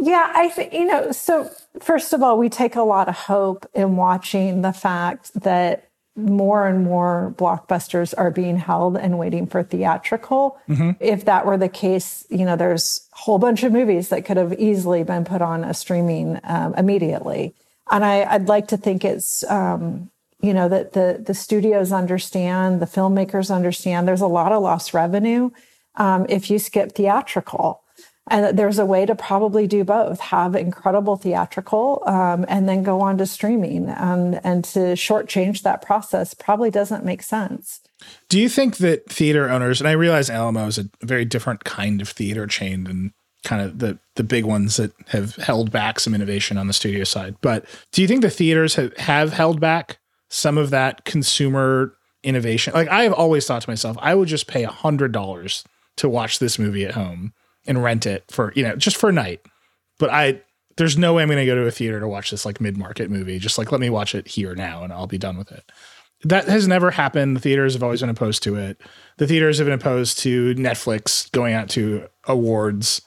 Yeah, 0.00 0.32
I 0.34 0.48
think, 0.48 0.72
you 0.72 0.86
know, 0.86 1.12
so 1.12 1.50
first 1.80 2.12
of 2.12 2.22
all, 2.22 2.38
we 2.38 2.48
take 2.48 2.76
a 2.76 2.82
lot 2.82 3.08
of 3.08 3.14
hope 3.14 3.66
in 3.74 3.96
watching 3.96 4.62
the 4.62 4.72
fact 4.72 5.32
that 5.42 5.88
more 6.16 6.66
and 6.66 6.84
more 6.84 7.34
blockbusters 7.38 8.12
are 8.18 8.30
being 8.30 8.56
held 8.56 8.96
and 8.96 9.18
waiting 9.18 9.46
for 9.46 9.62
theatrical. 9.62 10.58
Mm-hmm. 10.68 10.90
If 11.00 11.24
that 11.26 11.46
were 11.46 11.56
the 11.56 11.68
case, 11.68 12.26
you 12.28 12.44
know, 12.44 12.56
there's 12.56 13.08
a 13.14 13.16
whole 13.16 13.38
bunch 13.38 13.62
of 13.62 13.72
movies 13.72 14.08
that 14.08 14.24
could 14.24 14.36
have 14.36 14.58
easily 14.58 15.04
been 15.04 15.24
put 15.24 15.40
on 15.40 15.64
a 15.64 15.72
streaming 15.72 16.40
um, 16.44 16.74
immediately. 16.74 17.54
And 17.92 18.04
I, 18.04 18.36
would 18.36 18.48
like 18.48 18.68
to 18.68 18.76
think 18.76 19.04
it's, 19.04 19.44
um, 19.44 20.10
you 20.40 20.52
know, 20.52 20.68
that 20.68 20.94
the 20.94 21.22
the 21.24 21.34
studios 21.34 21.92
understand, 21.92 22.82
the 22.82 22.86
filmmakers 22.86 23.54
understand. 23.54 24.08
There's 24.08 24.20
a 24.20 24.26
lot 24.26 24.50
of 24.50 24.62
lost 24.62 24.92
revenue 24.92 25.50
um, 25.96 26.26
if 26.28 26.50
you 26.50 26.58
skip 26.58 26.92
theatrical 26.92 27.82
and 28.30 28.56
there's 28.56 28.78
a 28.78 28.86
way 28.86 29.04
to 29.04 29.14
probably 29.14 29.66
do 29.66 29.84
both 29.84 30.20
have 30.20 30.54
incredible 30.54 31.16
theatrical 31.16 32.02
um, 32.06 32.44
and 32.48 32.68
then 32.68 32.82
go 32.82 33.00
on 33.00 33.18
to 33.18 33.26
streaming 33.26 33.88
and, 33.88 34.40
and 34.44 34.64
to 34.64 34.80
shortchange 34.94 35.62
that 35.62 35.82
process 35.82 36.34
probably 36.34 36.70
doesn't 36.70 37.04
make 37.04 37.22
sense 37.22 37.80
do 38.28 38.40
you 38.40 38.48
think 38.48 38.76
that 38.78 39.08
theater 39.10 39.50
owners 39.50 39.80
and 39.80 39.88
i 39.88 39.92
realize 39.92 40.30
alamo 40.30 40.66
is 40.66 40.78
a 40.78 40.88
very 41.02 41.24
different 41.24 41.64
kind 41.64 42.00
of 42.00 42.08
theater 42.08 42.46
chain 42.46 42.84
than 42.84 43.12
kind 43.44 43.62
of 43.62 43.78
the 43.78 43.98
the 44.14 44.24
big 44.24 44.44
ones 44.44 44.76
that 44.76 44.92
have 45.08 45.36
held 45.36 45.70
back 45.70 45.98
some 45.98 46.14
innovation 46.14 46.56
on 46.56 46.66
the 46.66 46.72
studio 46.72 47.04
side 47.04 47.34
but 47.40 47.64
do 47.92 48.02
you 48.02 48.08
think 48.08 48.22
the 48.22 48.30
theaters 48.30 48.74
have, 48.74 48.96
have 48.96 49.32
held 49.32 49.60
back 49.60 49.98
some 50.28 50.56
of 50.56 50.70
that 50.70 51.04
consumer 51.04 51.94
innovation 52.22 52.72
like 52.72 52.88
i 52.88 53.02
have 53.02 53.12
always 53.12 53.46
thought 53.46 53.62
to 53.62 53.70
myself 53.70 53.96
i 54.00 54.14
would 54.14 54.28
just 54.28 54.46
pay 54.46 54.62
a 54.62 54.70
hundred 54.70 55.12
dollars 55.12 55.64
to 55.96 56.08
watch 56.08 56.38
this 56.38 56.58
movie 56.58 56.84
at 56.84 56.94
home 56.94 57.32
and 57.66 57.82
rent 57.82 58.06
it 58.06 58.24
for 58.30 58.52
you 58.54 58.62
know 58.62 58.76
just 58.76 58.96
for 58.96 59.08
a 59.08 59.12
night. 59.12 59.40
But 59.98 60.10
I 60.10 60.42
there's 60.76 60.96
no 60.96 61.14
way 61.14 61.22
I'm 61.22 61.28
going 61.28 61.38
to 61.38 61.46
go 61.46 61.54
to 61.54 61.66
a 61.66 61.70
theater 61.70 62.00
to 62.00 62.08
watch 62.08 62.30
this 62.30 62.46
like 62.46 62.60
mid 62.60 62.76
market 62.76 63.10
movie. 63.10 63.38
Just 63.38 63.58
like 63.58 63.72
let 63.72 63.80
me 63.80 63.90
watch 63.90 64.14
it 64.14 64.26
here 64.26 64.54
now 64.54 64.82
and 64.82 64.92
I'll 64.92 65.06
be 65.06 65.18
done 65.18 65.36
with 65.36 65.52
it. 65.52 65.70
That 66.24 66.46
has 66.46 66.68
never 66.68 66.92
happened. 66.92 67.36
The 67.36 67.40
theaters 67.40 67.74
have 67.74 67.82
always 67.82 68.00
been 68.00 68.08
opposed 68.08 68.42
to 68.44 68.54
it. 68.54 68.80
The 69.18 69.26
theaters 69.26 69.58
have 69.58 69.66
been 69.66 69.74
opposed 69.74 70.18
to 70.20 70.54
Netflix 70.54 71.30
going 71.32 71.52
out 71.52 71.68
to 71.70 72.08
awards 72.24 73.02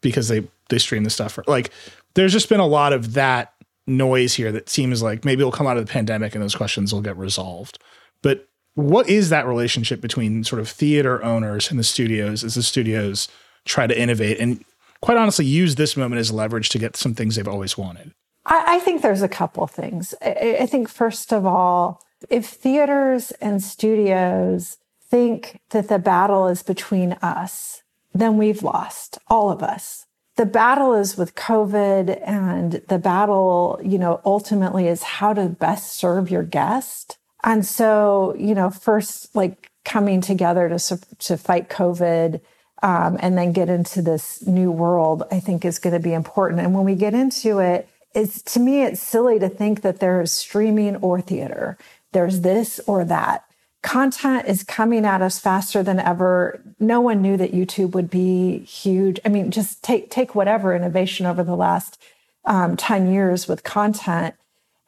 because 0.00 0.28
they 0.28 0.46
they 0.68 0.78
stream 0.78 1.04
the 1.04 1.10
stuff. 1.10 1.32
For, 1.32 1.44
like 1.46 1.70
there's 2.14 2.32
just 2.32 2.48
been 2.48 2.60
a 2.60 2.66
lot 2.66 2.92
of 2.92 3.14
that 3.14 3.54
noise 3.86 4.34
here 4.34 4.52
that 4.52 4.68
seems 4.68 5.02
like 5.02 5.24
maybe 5.24 5.40
it'll 5.40 5.52
come 5.52 5.66
out 5.66 5.76
of 5.76 5.86
the 5.86 5.92
pandemic 5.92 6.34
and 6.34 6.42
those 6.42 6.54
questions 6.54 6.92
will 6.92 7.02
get 7.02 7.16
resolved. 7.16 7.78
But 8.22 8.48
what 8.74 9.08
is 9.08 9.30
that 9.30 9.46
relationship 9.46 10.00
between 10.00 10.44
sort 10.44 10.60
of 10.60 10.68
theater 10.68 11.22
owners 11.24 11.70
and 11.70 11.78
the 11.78 11.84
studios 11.84 12.44
as 12.44 12.54
the 12.54 12.62
studios 12.62 13.28
try 13.64 13.86
to 13.86 13.98
innovate 13.98 14.38
and 14.38 14.64
quite 15.02 15.16
honestly 15.16 15.44
use 15.44 15.74
this 15.74 15.96
moment 15.96 16.20
as 16.20 16.32
leverage 16.32 16.68
to 16.70 16.78
get 16.78 16.96
some 16.96 17.14
things 17.14 17.36
they've 17.36 17.48
always 17.48 17.76
wanted? 17.76 18.12
I, 18.46 18.76
I 18.76 18.78
think 18.78 19.02
there's 19.02 19.22
a 19.22 19.28
couple 19.28 19.66
things. 19.66 20.14
I, 20.22 20.58
I 20.60 20.66
think, 20.66 20.88
first 20.88 21.32
of 21.32 21.44
all, 21.46 22.02
if 22.28 22.46
theaters 22.46 23.32
and 23.32 23.62
studios 23.62 24.78
think 25.10 25.60
that 25.70 25.88
the 25.88 25.98
battle 25.98 26.46
is 26.46 26.62
between 26.62 27.14
us, 27.14 27.79
then 28.12 28.36
we've 28.36 28.62
lost, 28.62 29.18
all 29.28 29.50
of 29.50 29.62
us. 29.62 30.06
The 30.36 30.46
battle 30.46 30.94
is 30.94 31.16
with 31.16 31.34
COVID, 31.34 32.20
and 32.26 32.82
the 32.88 32.98
battle, 32.98 33.78
you 33.82 33.98
know, 33.98 34.20
ultimately 34.24 34.88
is 34.88 35.02
how 35.02 35.34
to 35.34 35.48
best 35.48 35.92
serve 35.96 36.30
your 36.30 36.42
guest. 36.42 37.18
And 37.44 37.64
so, 37.66 38.34
you 38.38 38.54
know, 38.54 38.70
first, 38.70 39.34
like 39.34 39.70
coming 39.84 40.20
together 40.20 40.68
to 40.68 41.00
to 41.18 41.36
fight 41.36 41.68
COVID 41.68 42.40
um, 42.82 43.18
and 43.20 43.36
then 43.36 43.52
get 43.52 43.68
into 43.68 44.02
this 44.02 44.46
new 44.46 44.70
world, 44.70 45.24
I 45.30 45.40
think 45.40 45.64
is 45.64 45.78
going 45.78 45.94
to 45.94 46.00
be 46.00 46.12
important. 46.12 46.60
And 46.60 46.74
when 46.74 46.84
we 46.84 46.94
get 46.94 47.14
into 47.14 47.58
it, 47.58 47.88
it's 48.14 48.42
to 48.54 48.60
me, 48.60 48.82
it's 48.82 49.02
silly 49.02 49.38
to 49.38 49.48
think 49.48 49.82
that 49.82 50.00
there 50.00 50.20
is 50.20 50.32
streaming 50.32 50.96
or 50.96 51.20
theater. 51.20 51.78
There's 52.12 52.40
this 52.40 52.80
or 52.86 53.04
that. 53.04 53.44
Content 53.82 54.46
is 54.46 54.62
coming 54.62 55.06
at 55.06 55.22
us 55.22 55.38
faster 55.38 55.82
than 55.82 55.98
ever. 55.98 56.62
No 56.78 57.00
one 57.00 57.22
knew 57.22 57.36
that 57.38 57.52
YouTube 57.52 57.92
would 57.92 58.10
be 58.10 58.58
huge. 58.58 59.18
I 59.24 59.30
mean, 59.30 59.50
just 59.50 59.82
take 59.82 60.10
take 60.10 60.34
whatever 60.34 60.74
innovation 60.74 61.24
over 61.24 61.42
the 61.42 61.56
last 61.56 62.00
um, 62.44 62.76
10 62.76 63.10
years 63.10 63.48
with 63.48 63.64
content, 63.64 64.34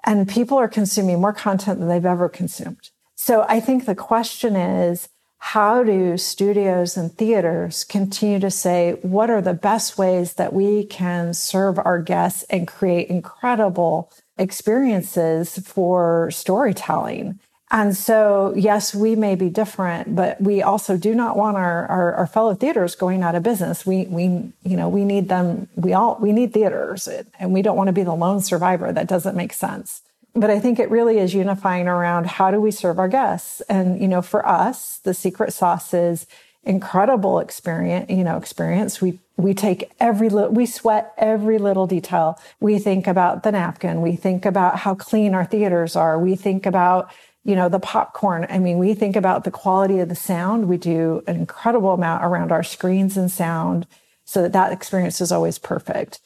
and 0.04 0.28
people 0.28 0.58
are 0.58 0.68
consuming 0.68 1.20
more 1.20 1.32
content 1.32 1.78
than 1.78 1.88
they've 1.88 2.04
ever 2.04 2.28
consumed. 2.28 2.90
So 3.14 3.46
I 3.48 3.60
think 3.60 3.86
the 3.86 3.94
question 3.94 4.56
is, 4.56 5.08
how 5.38 5.82
do 5.82 6.16
studios 6.16 6.96
and 6.96 7.12
theaters 7.12 7.84
continue 7.84 8.38
to 8.38 8.50
say, 8.50 8.92
what 9.02 9.28
are 9.28 9.40
the 9.40 9.54
best 9.54 9.98
ways 9.98 10.34
that 10.34 10.52
we 10.52 10.84
can 10.84 11.34
serve 11.34 11.78
our 11.78 12.00
guests 12.00 12.44
and 12.44 12.68
create 12.68 13.08
incredible 13.08 14.10
experiences 14.38 15.58
for 15.58 16.30
storytelling? 16.30 17.40
And 17.72 17.96
so, 17.96 18.52
yes, 18.54 18.94
we 18.94 19.16
may 19.16 19.34
be 19.34 19.48
different, 19.48 20.14
but 20.14 20.40
we 20.40 20.62
also 20.62 20.98
do 20.98 21.14
not 21.14 21.36
want 21.38 21.56
our, 21.56 21.86
our, 21.86 22.12
our, 22.16 22.26
fellow 22.26 22.54
theaters 22.54 22.94
going 22.94 23.22
out 23.22 23.34
of 23.34 23.42
business. 23.42 23.86
We, 23.86 24.04
we, 24.04 24.24
you 24.62 24.76
know, 24.76 24.90
we 24.90 25.06
need 25.06 25.30
them. 25.30 25.68
We 25.74 25.94
all, 25.94 26.18
we 26.20 26.32
need 26.32 26.52
theaters 26.52 27.08
and 27.38 27.54
we 27.54 27.62
don't 27.62 27.76
want 27.76 27.88
to 27.88 27.92
be 27.94 28.02
the 28.02 28.14
lone 28.14 28.42
survivor. 28.42 28.92
That 28.92 29.08
doesn't 29.08 29.34
make 29.34 29.54
sense 29.54 30.02
but 30.34 30.50
I 30.50 30.60
think 30.60 30.78
it 30.78 30.90
really 30.90 31.18
is 31.18 31.34
unifying 31.34 31.88
around 31.88 32.26
how 32.26 32.50
do 32.50 32.60
we 32.60 32.70
serve 32.70 32.98
our 32.98 33.08
guests? 33.08 33.60
And, 33.62 34.00
you 34.00 34.08
know, 34.08 34.22
for 34.22 34.46
us, 34.46 34.98
the 34.98 35.14
secret 35.14 35.52
sauce 35.52 35.92
is 35.92 36.26
incredible 36.64 37.38
experience, 37.38 38.10
you 38.10 38.24
know, 38.24 38.36
experience. 38.36 39.00
We, 39.00 39.18
we 39.36 39.52
take 39.52 39.90
every 40.00 40.28
little, 40.28 40.50
we 40.50 40.64
sweat 40.64 41.12
every 41.18 41.58
little 41.58 41.86
detail. 41.86 42.40
We 42.60 42.78
think 42.78 43.06
about 43.06 43.42
the 43.42 43.52
napkin. 43.52 44.00
We 44.00 44.16
think 44.16 44.46
about 44.46 44.78
how 44.78 44.94
clean 44.94 45.34
our 45.34 45.44
theaters 45.44 45.96
are. 45.96 46.18
We 46.18 46.36
think 46.36 46.64
about, 46.64 47.10
you 47.44 47.56
know, 47.56 47.68
the 47.68 47.80
popcorn. 47.80 48.46
I 48.48 48.58
mean, 48.58 48.78
we 48.78 48.94
think 48.94 49.16
about 49.16 49.44
the 49.44 49.50
quality 49.50 49.98
of 49.98 50.08
the 50.08 50.14
sound. 50.14 50.68
We 50.68 50.76
do 50.76 51.22
an 51.26 51.36
incredible 51.36 51.92
amount 51.92 52.24
around 52.24 52.52
our 52.52 52.62
screens 52.62 53.16
and 53.16 53.30
sound 53.30 53.86
so 54.24 54.42
that 54.42 54.52
that 54.52 54.72
experience 54.72 55.20
is 55.20 55.32
always 55.32 55.58
perfect. 55.58 56.20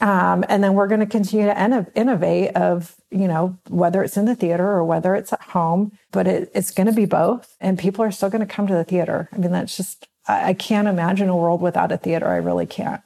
Um, 0.00 0.44
and 0.48 0.62
then 0.62 0.74
we're 0.74 0.86
going 0.86 1.00
to 1.00 1.06
continue 1.06 1.46
to 1.46 1.86
innovate 1.94 2.54
of, 2.54 2.94
you 3.10 3.26
know, 3.26 3.58
whether 3.68 4.02
it's 4.04 4.16
in 4.16 4.26
the 4.26 4.36
theater 4.36 4.66
or 4.66 4.84
whether 4.84 5.14
it's 5.14 5.32
at 5.32 5.40
home, 5.40 5.92
but 6.12 6.28
it, 6.28 6.52
it's 6.54 6.70
going 6.70 6.86
to 6.86 6.92
be 6.92 7.06
both. 7.06 7.56
And 7.60 7.78
people 7.78 8.04
are 8.04 8.12
still 8.12 8.30
going 8.30 8.46
to 8.46 8.54
come 8.54 8.66
to 8.68 8.74
the 8.74 8.84
theater. 8.84 9.28
I 9.32 9.38
mean, 9.38 9.50
that's 9.50 9.76
just, 9.76 10.06
I, 10.28 10.50
I 10.50 10.54
can't 10.54 10.86
imagine 10.86 11.28
a 11.28 11.36
world 11.36 11.60
without 11.60 11.90
a 11.90 11.96
theater. 11.96 12.28
I 12.28 12.36
really 12.36 12.66
can't. 12.66 13.00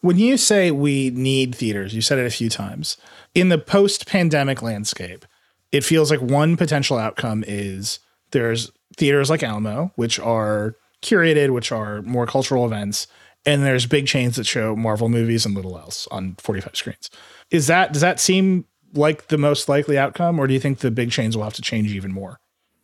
When 0.00 0.18
you 0.18 0.36
say 0.36 0.72
we 0.72 1.10
need 1.10 1.54
theaters, 1.54 1.94
you 1.94 2.00
said 2.00 2.18
it 2.18 2.26
a 2.26 2.30
few 2.30 2.50
times. 2.50 2.96
In 3.34 3.48
the 3.48 3.58
post 3.58 4.08
pandemic 4.08 4.60
landscape, 4.60 5.24
it 5.72 5.84
feels 5.84 6.10
like 6.10 6.20
one 6.20 6.56
potential 6.56 6.98
outcome 6.98 7.44
is 7.46 8.00
there's 8.30 8.70
theaters 8.96 9.30
like 9.30 9.42
Alamo, 9.42 9.92
which 9.96 10.18
are 10.18 10.76
curated, 11.02 11.50
which 11.50 11.72
are 11.72 12.02
more 12.02 12.26
cultural 12.26 12.64
events, 12.64 13.06
and 13.46 13.62
there's 13.62 13.86
big 13.86 14.06
chains 14.06 14.36
that 14.36 14.46
show 14.46 14.74
Marvel 14.74 15.08
movies 15.08 15.46
and 15.46 15.54
little 15.54 15.78
else 15.78 16.08
on 16.10 16.34
45 16.38 16.76
screens. 16.76 17.10
Is 17.50 17.66
that 17.66 17.92
does 17.92 18.02
that 18.02 18.20
seem 18.20 18.64
like 18.94 19.28
the 19.28 19.38
most 19.38 19.68
likely 19.68 19.98
outcome, 19.98 20.38
or 20.38 20.46
do 20.46 20.54
you 20.54 20.60
think 20.60 20.78
the 20.78 20.90
big 20.90 21.10
chains 21.10 21.36
will 21.36 21.44
have 21.44 21.54
to 21.54 21.62
change 21.62 21.92
even 21.92 22.12
more? 22.12 22.38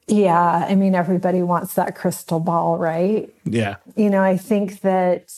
Yeah, 0.06 0.66
I 0.68 0.74
mean 0.74 0.94
everybody 0.94 1.42
wants 1.42 1.74
that 1.74 1.96
crystal 1.96 2.40
ball, 2.40 2.78
right? 2.78 3.32
Yeah. 3.44 3.76
You 3.96 4.10
know, 4.10 4.22
I 4.22 4.36
think 4.36 4.80
that 4.82 5.32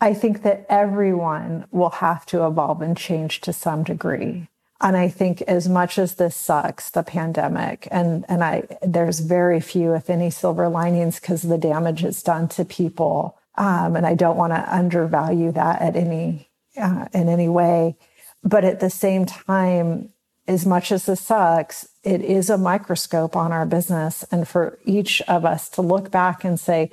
I 0.00 0.14
think 0.14 0.42
that 0.42 0.66
everyone 0.68 1.66
will 1.70 1.90
have 1.90 2.26
to 2.26 2.46
evolve 2.46 2.82
and 2.82 2.96
change 2.96 3.40
to 3.42 3.52
some 3.52 3.82
degree. 3.84 4.48
And 4.80 4.96
I 4.96 5.08
think 5.08 5.42
as 5.42 5.68
much 5.68 5.98
as 5.98 6.14
this 6.14 6.36
sucks, 6.36 6.90
the 6.90 7.02
pandemic, 7.02 7.88
and 7.90 8.24
and 8.28 8.44
I 8.44 8.68
there's 8.80 9.18
very 9.18 9.60
few, 9.60 9.92
if 9.94 10.08
any, 10.08 10.30
silver 10.30 10.68
linings 10.68 11.18
because 11.18 11.42
the 11.42 11.58
damage 11.58 12.04
it's 12.04 12.22
done 12.22 12.48
to 12.50 12.64
people 12.64 13.38
um, 13.58 13.96
and 13.96 14.06
I 14.06 14.14
don't 14.14 14.36
want 14.36 14.52
to 14.52 14.74
undervalue 14.74 15.52
that 15.52 15.82
at 15.82 15.96
any 15.96 16.48
uh, 16.76 17.06
in 17.12 17.28
any 17.28 17.48
way. 17.48 17.96
But 18.44 18.64
at 18.64 18.78
the 18.78 18.88
same 18.88 19.26
time, 19.26 20.10
as 20.46 20.64
much 20.64 20.92
as 20.92 21.06
this 21.06 21.20
sucks, 21.20 21.88
it 22.04 22.22
is 22.22 22.48
a 22.48 22.56
microscope 22.56 23.34
on 23.34 23.52
our 23.52 23.66
business, 23.66 24.24
and 24.30 24.46
for 24.46 24.78
each 24.84 25.20
of 25.22 25.44
us 25.44 25.68
to 25.70 25.82
look 25.82 26.10
back 26.12 26.44
and 26.44 26.58
say, 26.58 26.90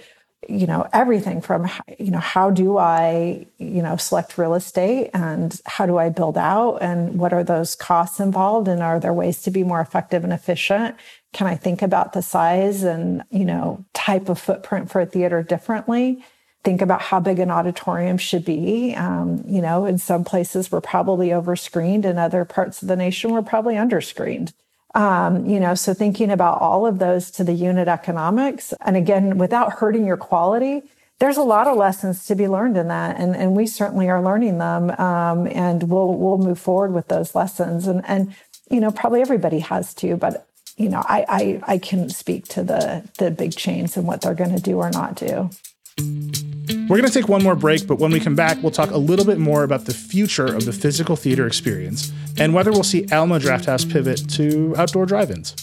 you 0.49 0.67
know, 0.67 0.87
everything 0.93 1.41
from 1.41 1.69
you 1.97 2.11
know 2.11 2.19
how 2.19 2.49
do 2.49 2.77
I 2.77 3.47
you 3.57 3.81
know 3.81 3.97
select 3.97 4.37
real 4.37 4.53
estate 4.53 5.09
and 5.13 5.59
how 5.65 5.85
do 5.85 5.97
I 5.97 6.09
build 6.09 6.37
out 6.37 6.77
and 6.77 7.17
what 7.19 7.33
are 7.33 7.43
those 7.43 7.75
costs 7.75 8.19
involved 8.19 8.67
and 8.67 8.81
are 8.81 8.99
there 8.99 9.13
ways 9.13 9.41
to 9.43 9.51
be 9.51 9.63
more 9.63 9.81
effective 9.81 10.23
and 10.23 10.33
efficient? 10.33 10.95
Can 11.33 11.47
I 11.47 11.55
think 11.55 11.81
about 11.81 12.13
the 12.13 12.21
size 12.21 12.83
and 12.83 13.23
you 13.29 13.45
know 13.45 13.83
type 13.93 14.29
of 14.29 14.39
footprint 14.39 14.91
for 14.91 15.01
a 15.01 15.05
theater 15.05 15.43
differently? 15.43 16.23
think 16.65 16.81
about 16.81 16.99
how 16.99 17.19
big 17.19 17.37
an 17.37 17.51
auditorium 17.51 18.17
should 18.17 18.43
be. 18.43 18.95
Um, 18.95 19.43
you 19.47 19.61
know, 19.61 19.85
in 19.85 19.99
some 19.99 20.23
places 20.23 20.71
we're 20.71 20.81
probably 20.81 21.27
overscreened, 21.27 22.05
in 22.05 22.17
other 22.17 22.43
parts 22.43 22.81
of 22.81 22.87
the 22.87 22.95
nation 22.95 23.31
we're 23.31 23.43
probably 23.43 23.75
underscreened. 23.75 24.51
Um, 24.95 25.45
you 25.45 25.59
know, 25.59 25.75
so 25.75 25.93
thinking 25.93 26.31
about 26.31 26.61
all 26.61 26.87
of 26.87 26.99
those 26.99 27.29
to 27.31 27.43
the 27.43 27.53
unit 27.53 27.87
economics, 27.87 28.73
and 28.81 28.95
again, 28.95 29.37
without 29.37 29.73
hurting 29.73 30.05
your 30.05 30.17
quality, 30.17 30.83
there's 31.19 31.37
a 31.37 31.43
lot 31.43 31.67
of 31.67 31.77
lessons 31.77 32.25
to 32.25 32.35
be 32.35 32.47
learned 32.47 32.77
in 32.77 32.87
that, 32.87 33.19
and 33.19 33.35
and 33.35 33.55
we 33.55 33.67
certainly 33.67 34.09
are 34.09 34.23
learning 34.23 34.57
them, 34.57 34.91
um, 34.91 35.47
and 35.47 35.83
we'll 35.83 36.13
we'll 36.13 36.37
move 36.37 36.59
forward 36.59 36.93
with 36.93 37.09
those 37.09 37.35
lessons, 37.35 37.87
and 37.87 38.03
and 38.05 38.33
you 38.69 38.79
know, 38.79 38.91
probably 38.91 39.21
everybody 39.21 39.59
has 39.59 39.93
to, 39.95 40.15
but 40.15 40.47
you 40.77 40.89
know, 40.89 41.03
I, 41.05 41.25
I, 41.27 41.73
I 41.73 41.77
can 41.77 42.09
speak 42.09 42.47
to 42.49 42.63
the, 42.63 43.07
the 43.17 43.31
big 43.31 43.55
chains 43.55 43.95
and 43.95 44.05
what 44.05 44.21
they're 44.21 44.33
going 44.33 44.55
to 44.55 44.61
do 44.61 44.77
or 44.77 44.89
not 44.89 45.15
do. 45.15 45.49
We're 45.97 46.97
going 46.97 47.05
to 47.05 47.11
take 47.11 47.29
one 47.29 47.41
more 47.41 47.55
break, 47.55 47.87
but 47.87 47.99
when 47.99 48.11
we 48.11 48.19
come 48.19 48.35
back, 48.35 48.61
we'll 48.61 48.71
talk 48.71 48.91
a 48.91 48.97
little 48.97 49.25
bit 49.25 49.39
more 49.39 49.63
about 49.63 49.85
the 49.85 49.93
future 49.93 50.45
of 50.45 50.65
the 50.65 50.73
physical 50.73 51.15
theater 51.15 51.47
experience 51.47 52.11
and 52.37 52.53
whether 52.53 52.71
we'll 52.71 52.83
see 52.83 53.07
Alamo 53.11 53.39
Drafthouse 53.39 53.91
pivot 53.91 54.29
to 54.31 54.75
outdoor 54.77 55.05
drive 55.05 55.31
ins. 55.31 55.55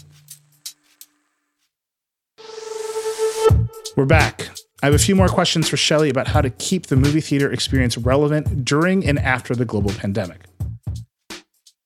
We're 3.94 4.06
back. 4.06 4.48
I 4.82 4.86
have 4.86 4.94
a 4.94 4.98
few 4.98 5.14
more 5.14 5.28
questions 5.28 5.68
for 5.68 5.76
Shelley 5.76 6.10
about 6.10 6.26
how 6.26 6.40
to 6.40 6.50
keep 6.50 6.86
the 6.86 6.96
movie 6.96 7.20
theater 7.20 7.52
experience 7.52 7.96
relevant 7.96 8.64
during 8.64 9.06
and 9.06 9.18
after 9.18 9.54
the 9.54 9.64
global 9.64 9.90
pandemic. 9.90 10.46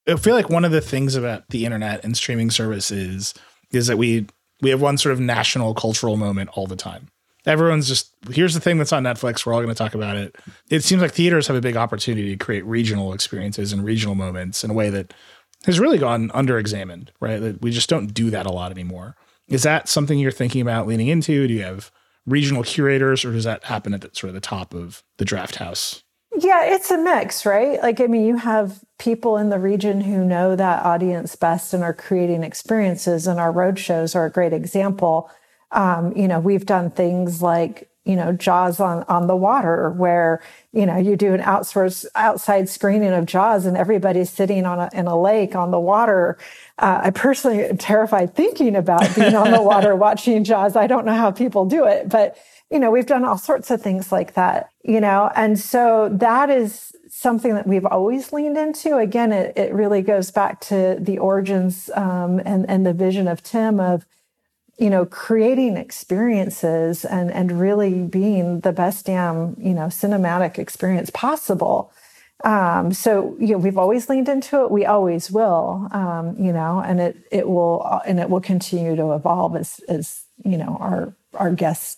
I 0.09 0.16
feel 0.16 0.34
like 0.34 0.49
one 0.49 0.64
of 0.64 0.70
the 0.70 0.80
things 0.80 1.14
about 1.14 1.49
the 1.49 1.66
internet 1.66 2.05
and 2.05 2.16
streaming 2.16 2.51
services 2.51 3.34
is 3.72 3.88
that 3.88 3.99
we 3.99 4.26
we 4.62 4.70
have 4.70 4.80
one 4.80 4.97
sort 4.97 5.12
of 5.12 5.20
national 5.20 5.74
cultural 5.74 6.16
moment 6.16 6.49
all 6.55 6.66
the 6.66 6.76
time. 6.76 7.09
Everyone's 7.47 7.88
just 7.88 8.12
here's 8.30 8.55
the 8.55 8.61
thing 8.61 8.78
that's 8.78 8.92
on 8.92 9.05
Netflix. 9.05 9.47
We're 9.47 9.55
all 9.55 9.61
going 9.61 9.74
to 9.74 9.78
talk 9.78 9.94
about 9.94 10.16
it. 10.16 10.36
It 10.68 10.82
seems 10.82 11.01
like 11.01 11.12
theaters 11.12 11.47
have 11.47 11.57
a 11.57 11.61
big 11.61 11.76
opportunity 11.76 12.36
to 12.36 12.44
create 12.44 12.64
regional 12.64 13.12
experiences 13.12 13.72
and 13.72 13.84
regional 13.84 14.14
moments 14.14 14.64
in 14.64 14.70
a 14.70 14.74
way 14.74 14.90
that 14.90 15.14
has 15.64 15.78
really 15.78 15.99
gone 15.99 16.28
underexamined. 16.30 17.09
Right, 17.20 17.40
that 17.40 17.62
we 17.62 17.70
just 17.70 17.88
don't 17.88 18.09
do 18.09 18.30
that 18.30 18.47
a 18.47 18.53
lot 18.53 18.72
anymore. 18.72 19.16
Is 19.49 19.62
that 19.62 19.88
something 19.88 20.18
you're 20.18 20.32
thinking 20.32 20.61
about 20.61 20.88
leaning 20.88 21.09
into? 21.09 21.47
Do 21.47 21.55
you 21.55 21.62
have 21.62 21.92
regional 22.26 22.64
curators, 22.64 23.24
or 23.24 23.32
does 23.32 23.44
that 23.44 23.64
happen 23.64 23.94
at 23.94 24.01
the, 24.01 24.11
sort 24.12 24.28
of 24.28 24.34
the 24.34 24.40
top 24.40 24.74
of 24.74 25.05
the 25.18 25.24
Drafthouse? 25.24 26.03
Yeah, 26.38 26.64
it's 26.64 26.90
a 26.90 26.99
mix, 26.99 27.47
right? 27.47 27.80
Like, 27.80 28.01
I 28.01 28.09
mean, 28.09 28.26
you 28.26 28.36
have 28.36 28.80
people 28.99 29.38
in 29.38 29.49
the 29.49 29.59
region 29.59 30.01
who 30.03 30.24
know 30.24 30.57
that 30.57 30.84
audience 30.84 31.34
best 31.36 31.72
and 31.72 31.82
are 31.82 31.94
creating 31.94 32.42
experiences, 32.42 33.26
and 33.26 33.40
our 33.40 33.53
road 33.53 33.78
shows 33.78 34.14
are 34.14 34.26
a 34.26 34.30
great 34.30 34.53
example. 34.53 35.30
Um, 35.73 36.17
you 36.17 36.29
know, 36.29 36.41
we've 36.41 36.67
done 36.67 36.91
things 36.91 37.43
like 37.43 37.91
you 38.07 38.14
know, 38.14 38.33
Jaws 38.33 38.79
on, 38.79 39.03
on 39.09 39.27
the 39.27 39.35
water, 39.35 39.91
where, 39.91 40.41
you 40.73 40.87
know, 40.87 40.97
you 40.97 41.17
do 41.17 41.35
an 41.35 41.41
outsource, 41.41 42.07
outside 42.14 42.69
screening 42.69 43.12
of 43.12 43.27
Jaws 43.27 43.67
and 43.67 43.77
everybody's 43.77 44.31
sitting 44.31 44.64
on 44.64 44.79
a, 44.79 44.89
in 44.93 45.09
a 45.09 45.21
lake 45.21 45.57
on 45.57 45.73
the 45.73 45.81
water. 45.81 46.39
Uh, 46.79 47.01
I 47.03 47.11
personally 47.11 47.64
am 47.64 47.77
terrified 47.77 48.35
thinking 48.37 48.77
about 48.77 49.12
being 49.17 49.35
on 49.35 49.51
the 49.51 49.61
water 49.61 49.97
watching 49.97 50.45
Jaws. 50.45 50.77
I 50.77 50.87
don't 50.87 51.05
know 51.05 51.17
how 51.17 51.33
people 51.33 51.67
do 51.67 51.85
it, 51.85 52.09
but, 52.09 52.39
you 52.71 52.79
know, 52.79 52.93
we've 52.93 53.07
done 53.07 53.25
all 53.25 53.39
sorts 53.39 53.73
of 53.73 53.83
things 53.83 54.12
like 54.12 54.35
that, 54.35 54.71
you 54.85 55.01
know, 55.01 55.33
and 55.35 55.59
so 55.59 56.09
that 56.12 56.49
is 56.49 56.93
something 57.09 57.55
that 57.57 57.67
we've 57.67 57.87
always 57.87 58.33
leaned 58.33 58.57
into. 58.57 58.99
Again, 58.99 59.33
it, 59.33 59.59
it 59.59 59.75
really 59.75 60.03
goes 60.03 60.31
back 60.31 60.61
to 60.61 60.97
the 61.01 61.19
origins 61.19 61.91
um, 61.97 62.39
and, 62.45 62.71
and 62.71 62.87
the 62.87 62.93
vision 62.93 63.27
of 63.27 63.43
Tim 63.43 63.81
of, 63.81 64.07
you 64.79 64.91
know, 64.91 65.07
creating 65.07 65.77
experiences 65.77 67.05
and, 67.05 67.31
and 67.31 67.59
really 67.59 68.03
being 68.03 68.61
the 68.61 68.72
best 68.72 69.07
damn, 69.07 69.57
you 69.59 69.72
know, 69.72 69.87
cinematic 69.87 70.59
experience 70.59 71.11
possible. 71.11 71.91
Um, 72.45 72.93
so, 72.93 73.35
you 73.41 73.53
know, 73.53 73.59
we've 73.59 73.79
always 73.79 74.11
leaned 74.11 74.29
into 74.29 74.62
it. 74.62 74.70
We 74.70 74.85
always 74.85 75.31
will, 75.31 75.89
um, 75.93 76.37
you 76.39 76.53
know, 76.53 76.81
and 76.85 77.01
it, 77.01 77.16
it 77.33 77.49
will, 77.49 78.01
and 78.07 78.20
it 78.20 78.29
will 78.29 78.43
continue 78.43 78.95
to 78.97 79.12
evolve 79.12 79.57
as, 79.57 79.81
as, 79.89 80.24
you 80.45 80.59
know, 80.59 80.77
our, 80.79 81.14
our 81.33 81.51
guests 81.51 81.97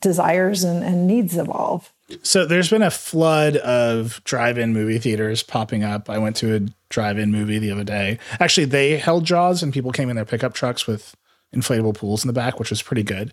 desires 0.00 0.62
and, 0.62 0.84
and 0.84 1.06
needs 1.06 1.36
evolve. 1.36 1.92
So 2.22 2.44
there's 2.44 2.70
been 2.70 2.82
a 2.82 2.90
flood 2.90 3.56
of 3.56 4.20
drive-in 4.24 4.72
movie 4.72 4.98
theaters 4.98 5.42
popping 5.42 5.82
up. 5.82 6.10
I 6.10 6.18
went 6.18 6.36
to 6.36 6.54
a 6.54 6.60
drive-in 6.88 7.32
movie 7.32 7.58
the 7.58 7.70
other 7.70 7.84
day. 7.84 8.18
Actually, 8.38 8.66
they 8.66 8.98
held 8.98 9.24
Jaws 9.24 9.62
and 9.62 9.72
people 9.72 9.90
came 9.92 10.10
in 10.10 10.16
their 10.16 10.24
pickup 10.24 10.54
trucks 10.54 10.86
with 10.86 11.16
inflatable 11.54 11.94
pools 11.94 12.24
in 12.24 12.28
the 12.28 12.32
back, 12.32 12.58
which 12.58 12.70
was 12.70 12.82
pretty 12.82 13.02
good. 13.02 13.32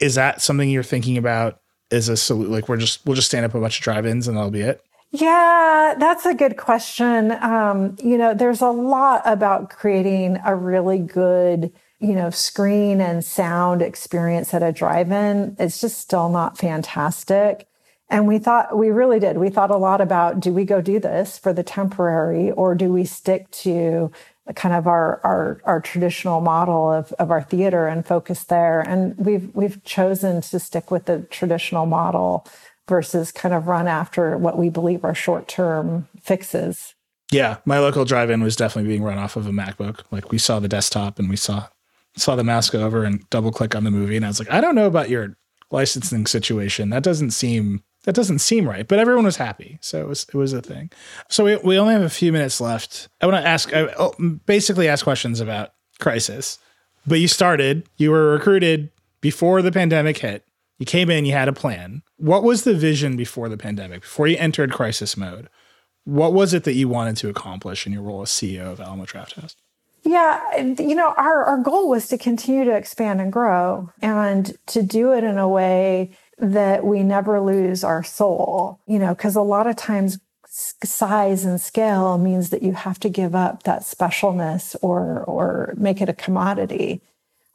Is 0.00 0.14
that 0.16 0.42
something 0.42 0.68
you're 0.68 0.82
thinking 0.82 1.16
about 1.16 1.60
Is 1.90 2.08
a? 2.08 2.34
Like 2.34 2.68
we're 2.68 2.76
just 2.76 3.04
we'll 3.06 3.16
just 3.16 3.28
stand 3.28 3.44
up 3.44 3.54
a 3.54 3.60
bunch 3.60 3.78
of 3.78 3.84
drive-ins 3.84 4.26
and 4.28 4.36
that'll 4.36 4.50
be 4.50 4.62
it. 4.62 4.82
Yeah, 5.10 5.94
that's 5.96 6.26
a 6.26 6.34
good 6.34 6.56
question. 6.56 7.30
Um, 7.32 7.94
you 8.02 8.18
know, 8.18 8.34
there's 8.34 8.60
a 8.60 8.70
lot 8.70 9.22
about 9.24 9.70
creating 9.70 10.40
a 10.44 10.56
really 10.56 10.98
good, 10.98 11.72
you 12.00 12.14
know, 12.14 12.30
screen 12.30 13.00
and 13.00 13.24
sound 13.24 13.80
experience 13.80 14.52
at 14.52 14.64
a 14.64 14.72
drive-in. 14.72 15.54
It's 15.60 15.80
just 15.80 15.98
still 15.98 16.28
not 16.30 16.58
fantastic. 16.58 17.68
And 18.10 18.26
we 18.26 18.38
thought, 18.38 18.76
we 18.76 18.90
really 18.90 19.20
did. 19.20 19.38
We 19.38 19.50
thought 19.50 19.70
a 19.70 19.76
lot 19.76 20.00
about 20.00 20.40
do 20.40 20.52
we 20.52 20.64
go 20.64 20.80
do 20.80 20.98
this 20.98 21.38
for 21.38 21.52
the 21.52 21.62
temporary 21.62 22.50
or 22.50 22.74
do 22.74 22.92
we 22.92 23.04
stick 23.04 23.48
to 23.62 24.10
kind 24.54 24.74
of 24.74 24.86
our, 24.86 25.20
our, 25.24 25.60
our 25.64 25.80
traditional 25.80 26.40
model 26.40 26.92
of, 26.92 27.12
of 27.14 27.30
our 27.30 27.42
theater 27.42 27.86
and 27.86 28.06
focus 28.06 28.44
there. 28.44 28.80
And 28.80 29.16
we've, 29.16 29.50
we've 29.54 29.82
chosen 29.84 30.42
to 30.42 30.58
stick 30.58 30.90
with 30.90 31.06
the 31.06 31.20
traditional 31.30 31.86
model 31.86 32.46
versus 32.86 33.32
kind 33.32 33.54
of 33.54 33.66
run 33.66 33.88
after 33.88 34.36
what 34.36 34.58
we 34.58 34.68
believe 34.68 35.04
are 35.04 35.14
short 35.14 35.48
term 35.48 36.08
fixes. 36.20 36.94
Yeah, 37.32 37.56
my 37.64 37.78
local 37.78 38.04
drive-in 38.04 38.42
was 38.42 38.54
definitely 38.54 38.88
being 38.88 39.02
run 39.02 39.18
off 39.18 39.36
of 39.36 39.46
a 39.46 39.50
MacBook. 39.50 40.00
Like 40.10 40.30
we 40.30 40.38
saw 40.38 40.60
the 40.60 40.68
desktop 40.68 41.18
and 41.18 41.30
we 41.30 41.36
saw 41.36 41.68
saw 42.16 42.36
the 42.36 42.44
mouse 42.44 42.70
go 42.70 42.84
over 42.84 43.02
and 43.02 43.28
double 43.30 43.50
click 43.50 43.74
on 43.74 43.82
the 43.82 43.90
movie, 43.90 44.14
and 44.14 44.24
I 44.24 44.28
was 44.28 44.38
like, 44.38 44.50
I 44.50 44.60
don't 44.60 44.76
know 44.76 44.86
about 44.86 45.08
your 45.08 45.36
licensing 45.72 46.26
situation. 46.26 46.90
That 46.90 47.02
doesn't 47.02 47.32
seem 47.32 47.82
that 48.04 48.14
doesn't 48.14 48.38
seem 48.38 48.68
right. 48.68 48.86
But 48.86 48.98
everyone 48.98 49.24
was 49.24 49.36
happy, 49.36 49.78
so 49.80 50.00
it 50.00 50.08
was 50.08 50.24
it 50.24 50.34
was 50.34 50.52
a 50.52 50.62
thing. 50.62 50.90
So 51.28 51.44
we 51.44 51.56
we 51.56 51.78
only 51.78 51.94
have 51.94 52.02
a 52.02 52.10
few 52.10 52.32
minutes 52.32 52.60
left. 52.60 53.08
I 53.20 53.26
want 53.26 53.42
to 53.42 53.48
ask, 53.48 53.74
I, 53.74 53.92
oh, 53.98 54.14
basically, 54.46 54.88
ask 54.88 55.04
questions 55.04 55.40
about 55.40 55.70
Crisis. 55.98 56.58
But 57.06 57.20
you 57.20 57.28
started, 57.28 57.86
you 57.96 58.10
were 58.10 58.32
recruited 58.32 58.90
before 59.20 59.60
the 59.62 59.72
pandemic 59.72 60.18
hit. 60.18 60.46
You 60.78 60.86
came 60.86 61.10
in, 61.10 61.24
you 61.24 61.32
had 61.32 61.48
a 61.48 61.52
plan. 61.52 62.02
What 62.16 62.42
was 62.42 62.64
the 62.64 62.74
vision 62.74 63.16
before 63.16 63.48
the 63.48 63.58
pandemic? 63.58 64.02
Before 64.02 64.26
you 64.26 64.36
entered 64.38 64.72
crisis 64.72 65.16
mode, 65.16 65.48
what 66.04 66.32
was 66.32 66.54
it 66.54 66.64
that 66.64 66.74
you 66.74 66.88
wanted 66.88 67.16
to 67.18 67.28
accomplish 67.28 67.86
in 67.86 67.92
your 67.92 68.02
role 68.02 68.22
as 68.22 68.30
CEO 68.30 68.72
of 68.72 68.80
Alamo 68.80 69.04
Drafthouse? 69.04 69.54
Yeah, 70.02 70.58
you 70.58 70.94
know, 70.94 71.14
our, 71.16 71.44
our 71.44 71.58
goal 71.58 71.88
was 71.88 72.08
to 72.08 72.18
continue 72.18 72.64
to 72.64 72.76
expand 72.76 73.22
and 73.22 73.32
grow 73.32 73.90
and 74.02 74.54
to 74.66 74.82
do 74.82 75.14
it 75.14 75.24
in 75.24 75.38
a 75.38 75.48
way 75.48 76.10
that 76.38 76.84
we 76.84 77.02
never 77.02 77.40
lose 77.40 77.84
our 77.84 78.02
soul, 78.02 78.80
you 78.86 78.98
know, 78.98 79.14
because 79.14 79.36
a 79.36 79.42
lot 79.42 79.66
of 79.66 79.76
times 79.76 80.18
size 80.46 81.44
and 81.44 81.60
scale 81.60 82.16
means 82.16 82.50
that 82.50 82.62
you 82.62 82.72
have 82.72 83.00
to 83.00 83.08
give 83.08 83.34
up 83.34 83.64
that 83.64 83.82
specialness 83.82 84.76
or 84.82 85.24
or 85.24 85.74
make 85.76 86.00
it 86.00 86.08
a 86.08 86.12
commodity. 86.12 87.02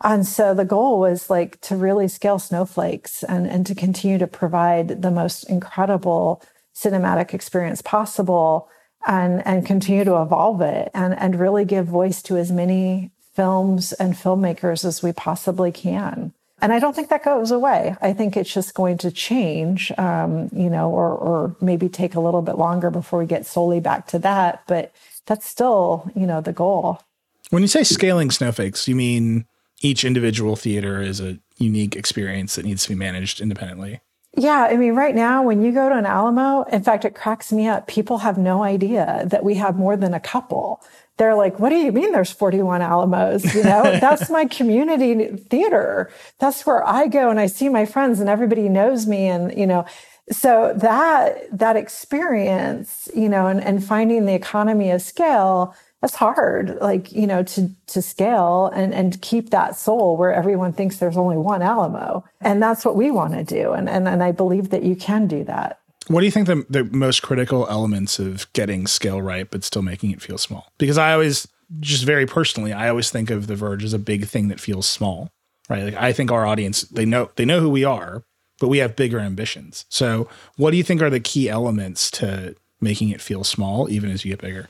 And 0.03 0.25
so 0.25 0.53
the 0.53 0.65
goal 0.65 0.99
was 0.99 1.29
like 1.29 1.59
to 1.61 1.75
really 1.75 2.07
scale 2.07 2.39
snowflakes 2.39 3.23
and, 3.23 3.47
and 3.47 3.65
to 3.67 3.75
continue 3.75 4.17
to 4.17 4.27
provide 4.27 5.01
the 5.01 5.11
most 5.11 5.43
incredible 5.43 6.41
cinematic 6.73 7.33
experience 7.33 7.81
possible 7.81 8.69
and, 9.05 9.45
and 9.45 9.65
continue 9.65 10.05
to 10.05 10.21
evolve 10.21 10.61
it 10.61 10.89
and, 10.93 11.17
and 11.19 11.39
really 11.39 11.65
give 11.65 11.85
voice 11.85 12.21
to 12.23 12.37
as 12.37 12.51
many 12.51 13.11
films 13.33 13.91
and 13.93 14.13
filmmakers 14.13 14.85
as 14.85 15.03
we 15.03 15.11
possibly 15.11 15.71
can. 15.71 16.33
And 16.61 16.73
I 16.73 16.79
don't 16.79 16.95
think 16.95 17.09
that 17.09 17.23
goes 17.23 17.51
away. 17.51 17.95
I 18.01 18.13
think 18.13 18.35
it's 18.35 18.53
just 18.53 18.73
going 18.73 18.97
to 18.99 19.11
change, 19.11 19.91
um, 19.97 20.49
you 20.51 20.69
know, 20.69 20.89
or, 20.89 21.11
or 21.11 21.55
maybe 21.61 21.89
take 21.89 22.15
a 22.15 22.19
little 22.19 22.41
bit 22.41 22.57
longer 22.57 22.89
before 22.89 23.19
we 23.19 23.25
get 23.25 23.45
solely 23.45 23.79
back 23.79 24.07
to 24.07 24.19
that. 24.19 24.63
But 24.67 24.93
that's 25.25 25.45
still, 25.45 26.11
you 26.15 26.25
know, 26.25 26.41
the 26.41 26.53
goal. 26.53 27.01
When 27.49 27.61
you 27.61 27.67
say 27.67 27.83
scaling 27.83 28.31
snowflakes, 28.31 28.87
you 28.87 28.95
mean 28.95 29.45
each 29.81 30.03
individual 30.03 30.55
theater 30.55 31.01
is 31.01 31.19
a 31.19 31.39
unique 31.57 31.95
experience 31.95 32.55
that 32.55 32.65
needs 32.65 32.83
to 32.83 32.89
be 32.89 32.95
managed 32.95 33.41
independently. 33.41 34.01
Yeah, 34.37 34.67
I 34.69 34.77
mean, 34.77 34.93
right 34.93 35.15
now, 35.15 35.41
when 35.43 35.63
you 35.63 35.71
go 35.71 35.89
to 35.89 35.95
an 35.95 36.05
Alamo, 36.05 36.63
in 36.63 36.83
fact, 36.83 37.03
it 37.03 37.15
cracks 37.15 37.51
me 37.51 37.67
up. 37.67 37.87
People 37.87 38.19
have 38.19 38.37
no 38.37 38.63
idea 38.63 39.23
that 39.25 39.43
we 39.43 39.55
have 39.55 39.75
more 39.75 39.97
than 39.97 40.13
a 40.13 40.19
couple 40.19 40.83
they're 41.19 41.35
like, 41.35 41.59
what 41.59 41.69
do 41.69 41.75
you 41.75 41.91
mean 41.91 42.13
there's 42.13 42.31
41 42.31 42.81
Alamos? 42.81 43.53
You 43.53 43.63
know, 43.63 43.83
that's 43.99 44.29
my 44.29 44.45
community 44.45 45.27
theater. 45.37 46.09
That's 46.39 46.65
where 46.65 46.83
I 46.87 47.07
go 47.07 47.29
and 47.29 47.39
I 47.39 47.45
see 47.45 47.69
my 47.69 47.85
friends 47.85 48.21
and 48.21 48.29
everybody 48.29 48.69
knows 48.69 49.05
me. 49.05 49.27
And, 49.27 49.55
you 49.55 49.67
know, 49.67 49.85
so 50.31 50.73
that, 50.77 51.37
that 51.51 51.75
experience, 51.75 53.09
you 53.13 53.27
know, 53.27 53.47
and, 53.47 53.61
and 53.61 53.83
finding 53.83 54.25
the 54.25 54.33
economy 54.33 54.91
of 54.91 55.01
scale, 55.01 55.75
that's 56.01 56.15
hard, 56.15 56.77
like, 56.79 57.11
you 57.11 57.27
know, 57.27 57.43
to, 57.43 57.69
to 57.87 58.01
scale 58.01 58.71
and, 58.73 58.93
and 58.93 59.21
keep 59.21 59.49
that 59.49 59.75
soul 59.75 60.15
where 60.15 60.33
everyone 60.33 60.71
thinks 60.71 60.97
there's 60.97 61.17
only 61.17 61.35
one 61.35 61.61
Alamo. 61.61 62.23
And 62.39 62.63
that's 62.63 62.85
what 62.85 62.95
we 62.95 63.11
want 63.11 63.33
to 63.33 63.43
do. 63.43 63.73
And, 63.73 63.89
and, 63.89 64.07
and 64.07 64.23
I 64.23 64.31
believe 64.31 64.69
that 64.69 64.83
you 64.83 64.95
can 64.95 65.27
do 65.27 65.43
that. 65.43 65.78
What 66.09 66.21
do 66.21 66.25
you 66.25 66.31
think 66.31 66.47
the, 66.47 66.65
the 66.69 66.83
most 66.83 67.21
critical 67.21 67.67
elements 67.69 68.19
of 68.19 68.51
getting 68.53 68.87
scale 68.87 69.21
right, 69.21 69.49
but 69.49 69.63
still 69.63 69.83
making 69.83 70.11
it 70.11 70.21
feel 70.21 70.39
small? 70.39 70.71
Because 70.77 70.97
I 70.97 71.13
always, 71.13 71.47
just 71.79 72.03
very 72.03 72.25
personally, 72.25 72.73
I 72.73 72.89
always 72.89 73.11
think 73.11 73.29
of 73.29 73.45
The 73.45 73.55
Verge 73.55 73.83
as 73.83 73.93
a 73.93 73.99
big 73.99 74.25
thing 74.25 74.47
that 74.47 74.59
feels 74.59 74.87
small, 74.87 75.29
right? 75.69 75.83
Like 75.83 75.93
I 75.93 76.11
think 76.11 76.31
our 76.31 76.47
audience, 76.47 76.81
they 76.81 77.05
know, 77.05 77.29
they 77.35 77.45
know 77.45 77.59
who 77.61 77.69
we 77.69 77.83
are, 77.83 78.23
but 78.59 78.69
we 78.69 78.79
have 78.79 78.95
bigger 78.95 79.19
ambitions. 79.19 79.85
So 79.89 80.27
what 80.57 80.71
do 80.71 80.77
you 80.77 80.83
think 80.83 81.01
are 81.01 81.11
the 81.11 81.19
key 81.19 81.47
elements 81.47 82.09
to 82.11 82.55
making 82.81 83.09
it 83.09 83.21
feel 83.21 83.43
small, 83.43 83.89
even 83.89 84.09
as 84.09 84.25
you 84.25 84.31
get 84.31 84.41
bigger? 84.41 84.67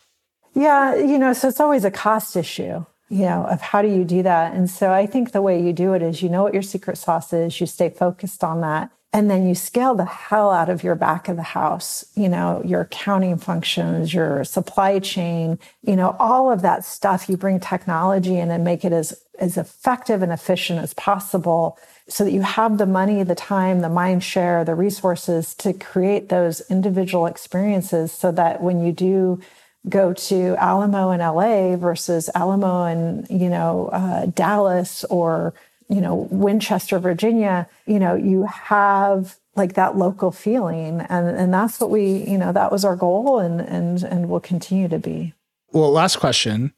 Yeah, 0.56 0.94
you 0.96 1.18
know, 1.18 1.32
so 1.34 1.48
it's 1.48 1.62
always 1.62 1.86
a 1.86 1.92
cost 1.92 2.36
issue. 2.36 2.86
you 3.10 3.26
know, 3.26 3.46
of 3.46 3.62
how 3.62 3.82
do 3.82 3.88
you 3.88 4.04
do 4.04 4.24
that? 4.24 4.54
And 4.54 4.70
so 4.70 4.92
I 4.92 5.06
think 5.06 5.32
the 5.32 5.42
way 5.42 5.62
you 5.62 5.74
do 5.74 5.94
it 5.94 6.02
is 6.02 6.22
you 6.22 6.30
know 6.30 6.44
what 6.44 6.54
your 6.54 6.64
secret 6.64 6.98
sauce 6.98 7.34
is, 7.34 7.60
you 7.60 7.66
stay 7.66 7.90
focused 7.90 8.44
on 8.44 8.62
that. 8.62 8.92
And 9.12 9.30
then 9.30 9.48
you 9.48 9.56
scale 9.56 9.96
the 9.96 10.06
hell 10.06 10.52
out 10.52 10.70
of 10.70 10.84
your 10.84 10.94
back 10.94 11.28
of 11.28 11.36
the 11.36 11.42
house, 11.42 12.06
you 12.16 12.30
know, 12.30 12.62
your 12.64 12.82
accounting 12.82 13.38
functions, 13.40 14.14
your 14.14 14.44
supply 14.44 15.00
chain, 15.00 15.58
you 15.82 15.96
know, 15.96 16.16
all 16.20 16.52
of 16.52 16.62
that 16.62 16.86
stuff. 16.86 17.28
You 17.28 17.36
bring 17.36 17.60
technology 17.60 18.38
in 18.38 18.52
and 18.52 18.64
make 18.64 18.86
it 18.86 18.94
as, 18.94 19.20
as 19.40 19.58
effective 19.58 20.22
and 20.22 20.32
efficient 20.32 20.80
as 20.80 20.94
possible 20.94 21.80
so 22.08 22.24
that 22.24 22.32
you 22.32 22.42
have 22.42 22.78
the 22.78 22.86
money, 22.86 23.24
the 23.24 23.34
time, 23.34 23.82
the 23.82 23.90
mind 23.90 24.24
share, 24.24 24.64
the 24.64 24.76
resources 24.76 25.56
to 25.56 25.74
create 25.74 26.30
those 26.30 26.62
individual 26.70 27.26
experiences 27.26 28.12
so 28.12 28.32
that 28.32 28.62
when 28.62 28.80
you 28.80 28.92
do 28.92 29.42
go 29.88 30.14
to 30.14 30.56
Alamo 30.58 31.10
in 31.12 31.20
LA 31.20 31.76
versus 31.78 32.30
Alamo 32.36 32.86
in, 32.86 33.26
you 33.30 33.50
know, 33.50 33.90
uh, 33.92 34.28
Dallas 34.28 35.04
or, 35.06 35.56
you 35.90 36.00
know, 36.00 36.28
Winchester, 36.30 37.00
Virginia, 37.00 37.68
you 37.86 38.00
know, 38.00 38.16
you 38.16 38.44
have 38.44 39.38
like 39.56 39.74
that 39.74 39.98
local 39.98 40.32
feeling. 40.32 41.02
And, 41.10 41.28
and 41.28 41.54
that's 41.54 41.80
what 41.80 41.90
we, 41.90 42.24
you 42.26 42.38
know, 42.38 42.54
that 42.54 42.72
was 42.72 42.86
our 42.86 42.96
goal 42.96 43.40
and, 43.40 43.60
and, 43.60 44.04
and 44.04 44.30
will 44.30 44.40
continue 44.40 44.88
to 44.88 45.00
be. 45.00 45.34
Well, 45.72 45.92
last 45.92 46.18
question. 46.18 46.74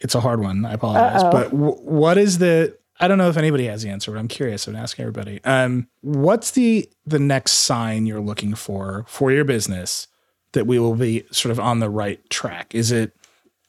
It's 0.00 0.14
a 0.14 0.20
hard 0.20 0.40
one. 0.40 0.66
I 0.66 0.74
apologize. 0.74 1.22
Uh-oh. 1.22 1.30
But 1.30 1.50
w- 1.52 1.76
what 1.76 2.18
is 2.18 2.38
the, 2.38 2.76
I 2.98 3.08
don't 3.08 3.18
know 3.18 3.28
if 3.28 3.36
anybody 3.36 3.66
has 3.66 3.82
the 3.82 3.88
answer, 3.88 4.10
but 4.10 4.18
I'm 4.18 4.28
curious. 4.28 4.66
I'm 4.66 4.76
asking 4.76 5.04
everybody. 5.04 5.40
Um, 5.44 5.88
what's 6.00 6.50
the 6.52 6.88
the 7.06 7.18
next 7.18 7.52
sign 7.52 8.06
you're 8.06 8.20
looking 8.20 8.54
for 8.54 9.04
for 9.06 9.30
your 9.30 9.44
business 9.44 10.08
that 10.52 10.66
we 10.66 10.78
will 10.78 10.94
be 10.94 11.24
sort 11.30 11.52
of 11.52 11.60
on 11.60 11.80
the 11.80 11.90
right 11.90 12.28
track? 12.30 12.74
Is 12.74 12.90
it 12.90 13.14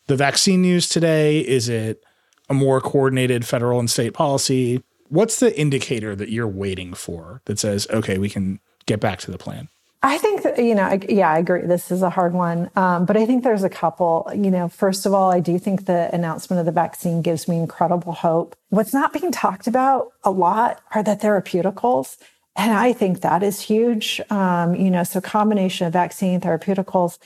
the 0.08 0.16
vaccine 0.16 0.62
news 0.62 0.88
today? 0.88 1.40
Is 1.40 1.68
it 1.68 2.04
a 2.50 2.54
more 2.54 2.82
coordinated 2.82 3.46
federal 3.46 3.80
and 3.80 3.90
state 3.90 4.14
policy? 4.14 4.84
What's 5.10 5.40
the 5.40 5.58
indicator 5.60 6.16
that 6.16 6.30
you're 6.30 6.48
waiting 6.48 6.94
for 6.94 7.42
that 7.46 7.60
says, 7.60 7.88
okay, 7.90 8.18
we 8.18 8.30
can 8.30 8.60
get 8.86 9.00
back 9.00 9.20
to 9.20 9.32
the 9.32 9.38
plan? 9.38 9.70
I 10.04 10.18
think 10.20 10.44
that, 10.44 10.60
you 10.60 10.76
know, 10.76 11.00
yeah, 11.10 11.30
I 11.30 11.40
agree. 11.40 11.62
This 11.62 11.92
is 11.92 12.02
a 12.04 12.10
hard 12.10 12.34
one. 12.34 12.70
Um, 12.76 13.06
but 13.06 13.18
I 13.18 13.26
think 13.26 13.44
there's 13.44 13.64
a 13.64 13.70
couple. 13.70 14.30
You 14.34 14.52
know, 14.52 14.68
first 14.68 15.06
of 15.06 15.14
all, 15.14 15.32
I 15.32 15.40
do 15.40 15.58
think 15.58 15.86
the 15.86 16.14
announcement 16.14 16.60
of 16.60 16.66
the 16.66 16.72
vaccine 16.72 17.22
gives 17.22 17.48
me 17.48 17.58
incredible 17.58 18.14
hope. 18.14 18.56
What's 18.70 18.94
not 18.94 19.12
being 19.12 19.32
talked 19.32 19.66
about 19.66 20.12
a 20.24 20.30
lot 20.30 20.82
are 20.94 21.02
the 21.02 21.16
therapeuticals. 21.16 22.18
And 22.56 22.74
I 22.74 22.94
think 22.94 23.22
that 23.22 23.44
is 23.44 23.60
huge. 23.60 24.22
Um, 24.30 24.76
you 24.76 24.92
know, 24.92 25.04
so 25.04 25.20
combination 25.20 25.88
of 25.88 25.94
vaccine, 25.94 26.42
therapeuticals, 26.42 27.18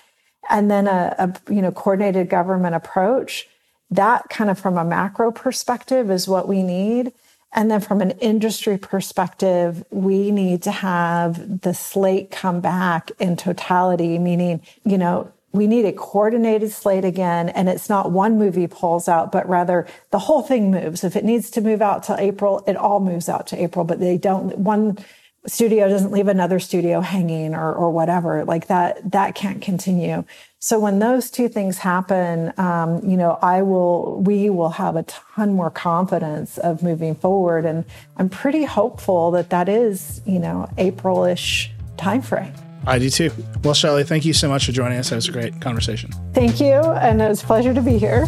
and 0.49 0.71
then 0.71 0.87
a, 0.87 1.15
a, 1.19 1.53
you 1.53 1.61
know, 1.61 1.71
coordinated 1.71 2.29
government 2.29 2.75
approach. 2.75 3.47
That 3.91 4.29
kind 4.29 4.49
of 4.49 4.57
from 4.57 4.77
a 4.77 4.85
macro 4.85 5.31
perspective 5.31 6.09
is 6.09 6.27
what 6.27 6.47
we 6.47 6.63
need. 6.63 7.13
And 7.53 7.69
then 7.69 7.81
from 7.81 7.99
an 7.99 8.11
industry 8.11 8.77
perspective, 8.77 9.83
we 9.91 10.31
need 10.31 10.63
to 10.63 10.71
have 10.71 11.61
the 11.61 11.73
slate 11.73 12.31
come 12.31 12.61
back 12.61 13.11
in 13.19 13.35
totality, 13.35 14.17
meaning, 14.17 14.61
you 14.85 14.97
know, 14.97 15.31
we 15.51 15.67
need 15.67 15.83
a 15.83 15.91
coordinated 15.91 16.71
slate 16.71 17.03
again. 17.03 17.49
And 17.49 17.67
it's 17.67 17.89
not 17.89 18.11
one 18.11 18.39
movie 18.39 18.67
pulls 18.67 19.09
out, 19.09 19.33
but 19.33 19.49
rather 19.49 19.85
the 20.11 20.19
whole 20.19 20.41
thing 20.41 20.71
moves. 20.71 21.03
If 21.03 21.17
it 21.17 21.25
needs 21.25 21.49
to 21.51 21.61
move 21.61 21.81
out 21.81 22.03
to 22.03 22.15
April, 22.17 22.63
it 22.67 22.77
all 22.77 23.01
moves 23.01 23.27
out 23.27 23.47
to 23.47 23.61
April, 23.61 23.83
but 23.83 23.99
they 23.99 24.17
don't, 24.17 24.57
one 24.59 24.97
studio 25.45 25.89
doesn't 25.89 26.11
leave 26.11 26.27
another 26.27 26.59
studio 26.59 27.01
hanging 27.01 27.55
or, 27.55 27.73
or 27.73 27.91
whatever 27.91 28.45
like 28.45 28.67
that 28.67 29.11
that 29.11 29.33
can't 29.33 29.61
continue 29.61 30.23
so 30.63 30.79
when 30.79 30.99
those 30.99 31.31
two 31.31 31.49
things 31.49 31.79
happen 31.79 32.53
um, 32.57 33.03
you 33.03 33.17
know 33.17 33.37
i 33.41 33.61
will 33.61 34.21
we 34.21 34.49
will 34.49 34.69
have 34.69 34.95
a 34.95 35.03
ton 35.03 35.53
more 35.53 35.71
confidence 35.71 36.57
of 36.59 36.81
moving 36.83 37.15
forward 37.15 37.65
and 37.65 37.83
i'm 38.17 38.29
pretty 38.29 38.63
hopeful 38.63 39.31
that 39.31 39.49
that 39.49 39.67
is 39.67 40.21
you 40.25 40.39
know 40.39 40.69
april-ish 40.77 41.71
timeframe 41.97 42.55
I 42.83 42.97
do 42.97 43.11
too. 43.11 43.29
Well, 43.63 43.75
Shelley, 43.75 44.03
thank 44.03 44.25
you 44.25 44.33
so 44.33 44.49
much 44.49 44.65
for 44.65 44.71
joining 44.71 44.97
us. 44.97 45.11
That 45.11 45.15
was 45.17 45.29
a 45.29 45.31
great 45.31 45.61
conversation. 45.61 46.11
Thank 46.33 46.59
you. 46.59 46.73
And 46.73 47.21
it 47.21 47.27
was 47.27 47.43
a 47.43 47.45
pleasure 47.45 47.75
to 47.75 47.81
be 47.81 47.99
here. 47.99 48.25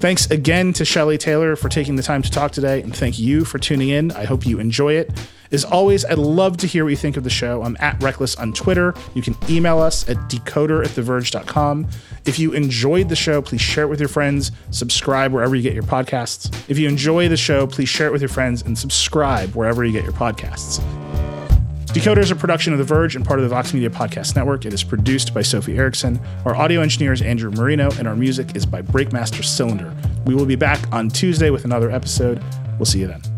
Thanks 0.00 0.28
again 0.30 0.72
to 0.74 0.84
Shelley 0.84 1.16
Taylor 1.16 1.54
for 1.54 1.68
taking 1.68 1.94
the 1.94 2.02
time 2.02 2.22
to 2.22 2.30
talk 2.30 2.50
today. 2.50 2.82
And 2.82 2.94
thank 2.94 3.18
you 3.18 3.44
for 3.44 3.58
tuning 3.58 3.90
in. 3.90 4.10
I 4.12 4.24
hope 4.24 4.46
you 4.46 4.58
enjoy 4.58 4.94
it. 4.94 5.12
As 5.50 5.64
always, 5.64 6.04
I'd 6.04 6.18
love 6.18 6.56
to 6.58 6.66
hear 6.66 6.84
what 6.84 6.90
you 6.90 6.96
think 6.96 7.16
of 7.16 7.24
the 7.24 7.30
show. 7.30 7.62
I'm 7.62 7.76
at 7.80 8.02
Reckless 8.02 8.36
on 8.36 8.52
Twitter. 8.52 8.94
You 9.14 9.22
can 9.22 9.36
email 9.48 9.78
us 9.78 10.08
at 10.08 10.16
decoder 10.28 10.84
at 10.84 10.90
theverge.com. 10.90 11.88
If 12.26 12.38
you 12.38 12.52
enjoyed 12.52 13.08
the 13.08 13.16
show, 13.16 13.40
please 13.40 13.60
share 13.60 13.84
it 13.84 13.88
with 13.88 14.00
your 14.00 14.08
friends. 14.08 14.52
Subscribe 14.70 15.32
wherever 15.32 15.56
you 15.56 15.62
get 15.62 15.74
your 15.74 15.84
podcasts. 15.84 16.54
If 16.68 16.78
you 16.78 16.88
enjoy 16.88 17.28
the 17.28 17.36
show, 17.36 17.66
please 17.66 17.88
share 17.88 18.08
it 18.08 18.12
with 18.12 18.20
your 18.20 18.28
friends 18.28 18.62
and 18.62 18.76
subscribe 18.76 19.54
wherever 19.54 19.84
you 19.84 19.92
get 19.92 20.04
your 20.04 20.12
podcasts. 20.12 20.82
Decoder 21.88 22.18
is 22.18 22.30
a 22.30 22.36
production 22.36 22.74
of 22.74 22.78
The 22.78 22.84
Verge 22.84 23.16
and 23.16 23.24
part 23.24 23.40
of 23.40 23.44
the 23.44 23.48
Vox 23.48 23.72
Media 23.72 23.88
Podcast 23.88 24.36
Network. 24.36 24.66
It 24.66 24.74
is 24.74 24.84
produced 24.84 25.32
by 25.32 25.40
Sophie 25.40 25.78
Erickson. 25.78 26.20
Our 26.44 26.54
audio 26.54 26.82
engineer 26.82 27.14
is 27.14 27.22
Andrew 27.22 27.50
Marino, 27.50 27.90
and 27.98 28.06
our 28.06 28.14
music 28.14 28.54
is 28.54 28.66
by 28.66 28.82
Breakmaster 28.82 29.42
Cylinder. 29.42 29.96
We 30.26 30.34
will 30.34 30.46
be 30.46 30.54
back 30.54 30.78
on 30.92 31.08
Tuesday 31.08 31.48
with 31.48 31.64
another 31.64 31.90
episode. 31.90 32.44
We'll 32.78 32.86
see 32.86 33.00
you 33.00 33.06
then. 33.06 33.37